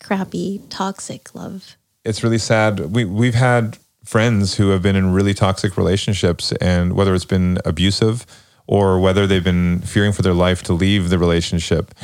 crappy, 0.00 0.60
toxic 0.70 1.34
love. 1.34 1.76
it's 2.04 2.22
really 2.22 2.38
sad. 2.38 2.80
We 2.94 3.04
we've 3.04 3.34
had 3.34 3.78
friends 4.04 4.56
who 4.56 4.68
have 4.70 4.82
been 4.82 4.96
in 4.96 5.12
really 5.12 5.32
toxic 5.34 5.76
relationships, 5.76 6.52
and 6.60 6.92
whether 6.94 7.14
it's 7.14 7.24
been 7.24 7.58
abusive 7.64 8.26
or 8.66 8.98
whether 9.00 9.26
they've 9.26 9.44
been 9.44 9.80
fearing 9.80 10.12
for 10.12 10.22
their 10.22 10.34
life 10.34 10.62
to 10.64 10.72
leave 10.72 11.08
the 11.10 11.18
relationship, 11.18 11.94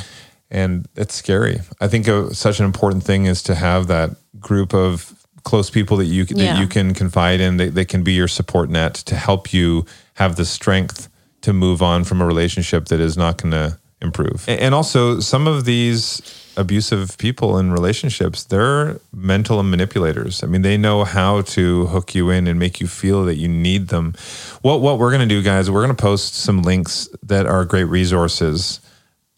and 0.51 0.89
it's 0.97 1.15
scary. 1.15 1.61
I 1.81 1.89
think 1.89 2.09
uh, 2.09 2.31
such 2.31 2.59
an 2.61 2.65
important 2.67 3.05
thing 3.05 3.27
is 3.27 3.43
to 3.45 3.55
have 3.55 3.87
that 3.89 4.11
group 4.39 4.73
of 4.75 5.15
close 5.45 5.69
people 5.71 5.97
that 5.99 6.07
you 6.07 6.25
that 6.25 6.37
Yeah. 6.39 6.61
you 6.61 6.67
can 6.67 6.95
confide 6.95 7.41
in. 7.41 7.57
They, 7.59 7.69
they 7.69 7.85
can 7.85 8.03
be 8.03 8.13
your 8.13 8.29
support 8.29 8.71
net 8.71 8.95
to 9.07 9.15
help 9.17 9.53
you 9.53 9.85
have 10.15 10.37
the 10.37 10.45
strength 10.47 11.09
to 11.43 11.53
move 11.53 11.83
on 11.83 12.05
from 12.05 12.21
a 12.21 12.27
relationship 12.27 12.87
that 12.87 13.01
is 13.01 13.17
not 13.17 13.39
going 13.39 13.53
to 13.53 13.79
improve. 14.03 14.45
And 14.49 14.75
also, 14.75 15.21
some 15.21 15.47
of 15.47 15.65
these 15.65 16.23
abusive 16.57 17.17
people 17.19 17.59
in 17.59 17.71
relationships, 17.73 18.45
they're 18.45 18.99
mental 19.15 19.63
manipulators. 19.63 20.43
I 20.43 20.47
mean, 20.47 20.63
they 20.63 20.77
know 20.77 21.05
how 21.05 21.43
to 21.43 21.87
hook 21.87 22.15
you 22.15 22.31
in 22.31 22.47
and 22.47 22.59
make 22.59 22.81
you 22.81 22.87
feel 22.87 23.25
that 23.27 23.37
you 23.37 23.49
need 23.49 23.89
them. 23.89 24.15
What 24.63 24.81
what 24.81 24.99
we're 24.99 25.11
going 25.11 25.29
to 25.29 25.35
do, 25.35 25.43
guys, 25.43 25.71
we're 25.71 25.85
going 25.85 25.95
to 25.97 26.03
post 26.03 26.35
some 26.35 26.63
links 26.63 27.09
that 27.23 27.47
are 27.47 27.65
great 27.65 27.85
resources 27.85 28.81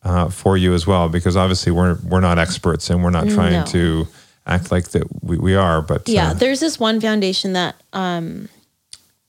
uh, 0.05 0.29
for 0.31 0.57
you 0.57 0.75
as 0.75 0.87
well, 0.87 1.09
because 1.09 1.37
obviously 1.37 1.73
we're 1.73 1.97
we're 2.09 2.21
not 2.21 2.39
experts 2.39 2.89
and 2.91 3.03
we're 3.05 3.11
not 3.11 3.29
trying 3.29 3.61
No. 3.61 3.67
to 3.67 4.09
act 4.47 4.73
like 4.73 4.89
that 4.91 5.05
we, 5.23 5.39
we 5.39 5.55
are. 5.55 5.83
But 5.83 6.09
Yeah, 6.09 6.31
uh, 6.31 6.35
there's 6.35 6.61
this 6.61 6.79
one 6.81 7.01
foundation 7.01 7.53
that 7.53 7.77
um, 7.93 8.49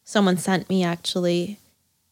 someone 0.03 0.37
sent 0.37 0.69
me 0.69 0.83
actually. 0.83 1.59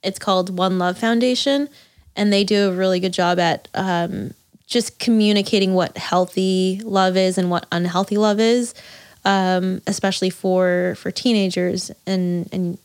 It's 0.03 0.19
called 0.19 0.57
One 0.57 0.79
Love 0.79 0.97
Foundation, 0.97 1.69
and 2.15 2.31
they 2.31 2.43
do 2.43 2.69
a 2.69 2.73
really 2.73 2.99
good 2.99 3.13
job 3.13 3.39
at 3.39 3.67
um, 3.73 4.33
just 4.67 4.99
communicating 4.99 5.73
what 5.73 5.97
healthy 5.97 6.81
love 6.83 7.17
is 7.17 7.37
and 7.37 7.49
what 7.49 7.65
unhealthy 7.71 8.17
love 8.17 8.39
is, 8.39 8.73
um, 9.25 9.81
especially 9.87 10.29
for 10.29 10.95
for 10.97 11.11
teenagers. 11.11 11.91
And 12.07 12.49
and 12.51 12.77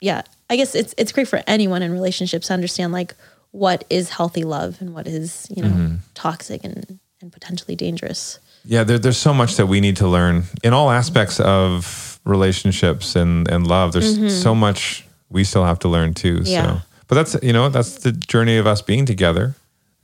yeah, 0.00 0.22
I 0.50 0.56
guess 0.56 0.74
it's 0.74 0.94
it's 0.98 1.12
great 1.12 1.28
for 1.28 1.42
anyone 1.46 1.82
in 1.82 1.92
relationships 1.92 2.48
to 2.48 2.54
understand 2.54 2.92
like 2.92 3.14
what 3.52 3.84
is 3.88 4.10
healthy 4.10 4.44
love 4.44 4.80
and 4.80 4.94
what 4.94 5.06
is 5.06 5.46
you 5.54 5.62
know 5.62 5.96
toxic 6.14 6.64
and 6.64 6.98
and 7.20 7.32
potentially 7.32 7.76
dangerous. 7.76 8.38
Yeah, 8.64 8.84
there, 8.84 8.98
there's 8.98 9.18
so 9.18 9.32
much 9.32 9.56
that 9.56 9.66
we 9.66 9.80
need 9.80 9.96
to 9.96 10.06
learn 10.08 10.44
in 10.62 10.72
all 10.72 10.90
aspects 10.90 11.40
of 11.40 12.20
relationships 12.24 13.16
and 13.16 13.48
and 13.48 13.66
love. 13.66 13.92
There's 13.92 14.42
so 14.42 14.54
much 14.54 15.07
we 15.30 15.44
still 15.44 15.64
have 15.64 15.78
to 15.80 15.88
learn 15.88 16.14
too. 16.14 16.40
Yeah. 16.44 16.62
So, 16.62 16.82
but 17.06 17.14
that's 17.14 17.36
you 17.42 17.52
know 17.52 17.68
that's 17.68 17.96
the 17.96 18.12
journey 18.12 18.56
of 18.56 18.66
us 18.66 18.82
being 18.82 19.06
together. 19.06 19.54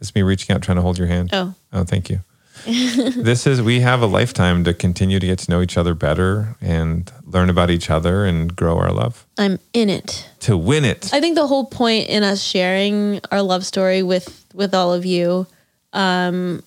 It's 0.00 0.14
me 0.14 0.22
reaching 0.22 0.54
out, 0.54 0.62
trying 0.62 0.76
to 0.76 0.82
hold 0.82 0.98
your 0.98 1.06
hand. 1.06 1.30
Oh. 1.32 1.54
oh, 1.72 1.84
thank 1.84 2.10
you. 2.10 2.20
this 2.66 3.46
is 3.46 3.60
we 3.60 3.80
have 3.80 4.00
a 4.00 4.06
lifetime 4.06 4.64
to 4.64 4.72
continue 4.72 5.18
to 5.18 5.26
get 5.26 5.38
to 5.40 5.50
know 5.50 5.60
each 5.60 5.76
other 5.76 5.92
better 5.92 6.56
and 6.60 7.12
learn 7.26 7.50
about 7.50 7.68
each 7.68 7.90
other 7.90 8.24
and 8.24 8.54
grow 8.56 8.78
our 8.78 8.90
love 8.90 9.26
I'm 9.36 9.58
in 9.74 9.90
it. 9.90 10.30
to 10.40 10.56
win 10.56 10.84
it. 10.84 11.12
I 11.12 11.20
think 11.20 11.34
the 11.34 11.46
whole 11.46 11.66
point 11.66 12.08
in 12.08 12.22
us 12.22 12.42
sharing 12.42 13.20
our 13.30 13.42
love 13.42 13.66
story 13.66 14.02
with 14.02 14.46
with 14.54 14.72
all 14.72 14.94
of 14.94 15.04
you 15.04 15.46
um, 15.92 16.62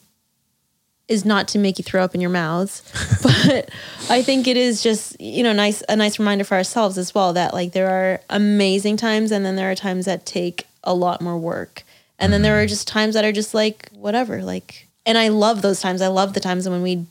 is 1.08 1.24
not 1.24 1.47
to 1.49 1.60
make 1.60 1.78
you 1.78 1.84
throw 1.84 2.03
up 2.03 2.14
in 2.14 2.22
your 2.22 2.30
mouths, 2.30 2.84
but 3.24 3.70
I 4.10 4.22
think 4.22 4.47
it 4.47 4.58
is 4.58 4.82
just 4.82 5.20
you 5.20 5.43
know 5.43 5.53
nice 5.53 5.84
a 5.88 5.95
nice 5.95 6.20
reminder 6.20 6.43
for 6.43 6.55
ourselves 6.55 6.97
as 6.97 7.16
well 7.16 7.34
that 7.34 7.53
like 7.53 7.72
there 7.72 7.89
are 7.89 8.22
amazing 8.30 8.97
times 8.97 9.32
and 9.32 9.45
then 9.45 9.55
there 9.55 9.72
are 9.72 9.76
times 9.76 10.05
that 10.05 10.26
take 10.26 10.68
a 10.84 10.93
lot 10.93 11.22
more 11.22 11.38
work, 11.38 11.84
and 12.20 12.32
then 12.32 12.41
there 12.41 12.62
are 12.62 12.66
mm. 12.66 12.70
just 12.70 12.88
times 12.88 13.14
that 13.14 13.26
are 13.26 13.32
just 13.32 13.53
like 13.53 13.89
whatever 13.91 14.43
like, 14.43 14.88
and 15.05 15.18
I 15.18 15.30
love 15.30 15.62
those 15.62 15.80
times. 15.80 16.01
I 16.01 16.08
love 16.08 16.34
the 16.34 16.39
times 16.39 16.68
when 16.68 16.82
we 16.82 17.05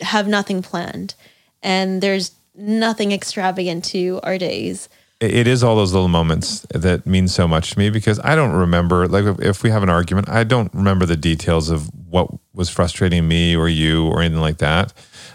have 0.00 0.28
nothing 0.28 0.62
planned 0.62 1.14
and 1.62 2.02
there's 2.02 2.32
nothing 2.54 3.12
extravagant 3.12 3.84
to 3.84 4.20
our 4.22 4.38
days. 4.38 4.88
it 5.20 5.46
is 5.46 5.64
all 5.64 5.76
those 5.76 5.92
little 5.92 6.08
moments 6.08 6.66
that 6.70 7.06
mean 7.06 7.28
so 7.28 7.48
much 7.48 7.70
to 7.70 7.78
me 7.78 7.90
because 7.90 8.20
I 8.20 8.34
don't 8.34 8.52
remember 8.52 9.08
like 9.08 9.40
if 9.40 9.62
we 9.62 9.70
have 9.70 9.82
an 9.82 9.90
argument, 9.90 10.28
I 10.28 10.44
don't 10.44 10.72
remember 10.74 11.06
the 11.06 11.16
details 11.16 11.70
of 11.70 11.90
what 12.08 12.28
was 12.52 12.68
frustrating 12.68 13.26
me 13.26 13.56
or 13.56 13.68
you 13.68 14.06
or 14.06 14.20
anything 14.20 14.40
like 14.40 14.58
that. 14.58 14.92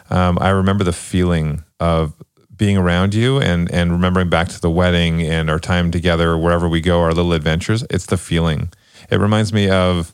Um, 0.09 0.37
I 0.41 0.49
remember 0.49 0.83
the 0.83 0.93
feeling 0.93 1.63
of 1.79 2.13
being 2.55 2.77
around 2.77 3.15
you 3.15 3.39
and 3.39 3.71
and 3.71 3.91
remembering 3.91 4.29
back 4.29 4.47
to 4.49 4.61
the 4.61 4.69
wedding 4.69 5.21
and 5.21 5.49
our 5.49 5.59
time 5.59 5.89
together 5.91 6.37
wherever 6.37 6.69
we 6.69 6.81
go, 6.81 7.01
our 7.01 7.13
little 7.13 7.33
adventures. 7.33 7.83
It's 7.89 8.05
the 8.05 8.17
feeling. 8.17 8.71
It 9.09 9.19
reminds 9.19 9.51
me 9.51 9.69
of 9.69 10.13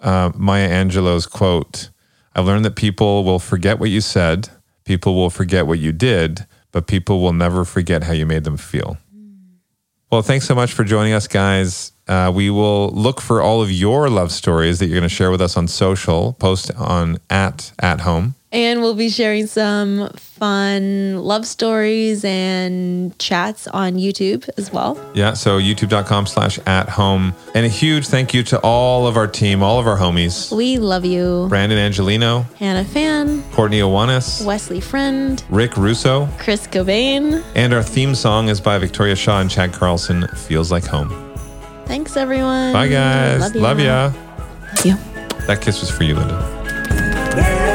uh, 0.00 0.32
Maya 0.34 0.68
Angelou's 0.68 1.26
quote 1.26 1.90
I've 2.34 2.46
learned 2.46 2.64
that 2.64 2.76
people 2.76 3.24
will 3.24 3.38
forget 3.38 3.78
what 3.78 3.90
you 3.90 4.00
said, 4.00 4.48
people 4.84 5.14
will 5.14 5.30
forget 5.30 5.66
what 5.66 5.78
you 5.78 5.92
did, 5.92 6.46
but 6.72 6.86
people 6.86 7.20
will 7.20 7.32
never 7.32 7.64
forget 7.64 8.04
how 8.04 8.12
you 8.12 8.26
made 8.26 8.44
them 8.44 8.56
feel. 8.56 8.96
Well, 10.10 10.22
thanks 10.22 10.46
so 10.46 10.54
much 10.54 10.72
for 10.72 10.84
joining 10.84 11.12
us, 11.12 11.26
guys. 11.28 11.92
Uh, 12.06 12.30
we 12.34 12.50
will 12.50 12.90
look 12.90 13.20
for 13.20 13.40
all 13.40 13.62
of 13.62 13.70
your 13.70 14.08
love 14.10 14.30
stories 14.30 14.78
that 14.78 14.86
you're 14.86 14.98
going 14.98 15.08
to 15.08 15.14
share 15.14 15.30
with 15.30 15.40
us 15.40 15.56
on 15.56 15.66
social. 15.68 16.34
Post 16.34 16.70
on 16.76 17.18
at 17.30 17.72
at 17.78 18.00
home. 18.00 18.34
And 18.52 18.82
we'll 18.82 18.94
be 18.94 19.08
sharing 19.08 19.48
some 19.48 20.10
fun 20.44 21.16
love 21.18 21.44
stories 21.44 22.24
and 22.24 23.18
chats 23.18 23.66
on 23.66 23.94
YouTube 23.94 24.48
as 24.56 24.72
well. 24.72 24.96
Yeah, 25.12 25.32
so 25.34 25.58
youtube.com 25.58 26.26
slash 26.26 26.60
at 26.64 26.88
home. 26.88 27.34
And 27.56 27.66
a 27.66 27.68
huge 27.68 28.06
thank 28.06 28.32
you 28.32 28.44
to 28.44 28.60
all 28.60 29.08
of 29.08 29.16
our 29.16 29.26
team, 29.26 29.60
all 29.64 29.80
of 29.80 29.88
our 29.88 29.96
homies 29.98 30.54
We 30.56 30.78
love 30.78 31.04
you. 31.04 31.46
Brandon 31.48 31.78
Angelino, 31.78 32.42
Hannah 32.58 32.84
Fan, 32.84 33.42
Courtney 33.50 33.80
Owanis, 33.80 34.44
Wesley 34.46 34.80
Friend, 34.80 35.42
Rick 35.50 35.76
Russo, 35.76 36.28
Chris 36.38 36.68
Cobain. 36.68 37.42
and 37.56 37.74
our 37.74 37.82
theme 37.82 38.14
song 38.14 38.48
is 38.50 38.60
by 38.60 38.78
Victoria 38.78 39.16
Shaw 39.16 39.40
and 39.40 39.50
Chad 39.50 39.72
Carlson, 39.72 40.28
Feels 40.28 40.70
Like 40.70 40.84
Home. 40.86 41.23
Thanks, 41.86 42.16
everyone. 42.16 42.72
Bye, 42.72 42.88
guys. 42.88 43.54
Love, 43.54 43.78
ya. 43.80 44.04
Love. 44.06 44.16
Love 44.76 44.86
you. 44.86 44.96
That 45.46 45.60
kiss 45.60 45.80
was 45.80 45.90
for 45.90 46.04
you, 46.04 46.14
Linda. 46.14 47.73